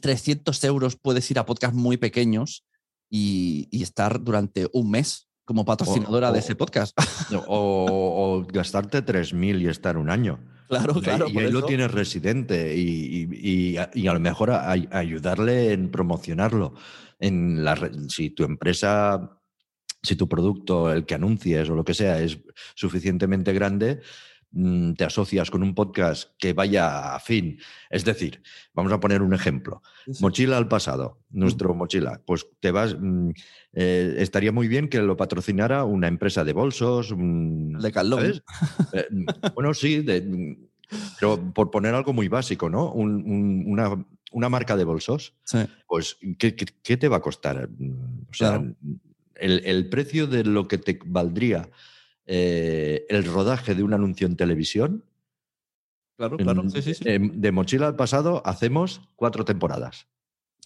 300 0.00 0.62
mm, 0.62 0.66
euros 0.66 0.96
puedes 0.96 1.30
ir 1.30 1.38
a 1.38 1.44
podcasts 1.44 1.76
muy 1.76 1.98
pequeños 1.98 2.64
y, 3.10 3.68
estar 3.82 4.22
durante 4.22 4.68
un 4.72 4.90
mes 4.90 5.28
como 5.44 5.64
patrocinadora 5.64 6.30
de 6.32 6.40
ese 6.40 6.54
podcast. 6.54 6.96
O, 7.46 8.46
gastarte 8.52 9.04
3.000 9.04 9.62
y 9.62 9.68
estar 9.68 9.96
un 9.96 10.10
año. 10.10 10.40
Claro, 10.68 10.94
claro. 11.00 11.28
Y 11.28 11.38
ahí 11.38 11.50
lo 11.50 11.64
tienes 11.64 11.90
residente 11.90 12.74
y, 12.76 13.76
a 13.76 14.12
lo 14.12 14.20
mejor 14.20 14.50
ayudarle 14.50 15.72
en 15.72 15.90
promocionarlo. 15.90 16.74
En 17.18 17.64
la, 17.64 17.90
si 18.08 18.30
tu 18.30 18.44
empresa, 18.44 19.40
si 20.02 20.14
tu 20.14 20.28
producto, 20.28 20.92
el 20.92 21.04
que 21.04 21.14
anuncies 21.14 21.68
o 21.70 21.74
lo 21.74 21.84
que 21.84 21.94
sea, 21.94 22.20
es 22.20 22.38
suficientemente 22.74 23.52
grande, 23.52 24.00
te 24.96 25.04
asocias 25.04 25.50
con 25.50 25.62
un 25.62 25.74
podcast 25.74 26.30
que 26.38 26.52
vaya 26.52 27.14
a 27.14 27.20
fin. 27.20 27.58
Es 27.90 28.04
decir, 28.04 28.42
vamos 28.72 28.92
a 28.92 29.00
poner 29.00 29.22
un 29.22 29.34
ejemplo. 29.34 29.82
Mochila 30.20 30.56
al 30.56 30.68
pasado, 30.68 31.18
nuestro 31.30 31.74
mochila. 31.74 32.22
Pues 32.24 32.46
te 32.60 32.70
vas. 32.70 32.96
Mm, 32.98 33.30
eh, 33.74 34.14
estaría 34.18 34.50
muy 34.50 34.66
bien 34.66 34.88
que 34.88 35.00
lo 35.00 35.16
patrocinara 35.16 35.84
una 35.84 36.08
empresa 36.08 36.44
de 36.44 36.52
bolsos. 36.52 37.14
de 37.16 37.92
Calón. 37.92 38.42
Eh, 38.92 39.06
mm, 39.10 39.26
bueno, 39.54 39.74
sí, 39.74 40.04
pero 41.20 41.52
por 41.52 41.70
poner 41.70 41.94
algo 41.94 42.12
muy 42.12 42.28
básico, 42.28 42.70
¿no? 42.70 42.92
una, 42.92 44.48
marca 44.48 44.76
de 44.76 44.84
bolsos. 44.84 45.34
Pues, 45.86 46.16
¿qué, 46.38 46.52
te 46.52 47.08
va 47.08 47.18
a 47.18 47.22
costar? 47.22 47.68
O 48.30 48.34
sea, 48.34 48.64
el, 49.34 49.62
el 49.64 49.88
precio 49.90 50.26
de 50.26 50.44
lo 50.44 50.66
que 50.66 50.78
te 50.78 50.98
valdría 51.04 51.68
eh, 52.30 53.06
el 53.08 53.24
rodaje 53.24 53.74
de 53.74 53.82
un 53.82 53.94
anuncio 53.94 54.26
en 54.26 54.36
televisión. 54.36 55.04
Claro, 56.18 56.36
claro. 56.36 56.62
de 56.62 57.52
Mochila 57.52 57.86
al 57.86 57.96
pasado 57.96 58.42
hacemos 58.44 59.00
cuatro 59.16 59.44
temporadas. 59.44 60.08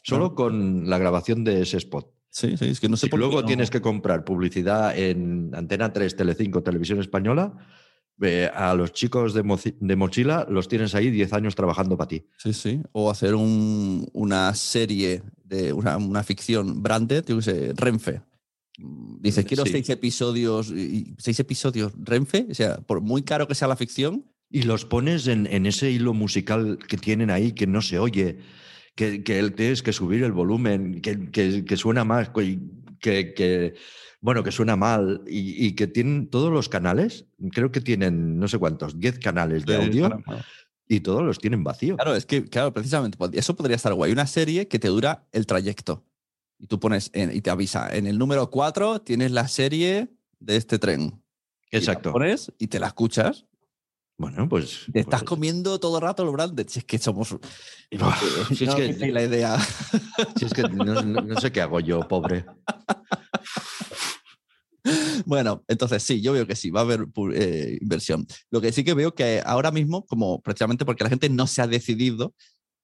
Solo 0.03 0.35
con 0.35 0.91
la 0.91 0.99
grabación 0.99 1.45
de 1.45 1.63
ese 1.63 1.77
spot. 1.77 2.11
Sí, 2.31 2.57
sí, 2.57 2.65
es 2.65 2.81
que 2.81 2.89
no 2.89 2.97
sé 2.97 3.07
por 3.07 3.21
luego 3.21 3.45
tienes 3.45 3.71
que 3.71 3.81
comprar 3.81 4.25
publicidad 4.25 4.99
en 4.99 5.55
Antena 5.55 5.93
3, 5.93 6.17
Telecinco, 6.17 6.63
Televisión 6.63 6.99
Española. 6.99 7.55
a 8.55 8.75
los 8.75 8.93
chicos 8.93 9.35
de, 9.35 9.43
Mochila 9.97 10.47
los 10.49 10.67
tienes 10.67 10.95
ahí 10.97 11.11
10 11.11 11.33
años 11.35 11.55
trabajando 11.55 11.97
para 11.97 12.09
ti. 12.09 12.27
Sí, 12.39 12.53
sí. 12.55 12.83
O 12.91 13.11
hacer 13.11 13.35
una 13.37 14.55
serie 14.55 15.23
de 15.45 15.73
una, 15.73 15.97
una 15.97 16.25
ficción 16.25 16.83
branded, 16.83 17.25
yo 17.29 17.41
sé, 17.41 17.73
Renfe. 17.77 18.23
Dices, 18.79 19.45
quiero 19.45 19.67
seis 19.67 19.89
episodios, 19.91 20.73
seis 21.19 21.39
episodios 21.41 21.93
Renfe, 21.99 22.47
o 22.51 22.55
sea, 22.55 22.79
por 22.79 23.01
muy 23.01 23.23
caro 23.23 23.47
que 23.47 23.55
sea 23.55 23.69
la 23.69 23.77
ficción. 23.77 24.25
Y 24.51 24.63
los 24.63 24.85
pones 24.85 25.29
en, 25.29 25.47
ese 25.67 25.91
hilo 25.91 26.13
musical 26.13 26.79
que 26.87 26.99
tienen 26.99 27.31
ahí 27.31 27.53
que 27.53 27.67
no 27.67 27.81
se 27.81 27.99
oye, 27.99 28.39
que, 28.95 29.23
que 29.25 29.51
tienes 29.51 29.83
que 29.83 29.95
subir 29.95 30.23
el 30.25 30.33
volumen, 30.33 31.01
que, 31.01 31.77
suena 31.79 32.05
más, 32.05 32.31
que, 33.01 33.75
bueno, 34.21 34.43
que 34.43 34.53
suena 34.53 34.77
mal 34.77 35.23
y, 35.27 35.73
que 35.73 35.87
tienen 35.87 36.29
todos 36.29 36.53
los 36.53 36.69
canales, 36.69 37.25
creo 37.53 37.73
que 37.73 37.81
tienen 37.81 38.39
no 38.39 38.47
sé 38.47 38.59
cuántos, 38.59 38.99
10 38.99 39.19
canales 39.21 39.65
de 39.65 39.77
audio. 39.77 40.23
Y 40.87 41.01
todos 41.01 41.23
los 41.23 41.39
tienen 41.39 41.65
vacío. 41.65 41.97
Claro, 41.97 42.15
es 42.15 42.27
que, 42.27 42.45
claro, 42.45 42.75
precisamente, 42.75 43.17
eso 43.33 43.57
podría 43.57 43.77
estar 43.77 43.95
guay. 43.95 44.13
Una 44.13 44.27
serie 44.27 44.69
que 44.69 44.79
te 44.79 44.89
dura 44.89 45.27
el 45.33 45.47
trayecto 45.47 46.05
y 46.63 46.69
tú 46.69 46.79
pones 46.79 47.11
y 47.13 47.41
te 47.41 47.51
avisa, 47.51 47.95
en 47.95 48.07
el 48.07 48.17
número 48.17 48.49
4 48.49 49.01
tienes 49.01 49.33
la 49.33 49.49
serie 49.49 50.15
de 50.39 50.57
este 50.57 50.79
tren. 50.79 51.21
Exacto. 51.73 52.11
Y 52.11 52.13
pones 52.13 52.53
y 52.57 52.69
te 52.69 52.79
la 52.79 52.87
escuchas. 52.87 53.47
Bueno, 54.17 54.49
pues. 54.49 54.87
Te 54.93 55.01
estás 55.01 55.23
pues 55.23 55.29
comiendo 55.29 55.81
todo 55.81 55.97
el 55.97 56.03
rato 56.03 56.25
los 56.25 56.33
branded. 56.33 56.69
Si 56.69 56.79
es 56.79 56.85
que 56.85 56.99
somos. 56.99 57.37
si 58.55 58.65
es 58.65 58.75
que, 58.77 59.11
la 59.11 59.25
idea. 59.25 59.59
Si 60.37 60.45
es 60.45 60.53
que 60.53 60.63
no, 60.63 61.41
sé 61.41 61.51
qué 61.51 61.61
hago 61.61 61.81
yo, 61.81 62.07
pobre. 62.07 62.47
Bueno, 65.25 65.63
entonces 65.69 66.03
sí, 66.03 66.21
yo 66.21 66.33
veo 66.33 66.45
que 66.45 66.57
sí, 66.57 66.71
va 66.71 66.81
a 66.81 66.83
haber 66.83 67.07
eh, 67.35 67.79
inversión. 67.81 68.27
Lo 68.51 68.61
que 68.61 68.73
sí 68.73 68.83
que 68.83 68.95
veo 68.95 69.15
que 69.15 69.41
ahora 69.47 69.71
mismo, 69.71 70.05
como 70.07 70.43
precisamente 70.43 70.85
porque 70.85 71.05
la 71.05 71.11
gente 71.11 71.29
no 71.29 71.47
se 71.47 71.63
ha 71.63 71.69
decidido, 71.69 72.35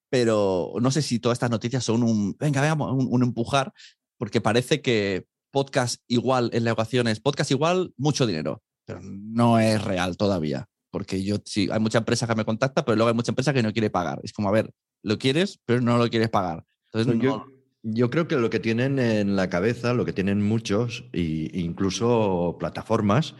pero 0.09 0.73
no 0.81 0.91
sé 0.91 1.01
si 1.01 1.19
todas 1.19 1.35
estas 1.35 1.51
noticias 1.51 1.83
son 1.83 2.03
un, 2.03 2.35
venga, 2.39 2.61
veamos, 2.61 2.91
un, 2.91 3.23
empujar, 3.23 3.73
porque 4.17 4.41
parece 4.41 4.81
que 4.81 5.25
podcast 5.51 6.01
igual 6.07 6.49
en 6.53 6.63
la 6.63 6.71
ecuación 6.71 7.07
es 7.07 7.19
podcast 7.19 7.51
igual, 7.51 7.93
mucho 7.97 8.25
dinero, 8.25 8.61
pero 8.85 8.99
no 9.01 9.59
es 9.59 9.83
real 9.83 10.17
todavía, 10.17 10.67
porque 10.91 11.23
yo 11.23 11.37
sí, 11.45 11.69
hay 11.71 11.79
mucha 11.79 11.99
empresa 11.99 12.27
que 12.27 12.35
me 12.35 12.45
contacta, 12.45 12.83
pero 12.83 12.95
luego 12.95 13.09
hay 13.09 13.15
mucha 13.15 13.31
empresa 13.31 13.53
que 13.53 13.63
no 13.63 13.71
quiere 13.73 13.89
pagar. 13.89 14.19
Es 14.23 14.33
como, 14.33 14.49
a 14.49 14.51
ver, 14.51 14.71
lo 15.03 15.17
quieres, 15.17 15.59
pero 15.65 15.81
no 15.81 15.97
lo 15.97 16.09
quieres 16.09 16.29
pagar. 16.29 16.65
Entonces, 16.91 17.21
yo, 17.21 17.45
yo 17.83 18.09
creo 18.09 18.27
que 18.27 18.35
lo 18.35 18.49
que 18.49 18.59
tienen 18.59 18.99
en 18.99 19.35
la 19.35 19.49
cabeza, 19.49 19.93
lo 19.93 20.05
que 20.05 20.13
tienen 20.13 20.41
muchos, 20.41 21.05
e 21.13 21.51
incluso 21.53 22.57
plataformas, 22.59 23.35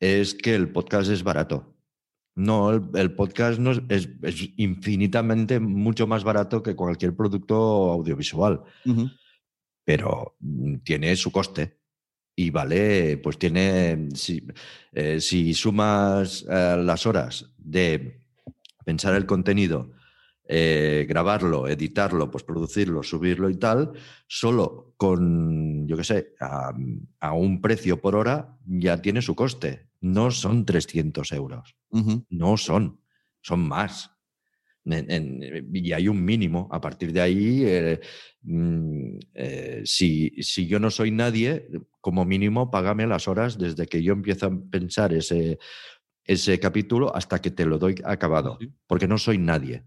es 0.00 0.34
que 0.34 0.54
el 0.54 0.70
podcast 0.70 1.10
es 1.10 1.22
barato. 1.22 1.71
No, 2.34 2.70
el, 2.70 3.14
podcast 3.14 3.58
no 3.58 3.72
es, 3.88 4.08
infinitamente 4.56 5.60
mucho 5.60 6.06
más 6.06 6.24
barato 6.24 6.62
que 6.62 6.74
cualquier 6.74 7.14
producto 7.14 7.54
audiovisual, 7.92 8.62
pero 9.84 10.36
mm, 10.40 10.76
tiene 10.78 11.14
su 11.16 11.30
coste 11.30 11.82
y 12.34 12.50
vale, 12.50 13.18
pues 13.18 13.38
tiene, 13.38 14.08
si, 14.14 14.46
eh, 14.92 15.20
sumas 15.20 16.46
eh, 16.48 16.76
las 16.82 17.06
horas 17.06 17.52
de 17.58 18.22
pensar 18.84 19.14
el 19.14 19.26
contenido, 19.26 19.92
eh, 20.48 21.06
grabarlo, 21.08 21.68
editarlo, 21.68 22.30
pues 22.30 22.44
producirlo, 22.44 23.02
subirlo 23.02 23.48
y 23.50 23.56
tal, 23.56 23.92
solo 24.26 24.94
con, 24.96 25.86
yo 25.86 25.96
qué 25.96 26.04
sé, 26.04 26.34
a, 26.40 27.32
un 27.32 27.60
precio 27.60 28.00
por 28.00 28.16
hora 28.16 28.56
ya 28.66 29.00
tiene 29.00 29.22
su 29.22 29.34
coste. 29.34 29.91
No 30.02 30.30
son 30.30 30.66
300 30.66 31.32
euros. 31.32 31.74
No 32.28 32.56
son, 32.58 33.00
son 33.40 33.66
más. 33.66 34.10
y 34.84 35.92
hay 35.92 36.08
un 36.08 36.22
mínimo. 36.22 36.68
A 36.70 36.80
partir 36.80 37.12
de 37.12 37.20
ahí, 37.22 37.62
eh, 37.64 38.00
mm, 38.42 39.18
eh, 39.34 39.82
si, 39.86 40.30
si, 40.42 40.66
yo 40.66 40.78
no 40.78 40.90
soy 40.90 41.10
nadie, 41.10 41.68
como 42.00 42.26
mínimo, 42.26 42.70
págame 42.70 43.06
las 43.06 43.26
horas 43.26 43.56
desde 43.56 43.86
que 43.86 44.02
yo 44.02 44.12
empiezo 44.12 44.46
a 44.46 44.60
pensar 44.70 45.14
ese, 45.14 45.58
ese 46.24 46.60
capítulo 46.60 47.14
hasta 47.16 47.40
que 47.40 47.50
te 47.50 47.64
lo 47.64 47.78
doy 47.78 47.94
acabado, 48.04 48.58
porque 48.86 49.08
no 49.08 49.16
soy 49.16 49.38
nadie 49.38 49.84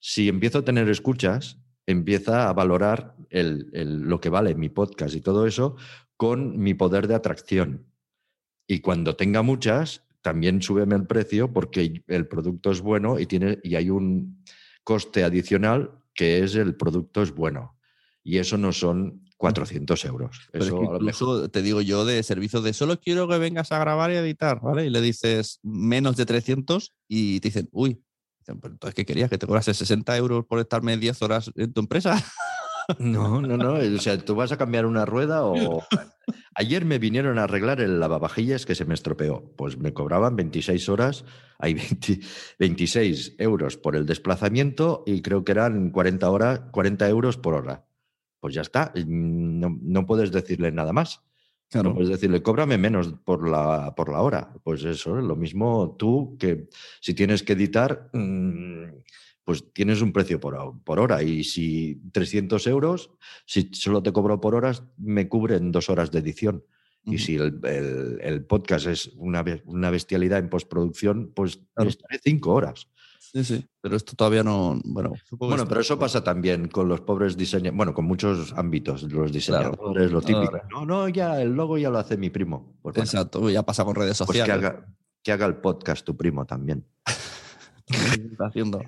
si 0.00 0.28
empiezo 0.28 0.58
a 0.58 0.64
tener 0.64 0.88
escuchas, 0.88 1.58
empieza 1.86 2.48
a 2.48 2.52
valorar 2.52 3.16
lo 3.30 4.20
que 4.20 4.28
vale 4.28 4.54
mi 4.54 4.68
podcast 4.68 5.14
y 5.14 5.20
todo 5.20 5.46
eso 5.46 5.76
con 6.16 6.58
mi 6.58 6.74
poder 6.74 7.08
de 7.08 7.14
atracción. 7.14 7.86
Y 8.66 8.80
cuando 8.80 9.16
tenga 9.16 9.42
muchas, 9.42 10.02
también 10.22 10.60
súbeme 10.60 10.96
el 10.96 11.06
precio 11.06 11.52
porque 11.52 12.02
el 12.08 12.26
producto 12.26 12.70
es 12.70 12.80
bueno 12.80 13.18
y, 13.18 13.26
tiene, 13.26 13.58
y 13.62 13.76
hay 13.76 13.90
un 13.90 14.42
coste 14.82 15.24
adicional 15.24 15.92
que 16.14 16.42
es 16.42 16.54
el 16.54 16.74
producto 16.74 17.22
es 17.22 17.32
bueno. 17.32 17.76
Y 18.24 18.38
eso 18.38 18.56
no 18.56 18.72
son 18.72 19.22
400 19.36 20.04
euros. 20.06 20.48
Eso 20.52 20.82
incluso 20.82 21.48
te 21.50 21.62
digo 21.62 21.80
yo 21.80 22.04
de 22.04 22.22
servicio 22.22 22.60
de 22.60 22.72
solo 22.72 22.98
quiero 22.98 23.28
que 23.28 23.38
vengas 23.38 23.70
a 23.70 23.78
grabar 23.78 24.10
y 24.10 24.14
editar, 24.14 24.60
¿vale? 24.60 24.86
Y 24.86 24.90
le 24.90 25.00
dices 25.00 25.60
menos 25.62 26.16
de 26.16 26.26
300 26.26 26.92
y 27.06 27.38
te 27.40 27.48
dicen, 27.48 27.68
uy, 27.70 28.02
entonces, 28.48 28.94
¿qué 28.94 29.04
querías? 29.04 29.28
¿Que 29.28 29.38
te 29.38 29.46
cobrase 29.46 29.74
60 29.74 30.16
euros 30.16 30.44
por 30.46 30.60
estarme 30.60 30.96
10 30.96 31.20
horas 31.22 31.50
en 31.56 31.72
tu 31.72 31.80
empresa? 31.80 32.14
No, 32.98 33.40
no, 33.40 33.56
no. 33.56 33.74
O 33.74 33.98
sea, 33.98 34.18
tú 34.18 34.34
vas 34.34 34.52
a 34.52 34.58
cambiar 34.58 34.86
una 34.86 35.04
rueda 35.04 35.44
o. 35.44 35.82
Ayer 36.58 36.86
me 36.86 36.98
vinieron 36.98 37.38
a 37.38 37.44
arreglar 37.44 37.80
el 37.80 38.00
lavavajillas 38.00 38.64
que 38.64 38.74
se 38.74 38.86
me 38.86 38.94
estropeó. 38.94 39.52
Pues 39.56 39.76
me 39.76 39.92
cobraban 39.92 40.36
26 40.36 40.88
horas, 40.88 41.24
hay 41.58 41.74
26 42.58 43.34
euros 43.38 43.76
por 43.76 43.94
el 43.94 44.06
desplazamiento 44.06 45.02
y 45.06 45.20
creo 45.20 45.44
que 45.44 45.52
eran 45.52 45.90
40, 45.90 46.30
horas, 46.30 46.60
40 46.72 47.08
euros 47.08 47.36
por 47.36 47.54
hora. 47.54 47.84
Pues 48.40 48.54
ya 48.54 48.62
está. 48.62 48.92
No, 49.06 49.78
no 49.82 50.06
puedes 50.06 50.32
decirle 50.32 50.72
nada 50.72 50.92
más. 50.92 51.20
Claro. 51.68 52.00
Es 52.00 52.08
decirle, 52.08 52.42
cóbrame 52.42 52.78
menos 52.78 53.12
por 53.24 53.48
la, 53.48 53.94
por 53.94 54.10
la 54.10 54.22
hora. 54.22 54.54
Pues 54.62 54.84
eso, 54.84 55.16
lo 55.16 55.36
mismo 55.36 55.96
tú 55.98 56.36
que 56.38 56.68
si 57.00 57.12
tienes 57.12 57.42
que 57.42 57.54
editar, 57.54 58.08
mm, 58.12 58.84
pues 59.46 59.72
tienes 59.72 60.02
un 60.02 60.12
precio 60.12 60.40
por, 60.40 60.58
por 60.82 60.98
hora. 60.98 61.22
Y 61.22 61.44
si 61.44 62.02
300 62.12 62.66
euros, 62.66 63.12
si 63.46 63.70
solo 63.72 64.02
te 64.02 64.12
cobro 64.12 64.40
por 64.40 64.56
horas, 64.56 64.82
me 64.98 65.28
cubren 65.28 65.70
dos 65.70 65.88
horas 65.88 66.10
de 66.10 66.18
edición. 66.18 66.64
Y 67.04 67.18
si 67.18 67.36
el, 67.36 68.44
podcast 68.48 68.88
es 68.88 69.12
una, 69.14 69.44
una, 69.66 69.90
bestialidad 69.90 70.40
en 70.40 70.48
postproducción, 70.48 71.30
pues 71.32 71.60
estaré 71.76 72.18
cinco 72.20 72.54
horas. 72.54 72.88
Sí, 73.20 73.44
sí, 73.44 73.64
pero 73.80 73.94
esto 73.94 74.16
todavía 74.16 74.42
no. 74.42 74.80
Bueno, 74.84 75.12
bueno 75.30 75.68
pero 75.68 75.80
eso 75.80 75.96
pasa 75.96 76.24
también 76.24 76.66
con 76.66 76.88
los 76.88 77.02
pobres 77.02 77.36
diseñadores, 77.36 77.76
bueno, 77.76 77.94
con 77.94 78.06
muchos 78.06 78.52
ámbitos, 78.54 79.04
los 79.04 79.30
diseñadores, 79.30 80.10
lo 80.10 80.20
típico. 80.22 80.60
No, 80.68 80.84
no, 80.84 81.08
ya 81.08 81.40
el 81.40 81.52
logo 81.52 81.78
ya 81.78 81.90
lo 81.90 81.98
hace 81.98 82.16
mi 82.16 82.30
primo. 82.30 82.76
Pues 82.82 82.96
Exacto, 82.96 83.48
ya 83.48 83.62
pasa 83.62 83.84
con 83.84 83.94
redes 83.94 84.16
sociales. 84.16 84.48
Pues 84.48 84.60
que 84.60 84.66
haga, 84.66 84.86
que 85.22 85.30
haga 85.30 85.46
el 85.46 85.58
podcast 85.58 86.04
tu 86.04 86.16
primo 86.16 86.44
también. 86.44 86.84
haciendo. 88.40 88.82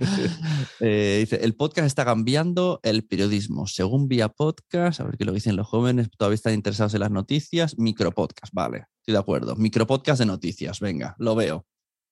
Eh, 0.80 1.18
dice, 1.20 1.44
el 1.44 1.54
podcast 1.54 1.86
está 1.86 2.04
cambiando 2.04 2.80
el 2.82 3.04
periodismo. 3.04 3.66
Según 3.66 4.08
Vía 4.08 4.28
Podcast, 4.28 5.00
a 5.00 5.04
ver 5.04 5.16
qué 5.16 5.24
lo 5.24 5.32
dicen 5.32 5.56
los 5.56 5.66
jóvenes, 5.66 6.08
todavía 6.16 6.34
están 6.34 6.54
interesados 6.54 6.94
en 6.94 7.00
las 7.00 7.10
noticias. 7.10 7.78
Micropodcast, 7.78 8.52
vale, 8.52 8.86
estoy 9.00 9.12
de 9.12 9.18
acuerdo. 9.18 9.56
Micropodcast 9.56 10.20
de 10.20 10.26
noticias, 10.26 10.80
venga, 10.80 11.14
lo 11.18 11.34
veo. 11.34 11.66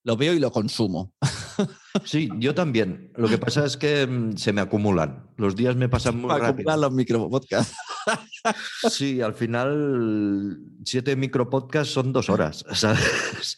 Lo 0.05 0.17
veo 0.17 0.35
y 0.35 0.39
lo 0.39 0.53
consumo. 0.53 1.13
Sí, 2.05 2.29
yo 2.39 2.55
también. 2.55 3.11
Lo 3.17 3.27
que 3.27 3.39
pasa 3.39 3.65
es 3.65 3.79
que 3.79 4.07
mm, 4.07 4.37
se 4.37 4.53
me 4.53 4.61
acumulan. 4.61 5.31
Los 5.39 5.57
días 5.57 5.77
me 5.77 5.89
pasan 5.89 6.21
muy 6.21 6.29
rápido. 6.29 6.49
Acumulan 6.49 6.81
los 6.83 6.93
micropodcasts. 6.93 7.75
Sí, 8.91 9.21
al 9.23 9.35
final 9.35 10.59
siete 10.85 11.17
micropodcasts 11.17 11.93
son 11.93 12.13
dos 12.13 12.29
horas, 12.29 12.65
¿sabes? 12.75 13.57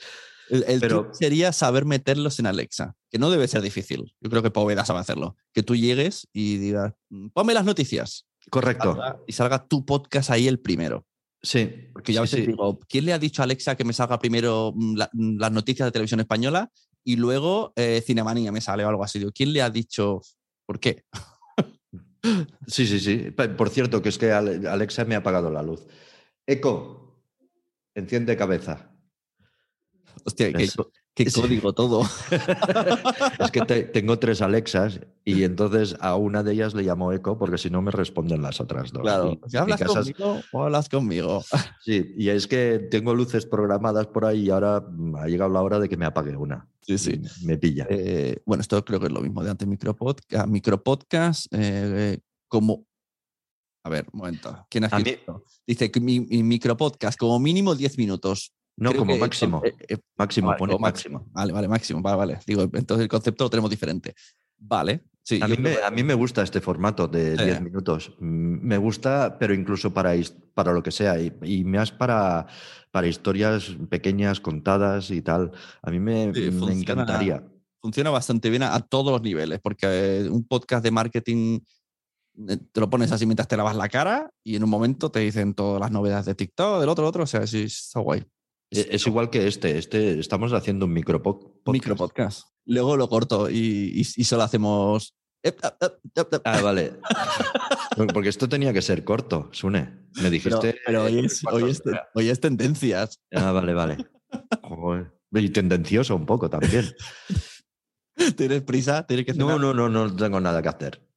El, 0.48 0.80
Pero, 0.80 1.10
sería 1.12 1.52
saber 1.52 1.84
meterlos 1.84 2.38
en 2.38 2.46
Alexa, 2.46 2.94
que 3.10 3.18
no 3.18 3.30
debe 3.30 3.48
ser 3.48 3.62
difícil. 3.62 4.14
Yo 4.20 4.30
creo 4.30 4.42
que 4.42 4.50
Poveda 4.50 4.84
sabe 4.84 5.00
hacerlo. 5.00 5.36
Que 5.52 5.62
tú 5.62 5.74
llegues 5.74 6.28
y 6.32 6.58
digas, 6.58 6.92
mm, 7.10 7.28
ponme 7.28 7.54
las 7.54 7.64
noticias. 7.64 8.26
Correcto. 8.50 8.98
Y 9.26 9.32
salga, 9.32 9.66
tu 9.66 9.84
podcast 9.84 10.30
ahí 10.30 10.48
el 10.48 10.60
primero. 10.60 11.06
Sí. 11.42 11.88
Porque 11.92 12.12
ya 12.12 12.20
a 12.20 12.22
veces 12.22 12.46
digo, 12.46 12.80
¿quién 12.88 13.04
le 13.04 13.12
ha 13.12 13.18
dicho 13.18 13.42
a 13.42 13.44
Alexa 13.44 13.76
que 13.76 13.84
me 13.84 13.92
salga 13.92 14.18
primero 14.18 14.72
mm, 14.74 15.00
mm, 15.12 15.38
las 15.38 15.52
noticias 15.52 15.86
de 15.86 15.92
televisión 15.92 16.20
española 16.20 16.70
y 17.04 17.16
luego 17.16 17.72
eh, 17.76 18.02
Cinemanía 18.04 18.52
me 18.52 18.60
sale 18.60 18.84
o 18.84 18.88
algo 18.88 19.04
así? 19.04 19.18
Digo, 19.18 19.32
¿quién 19.32 19.52
le 19.52 19.62
ha 19.62 19.70
dicho 19.70 20.20
por 20.66 20.80
qué? 20.80 21.04
sí, 22.66 22.86
sí, 22.86 23.00
sí. 23.00 23.30
Por 23.30 23.70
cierto, 23.70 24.02
que 24.02 24.08
es 24.08 24.18
que 24.18 24.32
Alexa 24.32 25.04
me 25.04 25.14
ha 25.14 25.18
apagado 25.18 25.50
la 25.50 25.62
luz. 25.62 25.86
Eco, 26.46 27.22
enciende 27.94 28.36
cabeza. 28.36 28.90
Hostia, 30.24 30.50
qué, 31.24 31.32
código 31.32 31.72
todo. 31.72 32.02
es 33.38 33.50
que 33.50 33.62
tengo 33.62 34.18
tres 34.18 34.40
Alexas 34.40 35.00
y 35.24 35.42
entonces 35.42 35.96
a 36.00 36.16
una 36.16 36.42
de 36.42 36.52
ellas 36.52 36.74
le 36.74 36.82
llamo 36.82 37.12
Eco 37.12 37.38
porque 37.38 37.58
si 37.58 37.70
no 37.70 37.82
me 37.82 37.90
responden 37.90 38.42
las 38.42 38.60
otras 38.60 38.92
dos. 38.92 39.02
Claro, 39.02 39.38
si 39.46 39.56
hablas 39.56 39.82
conmigo 39.82 40.40
o 40.52 40.62
hablas 40.62 40.88
conmigo. 40.88 41.42
Sí, 41.80 42.12
y 42.18 42.28
es 42.28 42.46
que 42.46 42.88
tengo 42.90 43.14
luces 43.14 43.46
programadas 43.46 44.08
por 44.08 44.26
ahí 44.26 44.46
y 44.46 44.50
ahora 44.50 44.80
mm, 44.80 45.16
ha 45.16 45.26
llegado 45.26 45.50
la 45.50 45.62
hora 45.62 45.78
de 45.78 45.88
que 45.88 45.96
me 45.96 46.04
apague 46.04 46.36
una. 46.36 46.68
Sí, 46.82 46.98
sí. 46.98 47.20
Me 47.44 47.56
pilla. 47.56 47.86
Eh, 47.88 48.42
bueno, 48.44 48.60
esto 48.60 48.84
creo 48.84 49.00
que 49.00 49.06
es 49.06 49.12
lo 49.12 49.22
mismo 49.22 49.42
de 49.42 49.50
antes 49.50 49.66
micropodcast. 49.66 50.48
Micropodcast 50.48 51.46
eh, 51.52 52.18
como 52.46 52.84
a 53.84 53.90
ver, 53.90 54.06
un 54.12 54.18
momento. 54.18 54.66
¿Quién 54.68 54.84
ha 54.84 54.90
Dice 55.66 55.90
que 55.90 56.00
mi, 56.00 56.20
mi 56.20 56.42
micropodcast 56.42 57.18
como 57.18 57.38
mínimo 57.38 57.74
10 57.74 57.96
minutos. 57.96 58.52
No, 58.78 58.94
como 58.94 59.18
máximo. 59.18 59.60
Eh, 59.64 59.74
eh, 59.88 59.98
máximo, 60.16 60.56
pone 60.56 60.78
máximo. 60.78 61.28
Vale, 61.32 61.52
vale, 61.52 61.68
máximo. 61.68 62.00
Vale, 62.00 62.16
vale. 62.16 62.38
Digo, 62.46 62.62
entonces 62.62 63.02
el 63.02 63.08
concepto 63.08 63.44
lo 63.44 63.50
tenemos 63.50 63.70
diferente. 63.70 64.14
Vale. 64.56 65.04
Sí, 65.22 65.40
a, 65.42 65.48
mí 65.48 65.56
me, 65.58 65.76
a 65.82 65.90
mí 65.90 66.02
me 66.02 66.14
gusta 66.14 66.42
este 66.42 66.60
formato 66.60 67.06
de 67.06 67.36
10 67.36 67.60
minutos. 67.60 68.14
Me 68.18 68.78
gusta, 68.78 69.36
pero 69.38 69.52
incluso 69.52 69.92
para, 69.92 70.12
para 70.54 70.72
lo 70.72 70.82
que 70.82 70.90
sea. 70.90 71.20
Y, 71.20 71.64
más 71.64 71.92
para, 71.92 72.46
para 72.90 73.08
historias 73.08 73.76
pequeñas, 73.90 74.40
contadas 74.40 75.10
y 75.10 75.20
tal. 75.20 75.52
A 75.82 75.90
mí 75.90 76.00
me, 76.00 76.24
encantaría. 76.24 77.44
Funciona 77.80 78.10
bastante 78.10 78.48
bien 78.48 78.62
a, 78.62 78.80
todos 78.80 79.12
los 79.12 79.22
niveles, 79.22 79.60
porque 79.60 79.86
eh, 79.86 80.30
un 80.30 80.46
podcast 80.46 80.82
de 80.82 80.90
marketing 80.90 81.60
te 82.72 82.80
lo 82.80 82.88
pones 82.88 83.10
así 83.10 83.26
mientras 83.26 83.48
te 83.48 83.56
lavas 83.56 83.76
la 83.76 83.88
cara 83.88 84.30
y 84.44 84.54
en 84.56 84.62
un 84.62 84.70
momento 84.70 85.10
te 85.10 85.18
dicen 85.18 85.54
todas 85.54 85.80
las 85.80 85.90
novedades 85.90 86.26
de 86.26 86.36
TikTok, 86.36 86.80
del 86.80 86.88
otro, 86.88 87.04
del 87.04 87.08
otro. 87.08 87.24
O 87.24 87.26
sea, 87.26 87.46
sí, 87.46 87.64
está 87.64 88.00
guay. 88.00 88.24
E, 88.70 88.88
es 88.90 89.06
igual 89.06 89.30
que 89.30 89.46
este. 89.46 89.78
Este 89.78 90.18
estamos 90.18 90.52
haciendo 90.52 90.86
un 90.86 90.92
micro 90.92 91.22
podcast. 91.22 92.48
Luego 92.64 92.96
lo 92.96 93.08
corto 93.08 93.48
y, 93.50 94.04
solo 94.04 94.42
hacemos. 94.42 95.14
Ah, 96.44 96.60
vale. 96.62 96.98
Porque 98.12 98.28
esto 98.28 98.48
tenía 98.48 98.72
que 98.72 98.82
ser 98.82 99.04
corto, 99.04 99.48
Sune. 99.52 100.08
Me 100.20 100.30
dijiste. 100.30 100.78
Pero, 100.84 101.04
hoy, 101.04 101.24
es, 101.24 101.42
hoy, 102.14 102.28
es, 102.28 102.40
tendencias. 102.40 103.20
Ah, 103.32 103.52
vale, 103.52 103.72
vale. 103.72 103.96
Y 105.32 105.48
tendencioso 105.50 106.16
un 106.16 106.26
poco 106.26 106.50
también. 106.50 106.94
¿Tienes 108.36 108.62
prisa? 108.62 109.06
¿Tienes 109.06 109.26
que 109.26 109.34
no, 109.34 109.58
no, 109.58 109.72
no, 109.72 109.88
no 109.88 110.14
tengo 110.14 110.40
nada 110.40 110.60
que 110.60 110.68
hacer. 110.68 111.08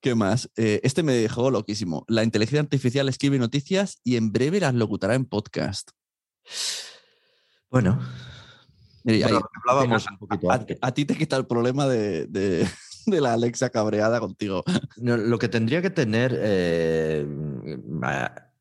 ¿Qué 0.00 0.14
más? 0.14 0.48
Eh, 0.56 0.80
este 0.84 1.02
me 1.02 1.12
dejó 1.12 1.50
loquísimo. 1.50 2.04
La 2.06 2.22
inteligencia 2.22 2.60
artificial 2.60 3.08
escribe 3.08 3.38
noticias 3.38 4.00
y 4.04 4.16
en 4.16 4.32
breve 4.32 4.60
las 4.60 4.74
locutará 4.74 5.14
en 5.14 5.24
podcast. 5.24 5.90
Bueno, 7.70 8.00
hablábamos 9.04 10.06
un 10.10 10.18
poquito 10.18 10.50
a, 10.50 10.92
ti 10.92 11.04
te 11.04 11.16
quita 11.16 11.36
el 11.36 11.46
problema 11.46 11.86
de, 11.86 12.66
la 13.06 13.34
Alexa 13.34 13.70
cabreada 13.70 14.20
contigo. 14.20 14.64
lo 14.96 15.38
que 15.38 15.48
tendría 15.48 15.82
que 15.82 15.90
tener 15.90 16.34
eh, 16.38 17.26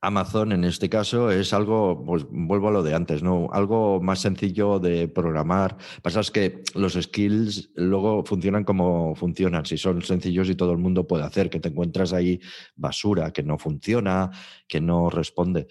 Amazon 0.02 0.52
en 0.52 0.64
este 0.64 0.90
caso 0.90 1.32
es 1.32 1.54
algo, 1.54 2.04
pues 2.06 2.26
vuelvo 2.30 2.68
a 2.68 2.72
lo 2.72 2.84
de 2.84 2.94
antes, 2.94 3.24
¿no? 3.24 3.50
Algo 3.52 4.00
más 4.00 4.20
sencillo 4.20 4.80
de 4.80 5.08
programar. 5.08 5.78
Pasa 6.04 6.20
es 6.20 6.30
que 6.30 6.62
los 6.76 6.94
skills 6.94 7.72
luego 7.76 8.24
funcionan 8.24 8.64
como 8.64 9.16
funcionan. 9.16 9.66
Si 9.66 9.78
son 9.78 10.02
sencillos 10.04 10.50
y 10.50 10.56
todo 10.56 10.72
el 10.72 10.78
mundo 10.78 11.08
puede 11.08 11.24
hacer, 11.24 11.50
que 11.50 11.60
te 11.60 11.70
encuentras 11.70 12.14
ahí 12.14 12.40
basura, 12.76 13.34
que 13.34 13.42
no 13.42 13.58
funciona, 13.58 14.30
que 14.68 14.80
no 14.80 15.10
responde. 15.10 15.68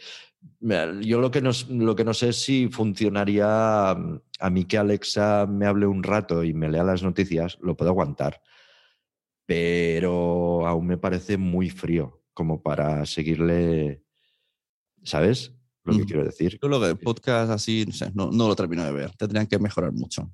Yo 0.60 1.20
lo 1.20 1.30
que, 1.30 1.42
no, 1.42 1.50
lo 1.68 1.94
que 1.94 2.04
no 2.04 2.14
sé 2.14 2.30
es 2.30 2.36
si 2.36 2.68
funcionaría 2.68 3.94
mm, 3.94 4.20
a 4.40 4.50
mí 4.50 4.64
que 4.64 4.78
Alexa 4.78 5.46
me 5.46 5.66
hable 5.66 5.86
un 5.86 6.02
rato 6.02 6.44
y 6.44 6.54
me 6.54 6.68
lea 6.68 6.84
las 6.84 7.02
noticias, 7.02 7.58
lo 7.60 7.76
puedo 7.76 7.90
aguantar, 7.90 8.40
pero 9.44 10.66
aún 10.66 10.86
me 10.86 10.98
parece 10.98 11.36
muy 11.36 11.70
frío 11.70 12.22
como 12.32 12.62
para 12.62 13.04
seguirle, 13.06 14.02
¿sabes? 15.02 15.52
Lo 15.84 15.92
que 15.92 16.02
mm. 16.02 16.06
quiero 16.06 16.24
decir. 16.24 16.58
Yo 16.60 16.68
lo 16.68 16.80
de 16.80 16.96
podcast 16.96 17.50
así, 17.50 17.84
no, 17.86 17.92
sé, 17.92 18.10
no, 18.14 18.30
no 18.30 18.48
lo 18.48 18.56
termino 18.56 18.84
de 18.84 18.92
ver, 18.92 19.12
tendrían 19.16 19.46
que 19.46 19.58
mejorar 19.58 19.92
mucho. 19.92 20.30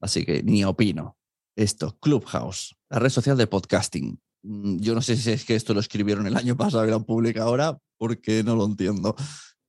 Así 0.00 0.24
que 0.24 0.42
ni 0.42 0.64
opino. 0.64 1.16
Esto, 1.56 1.98
Clubhouse, 1.98 2.76
la 2.88 3.00
red 3.00 3.10
social 3.10 3.36
de 3.36 3.46
podcasting. 3.46 4.18
Mm, 4.42 4.78
yo 4.78 4.94
no 4.94 5.02
sé 5.02 5.16
si 5.16 5.30
es 5.30 5.44
que 5.44 5.54
esto 5.54 5.74
lo 5.74 5.80
escribieron 5.80 6.26
el 6.26 6.36
año 6.36 6.56
pasado 6.56 6.86
y 6.86 6.90
lo 6.90 6.96
han 6.96 7.04
publicado 7.04 7.48
ahora, 7.48 7.78
porque 8.00 8.42
no 8.42 8.56
lo 8.56 8.64
entiendo. 8.64 9.14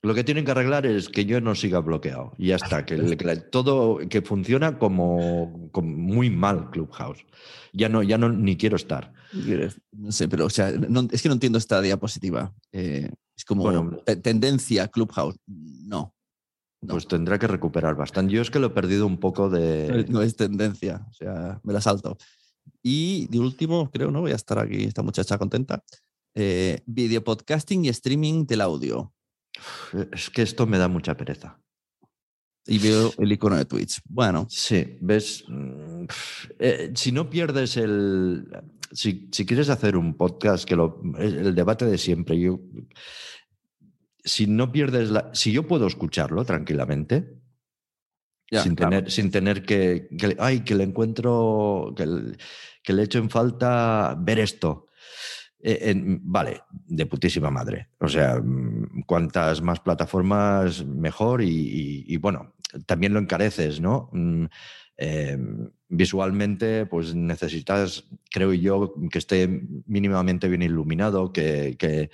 Lo 0.01 0.15
que 0.15 0.23
tienen 0.23 0.45
que 0.45 0.51
arreglar 0.51 0.85
es 0.85 1.09
que 1.09 1.25
yo 1.25 1.41
no 1.41 1.53
siga 1.53 1.79
bloqueado. 1.79 2.31
Y 2.37 2.47
ya 2.47 2.55
está, 2.55 2.85
que, 2.85 2.97
todo 3.51 3.99
que 4.09 4.21
funciona 4.21 4.79
como, 4.79 5.69
muy 5.83 6.29
mal 6.29 6.71
Clubhouse. 6.71 7.25
Ya 7.73 7.89
no, 7.89 8.01
ya 8.01 8.17
no 8.17 8.29
ni 8.29 8.55
quiero 8.55 8.77
estar. 8.77 9.13
No 9.91 10.11
sé, 10.11 10.29
pero 10.29 10.45
o 10.45 10.49
sea, 10.49 10.69
es 10.69 11.21
que 11.21 11.27
no 11.27 11.33
entiendo 11.33 11.57
esta 11.57 11.81
diapositiva. 11.81 12.53
Eh, 12.71 13.11
es 13.35 13.43
como 13.43 13.97
tendencia 14.23 14.87
Clubhouse. 14.87 15.35
No, 15.45 16.15
Pues 16.87 17.07
tendrá 17.07 17.37
que 17.37 17.47
recuperar 17.47 17.95
bastante. 17.95 18.33
Yo 18.33 18.41
es 18.41 18.49
que 18.49 18.59
lo 18.59 18.67
he 18.67 18.71
perdido 18.71 19.05
un 19.05 19.19
poco 19.19 19.49
de. 19.49 20.05
No 20.07 20.21
es 20.21 20.37
tendencia, 20.37 21.05
o 21.09 21.13
sea, 21.13 21.59
me 21.63 21.73
la 21.73 21.81
salto. 21.81 22.17
Y 22.81 23.27
de 23.27 23.39
último, 23.39 23.91
creo, 23.91 24.09
¿no? 24.09 24.21
Voy 24.21 24.31
a 24.31 24.35
estar 24.35 24.57
aquí, 24.57 24.85
esta 24.85 25.03
muchacha 25.03 25.37
contenta. 25.37 25.83
Eh, 26.33 26.81
video 26.85 27.23
podcasting 27.23 27.85
y 27.85 27.89
streaming 27.89 28.45
del 28.45 28.61
audio. 28.61 29.13
Es 30.13 30.29
que 30.29 30.41
esto 30.41 30.65
me 30.65 30.77
da 30.77 30.87
mucha 30.87 31.15
pereza. 31.17 31.59
Y 32.65 32.79
veo 32.79 33.11
el 33.17 33.31
icono 33.31 33.57
de 33.57 33.65
Twitch. 33.65 34.01
Bueno. 34.07 34.47
Sí, 34.49 34.97
ves. 35.01 35.43
Mm, 35.47 36.05
eh, 36.59 36.91
si 36.95 37.11
no 37.11 37.29
pierdes 37.29 37.75
el. 37.75 38.47
Si, 38.91 39.29
quieres 39.29 39.69
hacer 39.69 39.97
un 39.97 40.15
podcast, 40.15 40.65
que 40.65 40.75
lo, 40.75 41.01
el 41.17 41.55
debate 41.55 41.85
de 41.85 41.97
siempre, 41.97 42.39
yo. 42.39 42.61
Si 44.23 44.47
no 44.47 44.71
pierdes 44.71 45.09
la. 45.09 45.31
Si 45.33 45.51
yo 45.51 45.67
puedo 45.67 45.87
escucharlo 45.87 46.45
tranquilamente, 46.45 47.41
sin, 48.51 48.75
tener, 48.75 49.11
sin 49.11 49.31
tener 49.31 49.63
que, 49.63 50.07
Ay, 50.39 50.61
que 50.61 50.75
le 50.75 50.83
encuentro. 50.83 51.93
Que, 51.97 52.37
que 52.83 52.93
le 52.93 53.03
echo 53.03 53.19
en 53.19 53.29
falta 53.29 54.15
ver 54.17 54.39
esto. 54.39 54.87
Eh, 55.63 55.93
vale, 56.23 56.61
de 56.87 57.05
putísima 57.05 57.51
madre. 57.51 57.89
O 57.99 58.07
sea, 58.07 58.39
mm, 58.39 59.03
cuantas 59.05 59.61
más 59.61 59.79
plataformas, 59.79 60.85
mejor. 60.85 61.41
Y, 61.43 62.17
bueno, 62.17 62.53
también 62.85 63.13
lo 63.13 63.19
encareces, 63.19 63.79
¿no? 63.79 64.09
Mm, 64.11 64.45
em, 64.97 65.69
visualmente, 65.89 66.85
pues 66.85 67.13
necesitas, 67.15 68.05
creo 68.29 68.53
yo, 68.53 68.93
que 69.11 69.19
esté 69.19 69.47
mínimamente 69.85 70.47
bien 70.47 70.61
iluminado, 70.63 71.31
que, 71.31 71.75
que, 71.77 72.09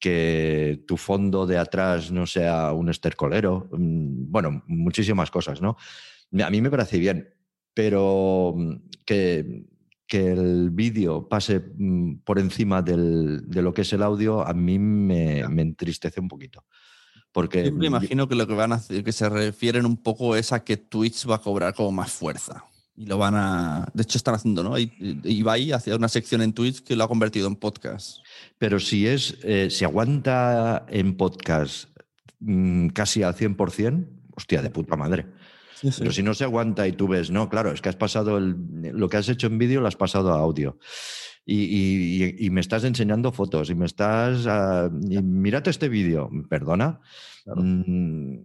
que 0.00 0.82
tu 0.86 0.96
fondo 0.96 1.46
de 1.46 1.58
atrás 1.58 2.10
no 2.10 2.26
sea 2.26 2.72
un 2.72 2.88
estercolero, 2.88 3.68
mm, 3.72 4.30
bueno, 4.30 4.64
muchísimas 4.66 5.30
cosas, 5.30 5.60
¿no? 5.60 5.76
A 6.42 6.50
mí 6.50 6.60
me 6.60 6.70
parece 6.70 6.98
bien, 6.98 7.34
pero 7.74 8.56
que, 9.04 9.66
que 10.10 10.32
el 10.32 10.70
vídeo 10.70 11.28
pase 11.28 11.60
mm, 11.60 12.16
por 12.24 12.40
encima 12.40 12.82
del, 12.82 13.48
de 13.48 13.62
lo 13.62 13.72
que 13.72 13.82
es 13.82 13.92
el 13.92 14.02
audio, 14.02 14.44
a 14.44 14.52
mí 14.52 14.76
me, 14.76 15.46
me 15.48 15.62
entristece 15.62 16.20
un 16.20 16.26
poquito. 16.26 16.66
Porque 17.30 17.66
Yo 17.66 17.72
me 17.72 17.86
imagino 17.86 18.26
que 18.26 18.34
lo 18.34 18.44
que 18.48 18.54
van 18.54 18.72
a 18.72 18.74
hacer, 18.74 19.04
que 19.04 19.12
se 19.12 19.28
refieren 19.28 19.86
un 19.86 19.96
poco 19.96 20.34
es 20.34 20.52
a 20.52 20.64
que 20.64 20.76
Twitch 20.76 21.30
va 21.30 21.36
a 21.36 21.40
cobrar 21.40 21.74
como 21.74 21.92
más 21.92 22.10
fuerza. 22.10 22.64
Y 22.96 23.06
lo 23.06 23.18
van 23.18 23.36
a. 23.36 23.88
De 23.94 24.02
hecho, 24.02 24.18
están 24.18 24.34
haciendo, 24.34 24.64
¿no? 24.64 24.76
Y- 24.76 24.92
Ibai 25.22 25.70
hacia 25.70 25.94
una 25.94 26.08
sección 26.08 26.42
en 26.42 26.52
Twitch 26.54 26.82
que 26.82 26.96
lo 26.96 27.04
ha 27.04 27.08
convertido 27.08 27.46
en 27.46 27.54
podcast. 27.54 28.18
Pero 28.58 28.80
si 28.80 29.06
es, 29.06 29.38
eh, 29.44 29.68
si 29.70 29.84
aguanta 29.84 30.86
en 30.88 31.16
podcast 31.16 31.88
mm, 32.40 32.88
casi 32.88 33.22
al 33.22 33.36
100%, 33.36 34.08
hostia, 34.34 34.60
de 34.60 34.70
puta 34.70 34.96
madre. 34.96 35.26
Pero 35.98 36.12
si 36.12 36.22
no 36.22 36.34
se 36.34 36.44
aguanta 36.44 36.86
y 36.86 36.92
tú 36.92 37.08
ves, 37.08 37.30
no, 37.30 37.48
claro, 37.48 37.72
es 37.72 37.80
que 37.80 37.88
has 37.88 37.96
pasado 37.96 38.38
el- 38.38 38.56
lo 38.92 39.08
que 39.08 39.16
has 39.16 39.28
hecho 39.28 39.46
en 39.46 39.58
vídeo, 39.58 39.80
lo 39.80 39.88
has 39.88 39.96
pasado 39.96 40.32
a 40.32 40.38
audio. 40.38 40.78
Y, 41.46 41.56
y- 41.62 42.24
y- 42.24 42.46
y 42.46 42.50
me 42.50 42.60
estás 42.60 42.84
enseñando 42.84 43.32
fotos 43.32 43.70
y 43.70 43.74
me 43.74 43.86
estás. 43.86 44.46
y 45.08 45.22
mírate 45.22 45.70
este 45.70 45.88
vídeo. 45.88 46.30
Perdona. 46.48 47.00
Claro. 47.44 47.62
Mm, 47.62 48.38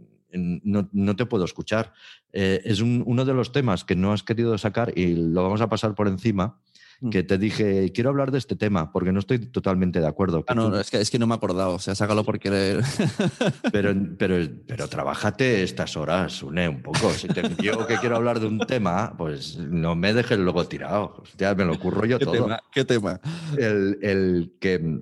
no, 0.64 0.90
no 0.92 1.16
te 1.16 1.26
puedo 1.26 1.46
escuchar. 1.46 1.94
Eh, 2.34 2.62
es 2.66 2.82
un- 2.82 3.04
uno 3.06 3.24
de 3.26 3.34
los 3.34 3.52
temas 3.52 3.84
que 3.86 3.96
no 3.96 4.12
has 4.12 4.24
querido 4.24 4.58
sacar 4.58 4.92
y 4.98 5.16
lo 5.16 5.44
vamos 5.44 5.62
a 5.62 5.70
pasar 5.70 5.96
por 5.96 6.08
encima. 6.08 6.60
Mm. 7.02 7.10
Que 7.10 7.24
te 7.24 7.38
dije, 7.38 7.91
quiero 7.93 8.10
hablar 8.10 8.32
de 8.32 8.38
este 8.38 8.56
tema 8.56 8.91
porque 8.91 9.12
no 9.12 9.20
estoy 9.20 9.39
totalmente 9.39 10.00
de 10.00 10.08
acuerdo. 10.08 10.43
Ah, 10.48 10.56
no, 10.56 10.72
tú- 10.72 10.78
es 10.78 10.89
que, 10.89 11.02
es 11.02 11.10
que 11.12 11.20
no 11.20 11.28
me 11.28 11.34
he 11.34 11.38
acordado. 11.38 11.74
O 11.76 11.80
sea, 11.80 11.93
sácalo 11.96 12.24
por 12.24 12.39
querer. 12.39 12.82
pero, 13.72 13.93
pero, 14.18 14.38
pero 14.68 14.88
trabájate 14.88 15.64
estas 15.64 15.98
horas, 15.98 16.41
une 16.43 16.70
un 16.70 16.82
poco. 16.82 17.12
Si 17.12 17.28
te 17.28 17.41
yo 17.62 17.86
que 17.88 17.98
quiero 17.98 18.16
hablar 18.16 18.39
de 18.39 18.48
un 18.48 18.60
tema, 18.60 19.16
pues 19.18 19.58
no 19.58 19.96
me 19.96 20.14
dejes 20.14 20.38
luego 20.39 20.66
tirado. 20.68 21.16
Hostia, 21.22 21.54
me 21.56 21.66
lo 21.66 21.74
ocurro 21.74 22.06
yo 22.06 22.18
¿Qué 22.20 22.26
todo. 22.26 22.34
tema? 22.34 22.60
¿Qué 22.72 22.86
tema? 22.86 23.20
El, 23.58 24.00
el 24.02 24.54
que 24.60 25.02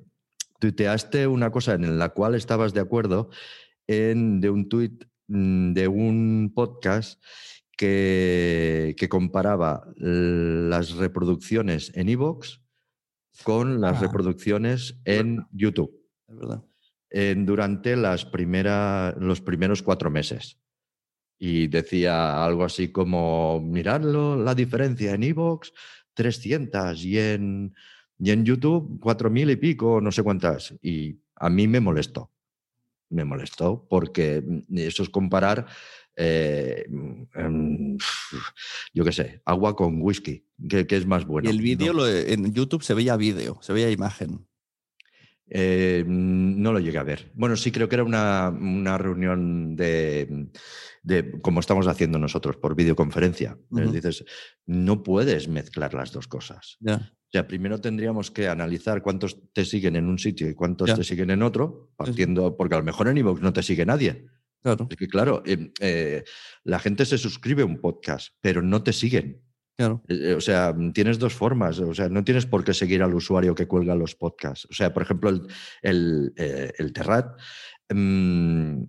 tuiteaste 0.60 1.28
una 1.28 1.52
cosa 1.52 1.74
en 1.74 2.00
la 2.00 2.10
cual 2.10 2.36
estabas 2.36 2.74
de 2.74 2.80
acuerdo 2.80 3.30
en, 3.88 4.40
de 4.42 4.50
un 4.50 4.70
tuit 4.70 5.04
mm, 5.28 5.74
de 5.74 5.88
un 5.88 6.52
podcast 6.56 7.22
que, 7.78 8.96
que 8.98 9.10
comparaba 9.10 9.88
las 9.98 10.92
reproducciones 10.96 11.92
en 11.96 12.10
Evox 12.10 12.62
con 13.44 13.82
las 13.82 13.98
Ah. 13.98 14.02
reproducciones 14.02 15.00
en 15.06 15.46
YouTube 15.52 15.92
Es 16.28 16.36
verdad. 16.38 16.64
en- 17.10 17.46
durante 17.46 17.96
las 17.96 18.26
primera, 18.26 19.16
los 19.20 19.42
primeros 19.42 19.82
cuatro 19.84 20.10
meses. 20.10 20.60
Y 21.40 21.68
decía 21.68 22.44
algo 22.46 22.64
así 22.64 22.92
como, 22.92 23.60
miradlo, 23.60 24.36
la 24.38 24.56
diferencia 24.56 25.14
en 25.14 25.24
Evox, 25.24 25.74
300 26.14 27.04
y 27.04 27.18
en, 27.20 27.74
y 28.20 28.32
en 28.32 28.46
YouTube, 28.46 29.00
4.000 29.02 29.50
y 29.52 29.56
pico, 29.58 30.00
no 30.00 30.12
sé 30.12 30.24
cuántas. 30.24 30.74
Y 30.82 31.20
a 31.36 31.50
mí 31.50 31.68
me 31.68 31.80
molestó. 31.82 32.32
Me 33.10 33.26
molestó 33.26 33.86
porque 33.90 34.42
mm, 34.46 34.78
eso 34.78 35.04
es 35.04 35.10
comparar, 35.10 35.66
eh, 36.16 36.86
mm, 36.90 37.96
yo 38.94 39.04
qué 39.06 39.12
sé, 39.12 39.42
agua 39.46 39.76
con 39.76 40.02
whisky, 40.02 40.46
que, 40.70 40.86
que 40.88 40.96
es 40.98 41.06
más 41.06 41.26
bueno. 41.26 41.50
y 41.50 41.52
el 41.52 41.62
vídeo 41.62 41.94
No. 41.94 42.08
en 42.08 42.54
YouTube 42.54 42.84
se 42.84 42.94
veía 42.94 43.16
vídeo, 43.18 43.58
se 43.62 43.74
veía 43.74 43.90
imagen. 43.90 44.48
Eh, 45.56 46.04
no 46.08 46.72
lo 46.72 46.80
llegué 46.80 46.98
a 46.98 47.04
ver. 47.04 47.32
Bueno, 47.36 47.56
sí 47.56 47.72
creo 47.72 47.88
que 47.88 47.96
era 47.96 48.04
una, 48.04 48.50
una 48.50 48.98
reunión 48.98 49.76
de, 49.76 50.48
de 51.04 51.32
como 51.42 51.60
estamos 51.60 51.86
haciendo 51.88 52.18
nosotros 52.18 52.56
por 52.58 52.76
videoconferencia. 52.76 53.58
Ujú. 53.70 53.92
Dices, 53.92 54.24
no 54.66 55.04
puedes 55.04 55.48
mezclar 55.50 55.94
las 55.94 56.12
dos 56.12 56.28
cosas. 56.28 56.78
Ya. 56.80 57.12
O 57.12 57.30
sea, 57.32 57.48
primero 57.48 57.82
tendríamos 57.82 58.32
que 58.32 58.48
analizar 58.48 59.02
cuántos 59.02 59.52
te 59.54 59.66
siguen 59.66 59.96
en 59.96 60.06
un 60.06 60.18
sitio 60.18 60.50
y 60.50 60.54
cuántos 60.56 60.94
te 60.96 61.04
siguen 61.04 61.30
en 61.32 61.44
otro, 61.44 61.92
partiendo, 61.98 62.56
porque 62.56 62.76
a 62.76 62.78
lo 62.78 62.84
mejor 62.84 63.08
en 63.08 63.18
iVoox 63.18 63.42
no 63.42 63.54
te 63.54 63.64
sigue 63.64 63.86
nadie. 63.86 64.28
Claro, 64.64 64.88
Es 64.90 64.96
que 64.98 65.08
claro, 65.08 65.44
eh, 65.46 65.72
eh, 65.82 66.24
la 66.64 66.80
gente 66.80 67.06
se 67.06 67.18
suscribe 67.18 67.64
a 67.64 67.66
un 67.66 67.80
podcast, 67.82 68.34
pero 68.42 68.62
no 68.62 68.82
te 68.82 68.94
siguen. 68.94 69.42
claro. 69.78 70.02
Eh, 70.08 70.32
eh, 70.32 70.34
O 70.36 70.42
sea, 70.42 70.74
tienes 70.94 71.20
dos 71.20 71.34
formas. 71.34 71.80
O 71.80 71.94
sea, 71.94 72.08
no 72.10 72.24
tienes 72.24 72.46
por 72.46 72.64
qué 72.64 72.74
seguir 72.74 73.04
al 73.04 73.14
usuario 73.14 73.56
que 73.56 73.68
cuelga 73.68 73.94
los 73.96 74.16
podcasts. 74.16 74.66
O 74.72 74.74
sea, 74.74 74.94
por 74.94 75.04
ejemplo, 75.04 75.30
el, 75.30 75.48
el, 75.82 76.34
el 76.78 76.94
Terrat, 76.94 77.38
mm, 77.94 78.84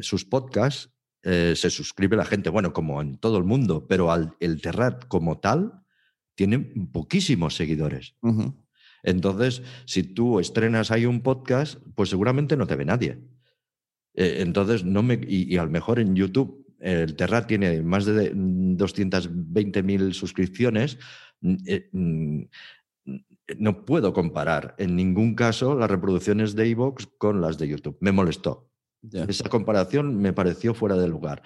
sus 0.00 0.24
podcasts 0.24 0.90
se 1.22 1.70
suscribe 1.70 2.16
la 2.16 2.24
gente, 2.24 2.50
bueno, 2.50 2.72
como 2.72 3.00
en 3.00 3.18
todo 3.18 3.38
el 3.38 3.44
mundo, 3.44 3.86
pero 3.88 4.12
al, 4.12 4.36
el 4.38 4.60
Terrat 4.60 5.06
como 5.08 5.40
tal 5.40 5.82
tiene 6.36 6.58
poquísimos 6.92 7.56
seguidores. 7.56 8.14
Entonces, 9.02 9.62
si 9.86 10.02
tú 10.02 10.38
estrenas 10.40 10.90
ahí 10.90 11.06
un 11.06 11.22
podcast, 11.22 11.80
pues 11.94 12.10
seguramente 12.10 12.56
no 12.56 12.66
te 12.66 12.76
ve 12.76 12.84
nadie. 12.84 13.18
Eh, 14.16 14.38
entonces, 14.40 14.84
no 14.84 15.02
me. 15.02 15.14
Y, 15.14 15.54
y 15.54 15.58
a 15.58 15.64
lo 15.64 15.70
mejor 15.70 16.00
en 16.00 16.16
YouTube, 16.16 16.66
el 16.80 17.14
Terrat 17.16 17.46
tiene 17.46 17.82
más 17.82 18.04
de 18.06 18.32
220.000 18.34 20.12
suscripciones. 20.12 20.98
mm, 21.40 21.54
eh, 21.66 21.88
mm, 21.92 22.42
No 23.58 23.84
puedo 23.84 24.12
comparar 24.12 24.74
en 24.78 24.96
ningún 24.96 25.34
caso 25.36 25.76
las 25.78 25.90
reproducciones 25.90 26.56
de 26.56 26.68
iVoox 26.68 27.06
con 27.18 27.40
las 27.40 27.58
de 27.58 27.68
YouTube. 27.68 27.96
Me 28.00 28.10
molestó. 28.10 28.68
Esa 29.12 29.48
comparación 29.48 30.16
me 30.20 30.32
pareció 30.32 30.74
fuera 30.74 30.96
de 30.96 31.06
lugar. 31.06 31.42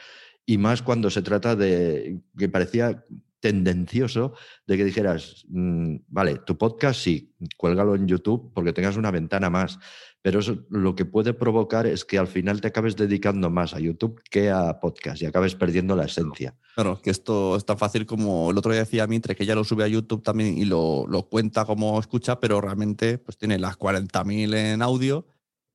Y 0.46 0.56
más 0.56 0.80
cuando 0.82 1.10
se 1.10 1.20
trata 1.20 1.54
de 1.56 2.20
que 2.38 2.48
parecía 2.48 3.04
tendencioso 3.40 4.34
de 4.66 4.76
que 4.76 4.84
dijeras, 4.84 5.44
mm, 5.48 5.96
vale, 6.08 6.38
tu 6.46 6.56
podcast 6.56 7.00
sí, 7.00 7.34
cuélgalo 7.56 7.94
en 7.94 8.06
YouTube 8.06 8.52
porque 8.54 8.72
tengas 8.72 8.96
una 8.96 9.10
ventana 9.10 9.50
más. 9.50 9.78
Pero 10.22 10.40
eso 10.40 10.58
lo 10.68 10.94
que 10.94 11.06
puede 11.06 11.32
provocar 11.32 11.86
es 11.86 12.04
que 12.04 12.18
al 12.18 12.26
final 12.26 12.60
te 12.60 12.68
acabes 12.68 12.96
dedicando 12.96 13.48
más 13.48 13.72
a 13.72 13.80
YouTube 13.80 14.20
que 14.30 14.50
a 14.50 14.78
podcast 14.78 15.22
y 15.22 15.26
acabes 15.26 15.54
perdiendo 15.54 15.96
la 15.96 16.04
esencia. 16.04 16.54
Claro, 16.74 17.00
que 17.00 17.10
esto 17.10 17.56
es 17.56 17.64
tan 17.64 17.78
fácil 17.78 18.04
como 18.04 18.50
el 18.50 18.58
otro 18.58 18.72
día 18.72 18.80
decía 18.80 19.06
Mitre, 19.06 19.34
que 19.34 19.44
ella 19.44 19.54
lo 19.54 19.64
sube 19.64 19.84
a 19.84 19.88
YouTube 19.88 20.22
también 20.22 20.58
y 20.58 20.66
lo, 20.66 21.06
lo 21.08 21.22
cuenta 21.28 21.64
como 21.64 21.98
escucha, 21.98 22.38
pero 22.38 22.60
realmente 22.60 23.16
pues 23.18 23.38
tiene 23.38 23.58
las 23.58 23.78
40.000 23.78 24.54
en 24.54 24.82
audio 24.82 25.26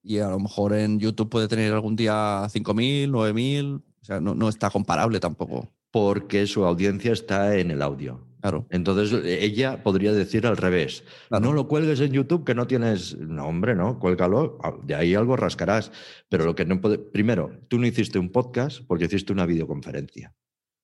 y 0.03 0.19
a 0.19 0.29
lo 0.29 0.39
mejor 0.39 0.73
en 0.73 0.99
YouTube 0.99 1.29
puede 1.29 1.47
tener 1.47 1.73
algún 1.73 1.95
día 1.95 2.43
5.000, 2.43 3.09
9.000, 3.09 3.77
o 3.77 4.05
sea, 4.05 4.19
no, 4.19 4.35
no 4.35 4.47
está 4.47 4.69
comparable 4.69 5.19
tampoco. 5.19 5.71
Porque 5.89 6.45
su 6.45 6.63
audiencia 6.65 7.11
está 7.13 7.57
en 7.57 7.71
el 7.71 7.81
audio. 7.81 8.21
Claro, 8.45 8.67
Entonces 8.69 9.23
ella 9.25 9.81
podría 9.81 10.13
decir 10.13 10.45
al 10.45 10.55
revés, 10.55 11.03
Claro. 11.29 11.45
no 11.45 11.53
lo 11.53 11.67
cuelgues 11.67 11.99
en 11.99 12.11
YouTube 12.11 12.45
que 12.45 12.53
no 12.53 12.67
tienes, 12.67 13.17
no 13.17 13.47
hombre, 13.47 13.73
no, 13.73 13.97
cuélgalo, 13.97 14.59
de 14.83 14.93
ahí 14.93 15.15
algo 15.15 15.35
rascarás, 15.35 15.91
pero 16.29 16.45
lo 16.45 16.53
que 16.53 16.63
no 16.63 16.79
puede, 16.79 16.99
primero, 16.99 17.59
tú 17.69 17.79
no 17.79 17.87
hiciste 17.87 18.19
un 18.19 18.31
podcast 18.31 18.81
porque 18.85 19.05
hiciste 19.05 19.33
una 19.33 19.47
videoconferencia 19.47 20.31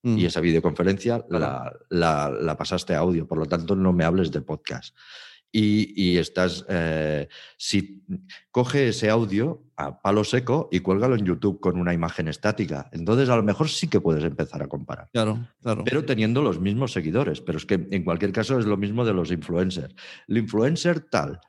Mm, 0.03 0.17
y 0.17 0.25
esa 0.25 0.41
videoconferencia 0.41 1.23
Claro. 1.29 1.39
la, 1.39 1.73
la- 1.91 2.29
la 2.31 2.57
pasaste 2.57 2.95
a 2.95 2.97
audio, 2.97 3.27
por 3.27 3.37
lo 3.37 3.45
tanto 3.45 3.75
no 3.75 3.93
me 3.93 4.05
hables 4.05 4.31
de 4.31 4.41
podcast. 4.41 4.95
Y, 5.51 5.93
y 6.01 6.17
estás, 6.17 6.65
eh, 6.69 7.27
si 7.57 8.03
coge 8.51 8.89
ese 8.89 9.09
audio 9.09 9.63
a 9.75 10.01
palo 10.01 10.23
seco 10.23 10.69
y 10.71 10.79
cuélgalo 10.79 11.15
en 11.15 11.25
YouTube 11.25 11.59
con 11.59 11.77
una 11.77 11.93
imagen 11.93 12.29
estática, 12.29 12.89
entonces 12.93 13.27
a 13.27 13.35
lo 13.35 13.43
mejor 13.43 13.67
sí 13.67 13.89
que 13.89 13.99
puedes 13.99 14.23
empezar 14.23 14.63
a 14.63 14.67
comparar 14.67 15.09
claro, 15.11 15.45
claro. 15.61 15.83
pero 15.83 16.05
teniendo 16.05 16.41
los 16.41 16.59
mismos 16.59 16.93
seguidores. 16.93 17.41
Pero 17.41 17.57
es 17.57 17.65
que 17.65 17.87
en 17.91 18.03
cualquier 18.03 18.31
caso 18.31 18.59
es 18.59 18.65
lo 18.65 18.77
mismo 18.77 19.05
de 19.05 19.13
los 19.13 19.31
influencers. 19.31 19.93
El 20.27 20.37
influencer 20.37 21.01
tal. 21.01 21.39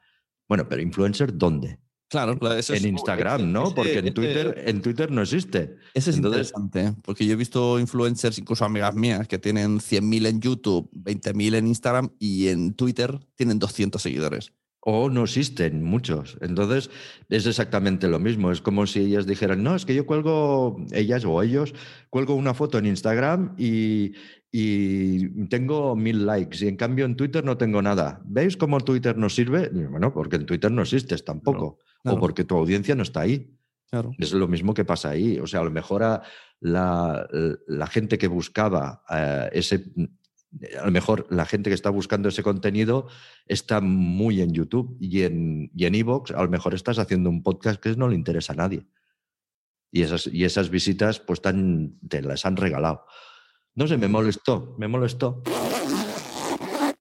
Bueno, 0.48 0.68
pero 0.68 0.82
influencer 0.82 1.36
¿dónde? 1.36 1.78
Claro, 2.12 2.38
claro, 2.38 2.54
eso 2.56 2.74
es- 2.74 2.84
en 2.84 2.90
Instagram, 2.90 3.50
¿no? 3.50 3.64
ese- 3.64 3.74
Porque 3.74 3.98
en 3.98 4.04
ese- 4.04 4.12
Twitter, 4.14 4.62
en 4.66 4.82
Twitter 4.82 5.10
no 5.10 5.22
existe. 5.22 5.76
Ese 5.94 6.10
es 6.10 6.16
Entonces- 6.16 6.52
interesante, 6.54 6.80
¿eh? 6.84 6.92
porque 7.02 7.26
yo 7.26 7.32
he 7.32 7.36
visto 7.36 7.80
influencers, 7.80 8.38
incluso 8.38 8.64
amigas 8.64 8.94
mías, 8.94 9.26
que 9.26 9.38
tienen 9.38 9.80
100.000 9.80 10.26
en 10.26 10.40
YouTube, 10.40 10.88
20.000 10.92 11.54
en 11.54 11.66
Instagram 11.66 12.10
y 12.20 12.48
en 12.48 12.74
Twitter 12.74 13.18
tienen 13.34 13.58
200 13.58 14.00
seguidores. 14.02 14.52
O 14.84 15.08
no 15.10 15.22
existen 15.22 15.84
muchos. 15.84 16.36
Entonces 16.40 16.90
es 17.28 17.46
exactamente 17.46 18.08
lo 18.08 18.18
mismo. 18.18 18.50
Es 18.50 18.60
como 18.60 18.84
si 18.88 18.98
ellas 18.98 19.26
dijeran, 19.28 19.62
no, 19.62 19.76
es 19.76 19.86
que 19.86 19.94
yo 19.94 20.06
cuelgo, 20.06 20.76
ellas 20.90 21.24
o 21.24 21.40
ellos, 21.40 21.72
cuelgo 22.10 22.34
una 22.34 22.52
foto 22.52 22.78
en 22.78 22.86
Instagram 22.86 23.54
y, 23.56 24.12
y 24.50 25.46
tengo 25.46 25.94
mil 25.94 26.26
likes 26.26 26.64
y 26.64 26.68
en 26.68 26.76
cambio 26.76 27.04
en 27.04 27.14
Twitter 27.16 27.44
no 27.44 27.56
tengo 27.56 27.80
nada. 27.80 28.20
¿Veis 28.24 28.56
cómo 28.56 28.80
Twitter 28.80 29.16
no 29.16 29.28
sirve? 29.30 29.68
Bueno, 29.68 30.12
porque 30.12 30.34
en 30.36 30.46
Twitter 30.46 30.72
no 30.72 30.82
existes 30.82 31.24
tampoco. 31.24 31.78
Claro. 32.02 32.18
O 32.18 32.20
porque 32.20 32.44
tu 32.44 32.56
audiencia 32.56 32.94
no 32.94 33.02
está 33.02 33.20
ahí. 33.20 33.58
Claro. 33.90 34.12
Es 34.18 34.32
lo 34.32 34.48
mismo 34.48 34.72
que 34.72 34.84
pasa 34.84 35.10
ahí. 35.10 35.38
O 35.38 35.46
sea, 35.46 35.60
a 35.60 35.64
lo 35.64 35.70
mejor 35.70 36.02
a 36.02 36.22
la, 36.60 37.28
la 37.66 37.86
gente 37.86 38.16
que 38.16 38.28
buscaba 38.28 39.04
eh, 39.10 39.50
ese, 39.52 39.92
A 40.80 40.86
lo 40.86 40.92
mejor 40.92 41.26
la 41.30 41.44
gente 41.44 41.70
que 41.70 41.74
está 41.74 41.90
buscando 41.90 42.28
ese 42.28 42.42
contenido 42.42 43.08
está 43.46 43.80
muy 43.80 44.40
en 44.40 44.52
YouTube 44.52 44.96
y 45.00 45.22
en 45.22 45.70
y 45.74 45.84
en 45.84 45.94
Evox, 45.94 46.30
a 46.30 46.42
lo 46.42 46.48
mejor 46.48 46.74
estás 46.74 46.98
haciendo 46.98 47.30
un 47.30 47.42
podcast 47.42 47.80
que 47.80 47.94
no 47.96 48.08
le 48.08 48.14
interesa 48.14 48.52
a 48.52 48.56
nadie. 48.56 48.86
Y 49.90 50.02
esas, 50.02 50.26
y 50.26 50.44
esas 50.44 50.70
visitas 50.70 51.20
pues 51.20 51.42
tan, 51.42 51.98
te 52.08 52.22
las 52.22 52.46
han 52.46 52.56
regalado. 52.56 53.04
No 53.74 53.86
sé, 53.86 53.96
me 53.96 54.08
molestó, 54.08 54.74
me 54.78 54.88
molestó. 54.88 55.42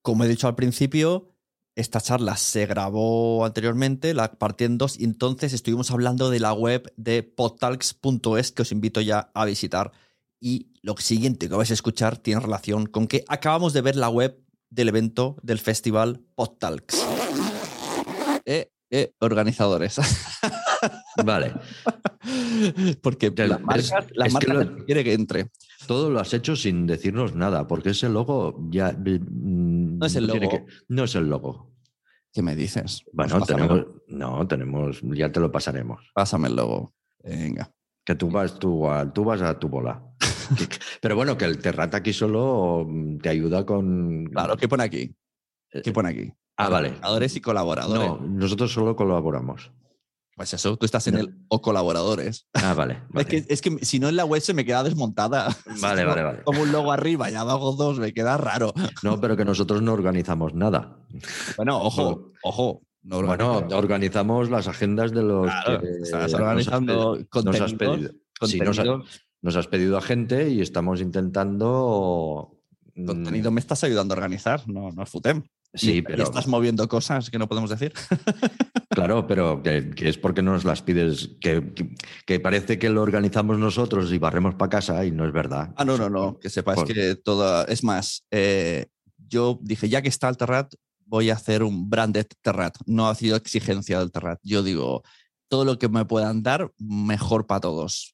Como 0.02 0.24
he 0.24 0.28
dicho 0.28 0.48
al 0.48 0.56
principio, 0.56 1.31
esta 1.76 2.02
charla 2.02 2.36
se 2.38 2.66
grabó 2.66 3.46
anteriormente, 3.46 4.14
la 4.14 4.32
partí 4.34 4.66
en 4.66 4.78
dos, 4.78 5.00
y 5.00 5.04
entonces 5.06 5.54
estuvimos 5.54 5.90
hablando 5.92 6.30
de 6.30 6.40
la 6.40 6.54
web 6.54 6.92
de 6.98 7.24
podtalks.es 7.24 8.52
que 8.52 8.62
os 8.62 8.72
invito 8.72 9.02
ya 9.02 9.32
a 9.34 9.46
visitar. 9.46 9.92
Y 10.40 10.72
lo 10.82 10.96
siguiente 10.98 11.48
que 11.48 11.56
vais 11.56 11.72
a 11.72 11.76
escuchar 11.76 12.18
tiene 12.18 12.42
relación 12.42 12.88
con 12.88 13.08
que 13.08 13.24
acabamos 13.28 13.74
de 13.74 13.82
ver 13.82 13.96
la 13.96 14.10
web 14.10 14.38
del 14.70 14.90
evento 14.90 15.38
del 15.44 15.60
festival 15.60 16.22
Podtalks. 16.36 17.06
Eh, 18.46 18.72
eh, 18.90 19.14
organizadores. 19.20 19.98
Vale. 21.24 21.54
Porque 23.02 23.32
las 23.36 23.62
marcas, 23.62 24.06
las 24.14 24.34
es 24.34 24.40
que 24.40 24.48
marcas 24.48 24.68
lo- 24.78 24.86
quiere 24.86 25.04
que 25.04 25.14
entre. 25.14 25.52
Todo 25.88 26.10
lo 26.10 26.20
has 26.20 26.34
hecho 26.34 26.56
sin 26.56 26.86
decirnos 26.88 27.36
nada, 27.36 27.68
porque 27.68 27.90
ese 27.92 28.10
logo 28.10 28.58
ya. 28.70 28.94
No 28.94 30.06
es 30.06 30.16
el 30.16 30.28
logo. 30.28 30.66
no 30.88 31.04
es 31.04 31.16
el 31.16 31.30
logo. 31.30 31.72
¿Qué 32.34 32.42
me 32.42 32.56
dices? 32.56 33.04
Bueno, 33.12 33.38
Pues 33.38 33.50
pásamelo. 33.50 33.68
tenemos. 33.84 34.02
No, 34.08 34.48
tenemos. 34.48 35.02
Ya 35.04 35.32
te 35.32 35.40
lo 35.40 35.52
pasaremos. 35.52 36.00
Pásame 36.14 36.48
el 36.48 36.56
logo. 36.56 36.94
Venga. 37.24 37.72
Que 38.06 38.16
tú 38.16 38.30
vas, 38.32 38.58
tú, 38.58 38.90
a- 38.90 39.12
tú 39.12 39.24
vas 39.26 39.42
a 39.42 39.60
tu 39.60 39.68
bola. 39.70 40.02
Que- 40.58 40.68
Pero 41.02 41.16
bueno, 41.16 41.38
que 41.38 41.46
el 41.46 41.58
Terrat 41.60 41.94
aquí 41.96 42.14
solo 42.14 42.86
mm, 42.88 43.18
te 43.20 43.30
ayuda 43.30 43.66
con. 43.66 44.26
Claro, 44.32 44.56
¿qué 44.58 44.68
pone 44.68 44.84
aquí? 44.84 45.16
¿Qué 45.84 45.92
pone 45.92 46.10
aquí? 46.10 46.32
Ah, 46.58 46.70
vale. 46.70 46.90
Colaboradores 46.90 47.36
y 47.36 47.42
colaboradores. 47.42 48.08
No, 48.08 48.18
nosotros 48.28 48.72
solo 48.72 48.96
colaboramos. 48.96 49.72
Pues 50.36 50.54
eso, 50.54 50.78
tú 50.78 50.86
estás 50.86 51.06
en 51.08 51.16
No. 51.16 51.20
el 51.22 51.36
o 51.50 51.62
colaboradores. 51.62 52.48
Ah, 52.54 52.74
vale. 52.74 53.04
Es, 53.16 53.26
que, 53.26 53.46
es 53.48 53.62
que 53.62 53.78
si 53.86 54.00
no 54.00 54.10
en 54.10 54.16
la 54.16 54.26
web 54.26 54.42
se 54.42 54.54
me 54.54 54.66
queda 54.66 54.84
desmontada. 54.84 55.56
Vale, 55.82 56.04
vale, 56.06 56.24
vale. 56.24 56.44
Como 56.44 56.62
un 56.62 56.72
logo 56.72 56.92
arriba 56.92 57.30
y 57.30 57.36
abajo 57.36 57.74
dos, 57.74 58.00
me 58.00 58.14
queda 58.14 58.38
raro. 58.38 58.74
No, 59.04 59.20
pero 59.20 59.36
que 59.38 59.46
nosotros 59.46 59.82
no 59.82 59.94
organizamos 59.94 60.54
nada. 60.54 60.98
Bueno, 61.58 61.78
ojo, 61.82 62.32
ojo. 62.44 62.82
No 63.04 63.22
Bueno, 63.24 63.68
organizamos 63.74 64.52
las 64.52 64.68
agendas 64.68 65.12
de 65.12 65.24
los 65.24 65.48
Claro, 65.48 65.82
que 65.82 65.88
estás 66.04 66.12
nos 66.22 66.34
has 66.34 66.34
organizando 66.36 66.94
pedido- 66.94 67.16
nos 67.16 67.20
has 67.62 67.74
contenidos, 67.74 67.74
pedido. 67.74 68.12
Sí, 68.44 68.60
nos, 68.60 68.78
ha- 68.80 68.86
nos 69.42 69.56
has 69.56 69.68
pedido 69.68 69.98
a 69.98 70.02
gente 70.02 70.50
y 70.50 70.62
estamos 70.62 71.02
intentando. 71.02 72.58
mm, 72.96 73.06
contenido 73.06 73.50
me 73.52 73.60
estás 73.60 73.84
ayudando 73.84 74.14
a 74.14 74.18
organizar, 74.18 74.68
no, 74.68 74.92
no 74.92 75.04
es 75.04 75.10
FUTEM. 75.10 75.44
Sí, 75.74 75.92
Y- 75.92 75.98
y 75.98 76.02
pero. 76.02 76.24
estás 76.24 76.48
moviendo 76.48 76.88
cosas 76.88 77.30
que 77.30 77.40
no 77.40 77.48
podemos 77.48 77.70
decir. 77.70 77.94
Claro, 78.94 79.26
pero 79.26 79.64
que, 79.64 79.92
que 79.92 80.10
es 80.10 80.18
porque 80.18 80.42
nos 80.42 80.66
las 80.66 80.82
pides. 80.82 81.30
Que, 81.40 81.74
que- 81.74 81.96
que 82.26 82.40
parece 82.42 82.78
que 82.78 82.90
lo 82.90 83.02
organizamos 83.02 83.58
nosotros 83.58 84.12
y 84.12 84.18
barremos 84.18 84.56
para 84.56 84.70
casa 84.70 85.06
y 85.06 85.12
no 85.12 85.26
es 85.26 85.32
verdad. 85.32 85.74
Ah, 85.78 85.86
no, 85.86 85.98
no, 85.98 86.10
no. 86.10 86.38
Que 86.40 86.50
Por- 86.62 86.86
que 86.86 87.16
toda. 87.16 87.64
Es 87.66 87.86
más, 87.86 88.26
eh, 88.32 88.88
yo 89.30 89.60
dije, 89.62 89.88
ya 89.88 90.02
que 90.02 90.10
está 90.10 90.28
el 90.28 90.36
Terrat, 90.36 90.74
voy 91.06 91.30
a 91.30 91.36
hacer 91.36 91.64
un 91.64 91.90
branded 91.90 92.26
Terrat. 92.42 92.76
No 92.86 93.08
ha 93.08 93.16
sido 93.16 93.38
exigencia 93.38 93.98
del 94.00 94.12
Terrat. 94.12 94.40
Yo 94.44 94.62
digo, 94.62 95.04
todo 95.48 95.64
lo 95.64 95.80
que 95.80 95.88
me 95.88 96.04
puedan 96.04 96.44
dar, 96.44 96.70
mejor 96.78 97.48
para 97.48 97.62
todos. 97.62 98.14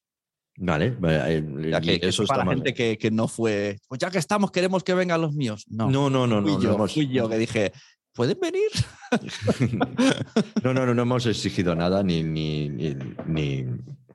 Vale, 0.60 0.96
eh, 1.06 1.70
Ya 1.70 1.78
y 1.80 2.00
que, 2.00 2.08
eso 2.08 2.24
para 2.26 2.42
está 2.42 2.44
la 2.44 2.54
gente 2.56 2.74
que, 2.74 2.98
que 2.98 3.10
no 3.12 3.28
fue, 3.28 3.78
pues 3.88 4.00
ya 4.00 4.10
que 4.10 4.18
estamos, 4.18 4.50
queremos 4.50 4.82
que 4.82 4.92
vengan 4.94 5.20
los 5.20 5.32
míos. 5.34 5.64
No, 5.68 5.88
No, 5.88 6.10
no, 6.10 6.26
no, 6.26 6.42
fui, 6.42 6.52
no. 6.54 6.60
yo, 6.60 6.68
no 6.70 6.74
hemos- 6.74 6.92
fui 6.94 7.06
yo 7.08 7.28
que 7.28 7.38
dije, 7.38 7.72
¿pueden 8.12 8.38
venir? 8.40 8.68
No, 10.62 10.74
no, 10.74 10.84
no, 10.86 10.94
no 10.94 11.02
hemos 11.02 11.26
exigido 11.26 11.74
nada 11.74 12.02
ni, 12.02 12.22
ni, 12.22 12.68
ni, 12.68 12.96
ni- 13.26 13.64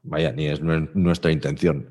vaya, 0.04 0.32
ni 0.34 0.48
es 0.48 0.62
nue- 0.62 0.90
nuestra 0.94 1.32
intención. 1.32 1.90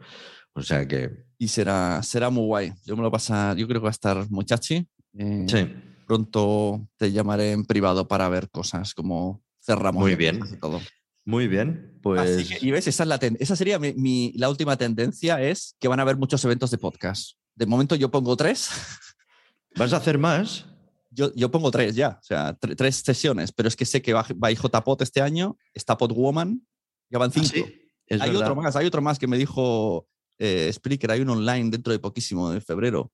O 0.54 0.62
sea 0.62 0.86
que, 0.86 1.24
Y 1.38 1.48
será, 1.48 2.02
será 2.02 2.28
muy 2.30 2.44
guay. 2.44 2.72
Yo 2.84 2.94
me 2.96 3.02
lo 3.02 3.10
pasar, 3.10 3.56
yo 3.56 3.66
creo 3.66 3.80
que 3.80 3.84
va 3.84 3.90
a 3.90 3.92
estar 3.92 4.30
muchachi. 4.30 4.86
Eh, 5.18 5.46
sí, 5.48 5.74
Pronto 6.06 6.86
te 6.98 7.10
llamaré 7.10 7.52
en 7.52 7.64
privado 7.64 8.06
para 8.06 8.28
ver 8.28 8.50
cosas 8.50 8.92
como 8.92 9.42
cerramos 9.64 10.02
Muy 10.02 10.14
bien. 10.14 10.40
todo. 10.60 10.80
muy 11.24 11.48
bien. 11.48 11.91
Pues 12.02 12.48
que, 12.48 12.58
y 12.66 12.70
ves, 12.70 12.86
esa, 12.88 13.04
es 13.04 13.08
la 13.08 13.18
ten- 13.18 13.36
esa 13.40 13.56
sería 13.56 13.78
mi, 13.78 13.92
mi- 13.94 14.32
la 14.36 14.50
última 14.50 14.76
tendencia, 14.76 15.40
es 15.42 15.76
que 15.80 15.88
van 15.88 15.98
a 16.00 16.02
haber 16.02 16.16
muchos 16.16 16.44
eventos 16.44 16.70
de 16.70 16.78
podcast. 16.78 17.32
De 17.54 17.66
momento 17.66 17.94
yo 17.94 18.10
pongo 18.10 18.36
tres, 18.36 18.68
¿vas 19.76 19.92
a 19.92 19.96
hacer 19.98 20.18
más? 20.18 20.66
yo, 21.10 21.32
yo 21.34 21.50
pongo 21.50 21.70
tres 21.70 21.94
ya, 21.94 22.18
o 22.20 22.24
sea, 22.24 22.58
tre- 22.58 22.74
tres 22.74 22.96
sesiones, 22.96 23.52
pero 23.52 23.68
es 23.68 23.76
que 23.76 23.84
sé 23.84 24.00
que 24.02 24.12
va, 24.14 24.26
va 24.42 24.50
IJPod 24.50 25.02
este 25.02 25.20
año, 25.20 25.56
está 25.74 25.96
Podwoman, 25.98 26.66
ya 27.10 27.18
van 27.18 27.30
cinco. 27.30 27.48
Ah, 27.48 27.54
Sí, 27.54 27.78
es 28.06 28.20
hay 28.20 28.30
verdad. 28.30 28.48
otro 28.50 28.62
más, 28.62 28.76
hay 28.76 28.86
otro 28.86 29.00
más 29.02 29.18
que 29.18 29.26
me 29.26 29.38
dijo 29.38 30.06
eh, 30.38 30.70
Spreaker, 30.72 31.10
hay 31.12 31.20
un 31.20 31.30
online 31.30 31.70
dentro 31.70 31.92
de 31.92 31.98
poquísimo, 31.98 32.52
en 32.52 32.60
febrero. 32.62 33.12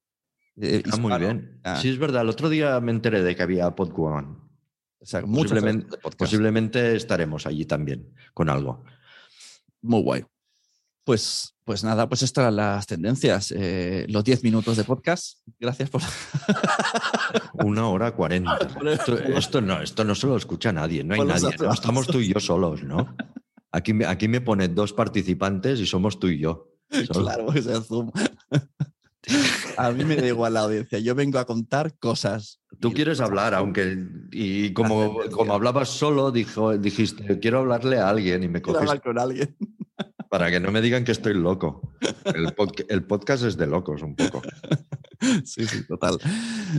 Eh, 0.61 0.83
Ah, 0.91 0.97
muy 0.97 1.17
bien. 1.19 1.61
Ah. 1.63 1.79
Sí, 1.81 1.89
es 1.91 1.99
verdad. 1.99 2.23
El 2.23 2.31
otro 2.31 2.49
día 2.49 2.81
me 2.81 2.91
enteré 2.91 3.23
de 3.23 3.37
que 3.37 3.43
había 3.43 3.71
Podwoman. 3.77 4.48
Sea, 5.07 5.23
Posiblemente, 6.17 6.97
estaremos 6.97 7.47
allí 7.47 7.65
también 7.65 8.15
con 8.35 8.49
algo. 8.49 8.85
Muy 9.83 10.03
guay. 10.03 10.25
Pues, 11.05 11.55
pues 11.65 11.85
nada, 11.85 12.09
pues 12.09 12.23
estas 12.23 12.43
eran 12.43 12.57
las 12.57 12.87
tendencias. 12.87 13.53
eh, 13.57 14.05
los 14.09 14.23
10 14.25 14.43
minutos 14.45 14.77
de 14.77 14.85
podcast. 14.85 15.39
Gracias 15.59 15.89
por. 15.89 16.03
Una 17.65 17.89
hora 17.89 18.13
cuarenta. 18.15 18.59
Esto, 18.87 19.19
esto 19.19 19.61
no, 19.61 19.81
esto 19.83 20.05
no 20.05 20.15
se 20.15 20.27
lo 20.27 20.37
escucha 20.37 20.73
nadie, 20.73 21.05
no 21.05 21.15
hay 21.15 21.21
nadie. 21.25 21.57
Estamos 21.73 22.07
tú 22.07 22.21
y 22.21 22.33
yo 22.33 22.41
solos, 22.41 22.83
¿no? 22.83 23.17
Aquí, 23.73 23.93
me- 23.93 24.07
aquí 24.07 24.29
me 24.29 24.41
pone 24.41 24.69
dos 24.69 24.93
participantes 24.93 25.81
y 25.81 25.87
somos 25.87 26.19
tú 26.19 26.29
y 26.29 26.39
yo. 26.41 26.69
Claro, 27.11 27.53
es 27.53 27.67
el 27.67 27.83
Zoom. 27.85 28.11
A 29.77 29.91
mí 29.91 30.05
me 30.05 30.17
da 30.17 30.27
igual 30.27 30.55
la 30.55 30.61
audiencia. 30.61 30.99
Yo 31.01 31.15
vengo 31.15 31.39
a 31.39 31.45
contar 31.45 31.97
cosas. 31.99 32.61
Tú 32.81 32.89
Y- 32.89 32.95
quieres 32.95 33.21
hablar, 33.21 33.55
aunque. 33.55 34.07
Y 34.31 34.73
como, 34.73 35.19
como 35.33 35.53
hablabas 35.55 35.89
solo, 35.89 36.31
dijo, 36.31 36.77
dijiste, 36.79 37.39
quiero 37.41 37.59
hablarle 37.61 37.99
a 37.99 38.09
alguien 38.09 38.43
y 38.43 38.49
me 38.49 38.61
Quiero 38.63 38.79
cogiste 38.79 38.91
hablar 38.99 39.03
con 39.03 39.19
alguien. 39.19 39.57
para 40.31 40.51
que 40.51 40.61
no 40.61 40.71
me 40.71 40.81
digan 40.83 41.05
que 41.05 41.13
estoy 41.13 41.35
loco. 41.35 41.95
El, 42.25 42.55
podca- 42.55 42.85
el 42.89 43.03
podcast 43.05 43.45
es 43.45 43.57
de 43.57 43.67
locos 43.67 44.03
un 44.03 44.15
poco. 44.17 44.43
Sí, 45.45 45.67
sí, 45.67 45.85
total. 45.89 46.17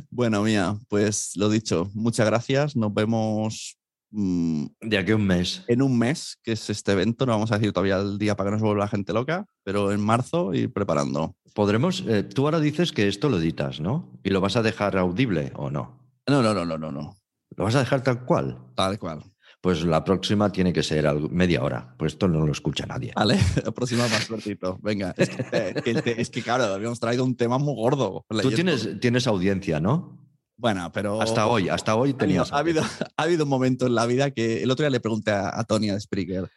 Bueno, 0.09 0.41
mía, 0.43 0.77
pues 0.87 1.31
lo 1.35 1.49
dicho, 1.49 1.91
muchas 1.93 2.25
gracias. 2.25 2.73
Nos 2.77 2.93
vemos 2.93 3.77
mm, 4.11 4.65
De 4.79 4.97
aquí 4.97 5.11
a 5.11 5.17
un 5.17 5.27
mes. 5.27 5.65
en 5.67 5.81
un 5.81 5.97
mes, 5.99 6.39
que 6.41 6.53
es 6.53 6.69
este 6.69 6.93
evento. 6.93 7.25
No 7.25 7.33
vamos 7.33 7.51
a 7.51 7.57
decir 7.57 7.73
todavía 7.73 7.97
el 7.97 8.17
día 8.17 8.37
para 8.37 8.47
que 8.49 8.51
no 8.53 8.59
se 8.59 8.63
vuelva 8.65 8.85
la 8.85 8.87
gente 8.89 9.11
loca, 9.11 9.45
pero 9.65 9.91
en 9.91 9.99
marzo 9.99 10.53
ir 10.53 10.71
preparando. 10.71 11.35
Podremos. 11.53 12.03
eh, 12.07 12.23
tú 12.23 12.45
ahora 12.45 12.59
dices 12.59 12.91
que 12.91 13.07
esto 13.07 13.29
lo 13.29 13.37
editas, 13.39 13.79
¿no? 13.79 14.11
¿Y 14.23 14.29
lo 14.29 14.41
vas 14.41 14.55
a 14.55 14.61
dejar 14.61 14.97
audible 14.97 15.51
o 15.55 15.69
no? 15.69 15.99
No, 16.27 16.41
no, 16.41 16.53
no, 16.53 16.65
no, 16.65 16.77
no, 16.77 16.91
no. 16.91 17.17
¿Lo 17.55 17.63
vas 17.63 17.75
a 17.75 17.79
dejar 17.79 18.01
tal 18.03 18.25
cual? 18.25 18.57
Tal 18.75 18.99
cual. 18.99 19.23
Pues 19.61 19.83
la 19.83 20.03
próxima 20.05 20.51
tiene 20.51 20.71
que 20.71 20.83
ser 20.83 21.11
media 21.31 21.61
hora, 21.63 21.93
pues 21.97 22.13
esto 22.13 22.29
no 22.29 22.45
lo 22.45 22.51
escucha 22.51 22.85
nadie. 22.85 23.11
Vale, 23.15 23.37
la 23.65 23.71
próxima 23.71 24.07
más 24.07 24.25
cortito. 24.27 24.77
Venga, 24.81 25.13
es 25.17 25.29
que, 25.29 25.45
eh, 25.51 26.01
que 26.01 26.15
es 26.17 26.29
que, 26.29 26.41
claro, 26.41 26.63
habíamos 26.65 26.99
traído 26.99 27.25
un 27.25 27.35
tema 27.35 27.57
muy 27.57 27.75
gordo. 27.75 28.25
Tú 28.41 28.51
tienes, 28.51 28.99
tienes 29.01 29.27
audiencia, 29.27 29.81
¿no? 29.81 30.17
Bueno, 30.55 30.89
pero. 30.93 31.21
Hasta 31.21 31.47
hoy, 31.47 31.67
hasta 31.67 31.95
hoy 31.95 32.11
Ha 32.11 32.13
habido, 32.13 32.17
tenías. 32.19 32.53
ha, 32.53 32.57
habido, 32.57 32.83
ha 32.83 33.23
habido 33.23 33.43
un 33.43 33.49
momento 33.49 33.87
en 33.87 33.95
la 33.95 34.05
vida 34.05 34.31
que 34.31 34.63
el 34.63 34.71
otro 34.71 34.83
día 34.83 34.91
le 34.91 34.99
pregunté 35.01 35.31
a, 35.31 35.59
a 35.59 35.63
Tony 35.65 35.87
de 35.87 35.99
Spreaker, 35.99 36.49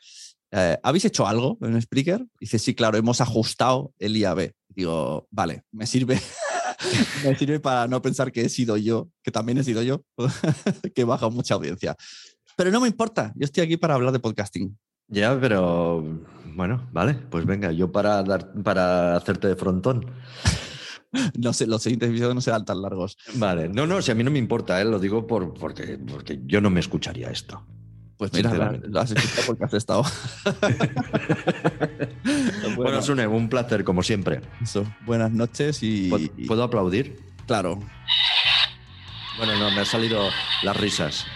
eh, 0.52 0.78
¿habéis 0.82 1.04
hecho 1.06 1.26
algo 1.26 1.58
en 1.62 1.80
Spreaker? 1.80 2.24
Dice, 2.38 2.58
sí, 2.60 2.74
claro, 2.74 2.98
hemos 2.98 3.20
ajustado 3.20 3.94
el 3.98 4.16
IAB. 4.16 4.52
Digo, 4.74 5.26
vale, 5.30 5.64
me 5.72 5.86
sirve. 5.86 6.20
me 7.24 7.36
sirve 7.36 7.60
para 7.60 7.86
no 7.86 8.02
pensar 8.02 8.32
que 8.32 8.42
he 8.42 8.48
sido 8.48 8.76
yo, 8.76 9.08
que 9.22 9.30
también 9.30 9.58
he 9.58 9.64
sido 9.64 9.82
yo, 9.82 10.04
que 10.94 11.02
he 11.02 11.04
bajado 11.04 11.30
mucha 11.30 11.54
audiencia. 11.54 11.96
Pero 12.56 12.70
no 12.70 12.80
me 12.80 12.88
importa, 12.88 13.32
yo 13.36 13.44
estoy 13.44 13.64
aquí 13.64 13.76
para 13.76 13.94
hablar 13.94 14.12
de 14.12 14.20
podcasting. 14.20 14.76
Ya, 15.08 15.38
pero 15.38 16.02
bueno, 16.54 16.88
vale, 16.92 17.14
pues 17.14 17.44
venga, 17.44 17.72
yo 17.72 17.92
para 17.92 18.22
dar, 18.22 18.52
para 18.62 19.16
hacerte 19.16 19.48
de 19.48 19.56
frontón. 19.56 20.06
No 21.38 21.52
sé, 21.52 21.66
los 21.66 21.82
siguientes 21.82 22.08
episodios 22.08 22.34
no 22.34 22.40
serán 22.40 22.64
tan 22.64 22.80
largos. 22.80 23.18
Vale, 23.34 23.68
no, 23.68 23.86
no, 23.86 24.00
si 24.00 24.10
a 24.10 24.14
mí 24.14 24.24
no 24.24 24.30
me 24.30 24.38
importa, 24.38 24.80
¿eh? 24.80 24.86
lo 24.86 24.98
digo 24.98 25.26
por, 25.26 25.52
porque, 25.52 25.98
porque 25.98 26.40
yo 26.46 26.62
no 26.62 26.70
me 26.70 26.80
escucharía 26.80 27.30
esto. 27.30 27.66
Pues 28.22 28.32
mira, 28.34 28.78
lo, 28.80 29.00
has 29.00 29.10
escuchado 29.10 29.46
porque 29.48 29.64
has 29.64 29.74
estado. 29.74 30.04
Bueno, 32.76 33.02
Sune, 33.02 33.26
un 33.26 33.48
placer, 33.48 33.82
como 33.82 34.02
siempre. 34.02 34.40
eso, 34.62 34.86
buenas 35.04 35.32
noches 35.32 35.82
y, 35.82 36.08
¿Puedo, 36.46 36.62
aplaudir? 36.62 37.18
claro, 37.46 37.80
Bueno, 39.38 39.58
no, 39.58 39.70
me 39.72 39.80
han 39.80 39.86
salido 39.86 40.28
las 40.62 40.76
risas. 40.76 41.26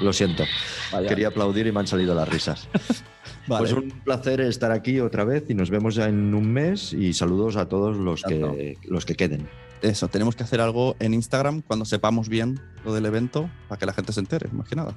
Lo 0.00 0.12
siento. 0.12 0.44
vaya, 0.92 1.08
Quería 1.08 1.28
aplaudir 1.28 1.66
y 1.66 1.72
me 1.72 1.80
han 1.80 1.86
salido 1.86 2.14
las 2.14 2.28
risas. 2.28 2.68
vale. 3.48 3.60
Pues 3.60 3.72
un 3.72 3.90
placer 4.04 4.42
estar 4.42 4.70
aquí 4.70 5.00
otra 5.00 5.24
vez 5.24 5.44
y 5.48 5.54
nos 5.54 5.70
vemos 5.70 5.94
ya 5.94 6.08
en 6.08 6.34
un 6.34 6.52
mes 6.52 6.92
y 6.92 7.14
saludos 7.14 7.56
a 7.56 7.68
todos 7.70 7.96
los 7.96 8.22
que, 8.22 8.76
los 8.84 9.06
que 9.06 9.14
queden. 9.14 9.48
Eso, 9.80 10.08
tenemos 10.08 10.36
que 10.36 10.42
hacer 10.42 10.60
algo 10.60 10.94
en 11.00 11.14
Instagram 11.14 11.62
cuando 11.62 11.86
sepamos 11.86 12.28
bien 12.28 12.60
lo 12.84 12.92
del 12.92 13.06
evento 13.06 13.50
para 13.68 13.78
que 13.78 13.86
la 13.86 13.94
gente 13.94 14.12
se 14.12 14.20
entere, 14.20 14.48
más 14.52 14.68
que 14.68 14.76
nada. 14.76 14.94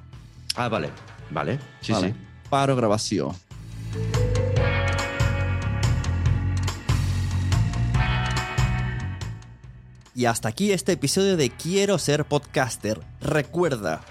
Ah, 0.55 0.67
vale, 0.69 0.89
vale, 1.29 1.59
sí, 1.81 1.91
Vale. 1.93 2.09
sí. 2.09 2.15
Paro 2.49 2.75
grabación. 2.75 3.33
Y 10.13 10.25
hasta 10.25 10.49
aquí 10.49 10.71
este 10.71 10.91
episodio 10.91 11.37
de 11.37 11.49
Quiero 11.49 11.97
ser 11.97 12.25
podcaster. 12.25 12.99
Recuerda 13.21 14.01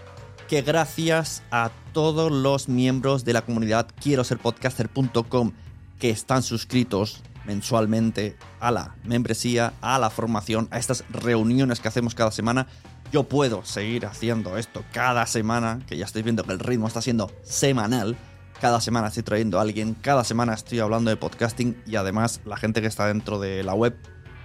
que 0.49 0.63
gracias 0.63 1.43
a 1.51 1.71
todos 1.93 2.33
los 2.33 2.69
miembros 2.69 3.25
de 3.25 3.35
la 3.35 3.43
comunidad 3.43 3.89
quiero 4.01 4.25
ser 4.25 4.39
podcaster.com 4.39 5.53
que 5.99 6.11
están 6.11 6.43
suscritos 6.43 7.23
mensualmente 7.45 8.37
a 8.59 8.71
la 8.71 8.95
membresía, 9.05 9.75
a 9.81 9.99
la 9.99 10.11
formación, 10.11 10.69
a 10.71 10.79
estas 10.79 11.05
reuniones 11.11 11.81
que 11.81 11.89
hacemos 11.89 12.15
cada 12.15 12.31
semana, 12.31 12.67
yo 13.11 13.25
puedo 13.25 13.65
seguir 13.65 14.07
haciendo 14.07 14.57
esto 14.57 14.85
cada 14.93 15.27
semana, 15.27 15.81
que 15.87 15.97
ya 15.97 16.05
estáis 16.05 16.25
viendo 16.25 16.45
que 16.45 16.53
el 16.53 16.59
ritmo 16.59 16.87
está 16.87 17.03
siendo 17.03 17.31
semanal. 17.43 18.17
Cada 18.61 18.81
semana 18.81 19.09
estoy 19.09 19.23
trayendo 19.23 19.59
a 19.59 19.63
alguien, 19.63 19.95
cada 19.95 20.23
semana 20.23 20.55
estoy 20.55 20.81
hablando 20.81 21.11
de 21.11 21.17
podcasting 21.17 21.83
y 21.87 21.97
además 21.97 22.41
la 22.45 22.57
gente 22.57 22.81
que 22.81 22.87
está 22.89 23.07
dentro 23.07 23.41
de 23.41 23.63
la 23.63 23.75
web 23.75 23.97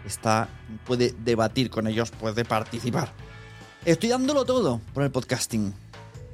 está, 0.06 0.48
puede 0.86 1.14
debatir 1.24 1.70
con 1.70 1.88
ellos, 1.88 2.12
puede 2.12 2.46
participar. 2.46 3.12
Estoy 3.84 4.10
dándolo 4.10 4.46
todo 4.46 4.82
por 4.94 5.04
el 5.04 5.12
podcasting 5.12 5.74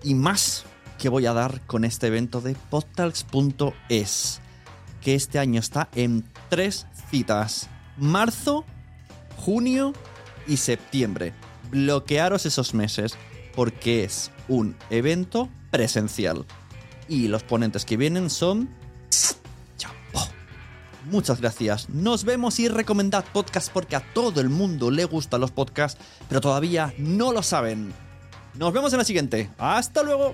y 0.04 0.14
más 0.14 0.64
que 1.00 1.10
voy 1.10 1.26
a 1.26 1.34
dar 1.34 1.62
con 1.62 1.84
este 1.84 2.08
evento 2.08 2.40
de 2.40 2.56
podtalks.es, 2.70 4.42
que 5.02 5.16
este 5.16 5.40
año 5.40 5.60
está 5.60 5.90
en 5.96 6.24
tres 6.50 6.86
citas: 7.10 7.68
marzo, 7.98 8.64
junio 9.38 9.94
y 10.48 10.58
septiembre. 10.58 11.34
Bloquearos 11.72 12.46
esos 12.46 12.74
meses 12.74 13.18
porque 13.56 14.04
es 14.04 14.32
un 14.48 14.76
evento 14.90 15.50
presencial. 15.72 16.46
Y 17.08 17.28
los 17.28 17.44
ponentes 17.44 17.86
que 17.86 17.98
vienen 17.98 18.30
son. 18.30 18.70
Chapo. 19.78 19.96
Muchas 21.10 21.42
gracias. 21.42 21.90
Nos 21.90 22.24
vemos 22.24 22.60
y 22.60 22.68
recomendad 22.68 23.26
podcast 23.34 23.72
porque 23.72 23.96
a 23.96 24.14
todo 24.14 24.40
el 24.42 24.50
mundo 24.50 24.92
le 24.92 25.06
gustan 25.06 25.42
los 25.42 25.52
podcasts, 25.52 26.00
pero 26.30 26.42
todavía 26.42 26.94
no 26.98 27.34
lo 27.34 27.42
saben. 27.42 27.94
Nos 28.54 28.74
vemos 28.74 28.92
en 28.94 29.00
la 29.00 29.06
siguiente. 29.06 29.50
Hasta 29.58 30.04
luego. 30.04 30.34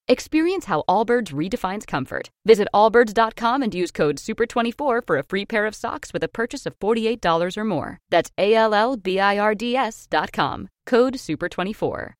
Experience 0.11 0.65
how 0.65 0.83
Allbirds 0.89 1.31
redefines 1.31 1.87
comfort. 1.87 2.31
Visit 2.45 2.67
allbirds.com 2.73 3.63
and 3.63 3.73
use 3.73 3.91
code 3.91 4.17
SUPER24 4.17 5.01
for 5.07 5.17
a 5.17 5.23
free 5.23 5.45
pair 5.45 5.65
of 5.65 5.73
socks 5.73 6.11
with 6.11 6.21
a 6.21 6.27
purchase 6.27 6.65
of 6.65 6.77
$48 6.79 7.57
or 7.57 7.63
more. 7.63 7.97
That's 8.09 8.29
A 8.37 8.53
L 8.53 8.73
L 8.73 8.97
B 8.97 9.21
I 9.21 9.39
R 9.39 9.55
D 9.55 9.77
S.com. 9.77 10.67
Code 10.85 11.13
SUPER24. 11.15 12.15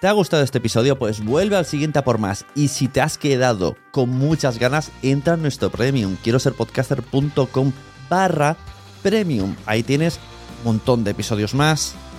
¿Te 0.00 0.08
ha 0.08 0.12
gustado 0.12 0.42
este 0.42 0.56
episodio? 0.56 0.98
Pues 0.98 1.22
vuelve 1.22 1.56
al 1.56 1.66
siguiente 1.66 1.98
a 1.98 2.04
por 2.04 2.16
más. 2.16 2.46
Y 2.54 2.68
si 2.68 2.88
te 2.88 3.02
has 3.02 3.18
quedado 3.18 3.76
con 3.92 4.08
muchas 4.08 4.58
ganas, 4.58 4.90
entra 5.02 5.34
en 5.34 5.42
nuestro 5.42 5.68
premium. 5.68 6.16
Quiero 6.22 6.38
ser 6.38 6.54
podcaster.com 6.54 7.72
barra 8.08 8.56
premium. 9.02 9.54
Ahí 9.66 9.82
tienes 9.82 10.18
un 10.60 10.72
montón 10.72 11.04
de 11.04 11.10
episodios 11.10 11.52
más, 11.52 11.94